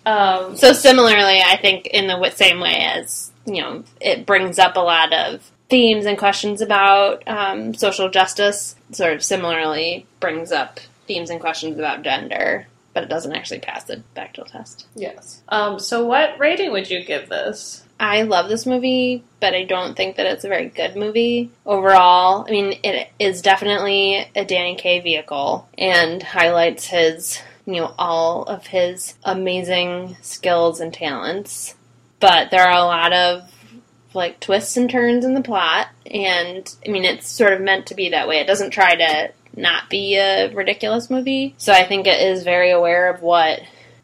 Um, 0.04 0.56
so 0.56 0.72
similarly, 0.72 1.40
I 1.40 1.56
think 1.56 1.86
in 1.86 2.06
the 2.06 2.30
same 2.30 2.60
way 2.60 2.76
as 2.76 3.32
you 3.46 3.62
know, 3.62 3.84
it 4.00 4.26
brings 4.26 4.58
up 4.58 4.76
a 4.76 4.80
lot 4.80 5.12
of 5.12 5.50
themes 5.68 6.04
and 6.04 6.18
questions 6.18 6.60
about 6.60 7.26
um, 7.26 7.74
social 7.74 8.10
justice. 8.10 8.76
Sort 8.92 9.14
of 9.14 9.22
similarly 9.22 10.06
brings 10.20 10.52
up 10.52 10.80
themes 11.06 11.30
and 11.30 11.40
questions 11.40 11.78
about 11.78 12.02
gender, 12.02 12.66
but 12.94 13.02
it 13.02 13.08
doesn't 13.08 13.34
actually 13.34 13.60
pass 13.60 13.84
the 13.84 14.02
Bechdel 14.14 14.46
test. 14.46 14.86
yes. 14.94 15.42
Um, 15.48 15.78
so, 15.78 16.04
what 16.04 16.38
rating 16.38 16.72
would 16.72 16.90
you 16.90 17.04
give 17.04 17.28
this? 17.28 17.82
I 17.98 18.22
love 18.22 18.48
this 18.48 18.66
movie, 18.66 19.24
but 19.40 19.54
I 19.54 19.64
don't 19.64 19.96
think 19.96 20.16
that 20.16 20.26
it's 20.26 20.44
a 20.44 20.48
very 20.48 20.68
good 20.68 20.96
movie 20.96 21.50
overall. 21.64 22.44
I 22.46 22.50
mean, 22.50 22.78
it 22.82 23.08
is 23.18 23.40
definitely 23.40 24.30
a 24.36 24.44
Danny 24.44 24.76
Kaye 24.76 25.00
vehicle 25.00 25.66
and 25.78 26.22
highlights 26.22 26.86
his 26.86 27.40
you 27.66 27.80
know, 27.80 27.92
all 27.98 28.44
of 28.44 28.68
his 28.68 29.14
amazing 29.24 30.16
skills 30.22 30.80
and 30.80 30.94
talents. 30.94 31.74
But 32.20 32.50
there 32.50 32.64
are 32.64 32.78
a 32.78 32.84
lot 32.84 33.12
of 33.12 33.52
like 34.14 34.40
twists 34.40 34.76
and 34.76 34.88
turns 34.88 35.24
in 35.24 35.34
the 35.34 35.42
plot, 35.42 35.88
and 36.06 36.74
I 36.86 36.90
mean, 36.90 37.04
it's 37.04 37.28
sort 37.28 37.52
of 37.52 37.60
meant 37.60 37.86
to 37.86 37.94
be 37.94 38.10
that 38.10 38.28
way. 38.28 38.38
It 38.38 38.46
doesn't 38.46 38.70
try 38.70 38.94
to 38.94 39.32
not 39.56 39.88
be 39.88 40.16
a 40.16 40.52
ridiculous 40.52 41.10
movie. 41.10 41.54
So 41.58 41.72
I 41.72 41.84
think 41.84 42.06
it 42.06 42.20
is 42.20 42.44
very 42.44 42.70
aware 42.70 43.10
of 43.10 43.22
what 43.22 43.60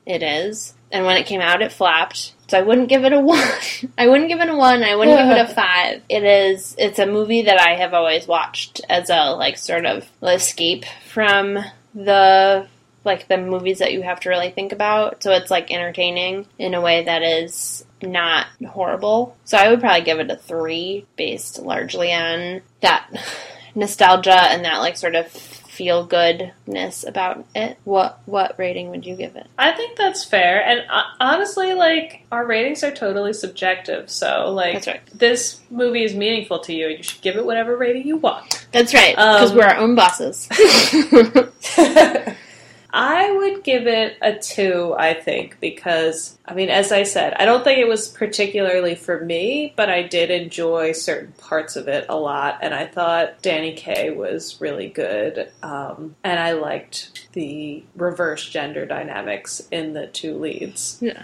it 0.07 0.23
is. 0.23 0.75
And 0.91 1.07
when 1.07 1.17
it 1.17 1.27
came 1.27 1.41
out, 1.41 1.63
it 1.63 1.73
flopped. 1.73 2.35
So 2.49 2.59
I 2.59 2.63
wouldn't 2.63 2.89
give 2.89 3.05
it 3.05 3.13
a 3.13 3.21
one. 3.21 3.49
I 3.97 4.09
wouldn't 4.09 4.29
give 4.29 4.41
it 4.41 4.49
a 4.49 4.57
one. 4.57 4.83
I 4.83 4.95
wouldn't 4.97 5.19
give 5.19 5.37
it 5.37 5.51
a 5.51 5.55
five. 5.55 6.03
It 6.09 6.25
is. 6.25 6.75
It's 6.79 6.99
a 6.99 7.07
movie 7.07 7.43
that 7.43 7.61
I 7.61 7.77
have 7.77 7.95
always 7.95 8.27
watched 8.27 8.81
as 8.89 9.11
a 9.11 9.33
like 9.33 9.57
sort 9.57 9.87
of 9.87 10.09
escape 10.23 10.85
from 11.07 11.59
the 11.95 12.67
like 13.05 13.27
the 13.27 13.37
movies 13.37 13.81
that 13.81 13.93
you 13.93 14.03
have 14.03 14.21
to 14.21 14.29
really 14.29 14.51
think 14.51 14.73
about. 14.73 15.23
So 15.23 15.33
it's 15.33 15.51
like 15.51 15.73
entertaining 15.73 16.47
in 16.59 16.75
a 16.75 16.81
way 16.81 17.05
that 17.05 17.23
is 17.23 17.85
not 18.01 18.47
horrible. 18.67 19.37
So 19.45 19.57
I 19.57 19.69
would 19.69 19.81
probably 19.81 20.03
give 20.03 20.21
it 20.21 20.31
a 20.31 20.37
three, 20.37 21.07
based 21.17 21.59
largely 21.59 22.13
on 22.13 22.63
that 22.81 23.09
nostalgia 23.75 24.35
and 24.35 24.65
that 24.65 24.79
like 24.79 24.97
sort 24.97 25.15
of 25.15 25.29
feel 25.73 26.05
goodness 26.05 27.03
about 27.03 27.47
it. 27.55 27.79
What 27.85 28.21
what 28.27 28.59
rating 28.59 28.91
would 28.91 29.07
you 29.07 29.17
give 29.17 29.37
it? 29.37 29.47
I 29.59 29.73
think 29.73 29.97
that's 29.97 30.23
fair. 30.23 30.63
And 30.65 30.85
uh, 30.91 31.03
honestly, 31.19 31.73
like 31.73 32.25
our 32.31 32.45
ratings 32.45 32.85
are 32.85 32.91
totally 32.91 33.33
subjective. 33.33 34.11
So 34.11 34.51
like 34.51 34.75
That's 34.75 34.87
right. 34.87 35.01
this 35.15 35.61
movie 35.71 36.05
is 36.05 36.15
meaningful 36.15 36.59
to 36.61 36.75
you. 36.75 36.89
You 36.89 37.03
should 37.03 37.23
give 37.23 37.37
it 37.37 37.45
whatever 37.47 37.77
rating 37.77 38.07
you 38.07 38.19
want. 38.19 38.67
That's 38.73 38.93
right, 38.93 39.17
because 39.17 39.51
Um, 39.53 39.57
we're 39.57 39.65
our 39.65 39.77
own 39.77 39.95
bosses. 39.95 40.47
I 42.93 43.33
would 43.33 43.65
give 43.65 43.87
it 43.87 44.19
a 44.21 44.35
two, 44.35 44.95
I 44.99 45.15
think, 45.15 45.59
because, 45.61 46.37
I 46.45 46.53
mean, 46.53 46.69
as 46.69 46.93
I 46.93 47.05
said, 47.05 47.33
I 47.35 47.47
don't 47.47 47.65
think 47.65 47.79
it 47.79 47.89
was 47.89 48.09
particularly 48.09 48.95
for 48.95 49.25
me, 49.25 49.73
but 49.77 49.89
I 49.89 50.03
did 50.03 50.31
enjoy 50.31 50.93
certain 50.93 51.33
parts 51.33 51.77
of 51.77 51.89
it 51.89 52.05
a 52.11 52.17
lot, 52.17 52.59
and 52.61 52.75
I 52.75 52.87
thought 52.87 53.41
Danny 53.41 53.73
Kaye 53.73 54.11
was 54.11 54.61
really 54.61 54.89
good, 54.89 55.51
um, 55.63 56.17
and 56.23 56.39
I 56.39 56.53
liked 56.53 57.29
the 57.33 57.83
reverse 57.97 58.49
gender 58.49 58.85
dynamics 58.85 59.67
in 59.71 59.95
the 59.95 60.07
two 60.09 60.37
leads. 60.37 60.99
Yeah. 61.01 61.23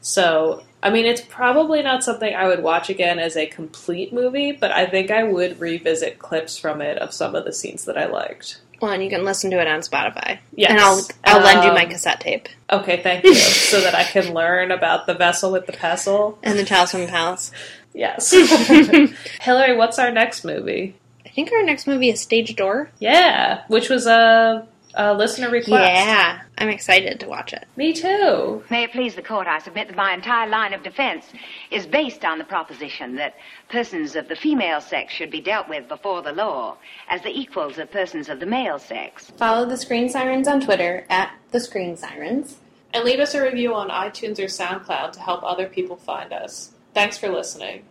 So, 0.00 0.62
I 0.84 0.90
mean, 0.90 1.06
it's 1.06 1.20
probably 1.20 1.82
not 1.82 2.04
something 2.04 2.32
I 2.32 2.46
would 2.46 2.62
watch 2.62 2.88
again 2.88 3.18
as 3.18 3.36
a 3.36 3.46
complete 3.46 4.12
movie, 4.12 4.52
but 4.52 4.70
I 4.70 4.86
think 4.86 5.10
I 5.10 5.24
would 5.24 5.58
revisit 5.58 6.20
clips 6.20 6.56
from 6.56 6.80
it 6.80 6.98
of 6.98 7.12
some 7.12 7.34
of 7.34 7.44
the 7.44 7.52
scenes 7.52 7.84
that 7.86 7.98
I 7.98 8.06
liked. 8.06 8.60
Well, 8.80 8.92
and 8.92 9.02
you 9.02 9.10
can 9.10 9.24
listen 9.24 9.50
to 9.50 9.60
it 9.60 9.66
on 9.66 9.80
Spotify. 9.80 10.38
Yes. 10.54 10.70
And 10.70 10.80
I'll 10.80 11.02
I'll 11.24 11.42
lend 11.44 11.64
you 11.64 11.72
my 11.72 11.84
Um, 11.84 11.90
cassette 11.90 12.20
tape 12.20 12.48
Okay, 12.70 13.02
thank 13.02 13.24
you. 13.24 13.34
so 13.70 13.80
that 13.80 13.94
I 13.94 14.04
can 14.04 14.32
learn 14.34 14.70
about 14.70 15.06
the 15.06 15.14
vessel 15.14 15.50
with 15.52 15.66
the 15.66 15.72
pestle. 15.72 16.38
and 16.42 16.58
the 16.58 16.64
Tales 16.64 16.90
from 16.90 17.00
the 17.02 17.06
Palace. 17.08 17.50
Yes. 17.94 18.30
Hillary, 19.40 19.76
what's 19.76 19.98
our 19.98 20.10
next 20.10 20.44
movie? 20.44 20.94
I 21.24 21.30
think 21.30 21.52
our 21.52 21.62
next 21.62 21.86
movie 21.86 22.08
is 22.10 22.20
Stage 22.20 22.54
Door. 22.56 22.90
Yeah, 22.98 23.62
which 23.68 23.88
was 23.88 24.06
a, 24.06 24.66
a 24.98 25.14
listener 25.14 25.48
request. 25.48 25.70
Yeah, 25.70 26.40
I'm 26.58 26.68
excited 26.68 27.20
to 27.20 27.28
watch 27.28 27.52
it. 27.52 27.66
Me 27.76 27.92
too. 27.92 28.64
May 28.68 28.82
it 28.82 28.92
please 28.92 29.14
the 29.14 29.22
court, 29.22 29.46
I 29.46 29.60
submit 29.60 29.86
that 29.88 29.96
my 29.96 30.12
entire 30.12 30.48
line 30.48 30.74
of 30.74 30.82
defense 30.82 31.24
is 31.70 31.86
based 31.86 32.24
on 32.24 32.38
the 32.38 32.44
proposition 32.44 33.14
that 33.14 33.36
persons 33.70 34.16
of 34.16 34.28
the 34.28 34.34
female 34.34 34.80
sex 34.80 35.14
should 35.14 35.30
be 35.30 35.40
dealt 35.40 35.68
with 35.68 35.88
before 35.88 36.20
the 36.22 36.32
law 36.32 36.76
as 37.08 37.22
the 37.22 37.30
equals 37.30 37.78
of 37.78 37.90
persons 37.92 38.28
of 38.28 38.40
the 38.40 38.46
male 38.46 38.80
sex. 38.80 39.30
Follow 39.36 39.64
the 39.64 39.76
Screen 39.76 40.08
Sirens 40.08 40.48
on 40.48 40.60
Twitter 40.60 41.06
at 41.08 41.32
the 41.52 41.60
Screen 41.60 41.96
Sirens. 41.96 42.56
And 42.92 43.04
leave 43.04 43.20
us 43.20 43.34
a 43.34 43.42
review 43.42 43.74
on 43.74 43.90
iTunes 43.90 44.38
or 44.38 44.46
SoundCloud 44.46 45.12
to 45.12 45.20
help 45.20 45.44
other 45.44 45.68
people 45.68 45.96
find 45.96 46.32
us. 46.32 46.72
Thanks 46.92 47.16
for 47.18 47.28
listening. 47.28 47.84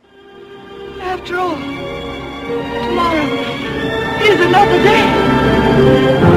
After 1.00 1.38
all, 1.38 1.56
tomorrow 2.76 3.24
is 4.24 4.42
another 4.42 4.84
day. 4.84 6.37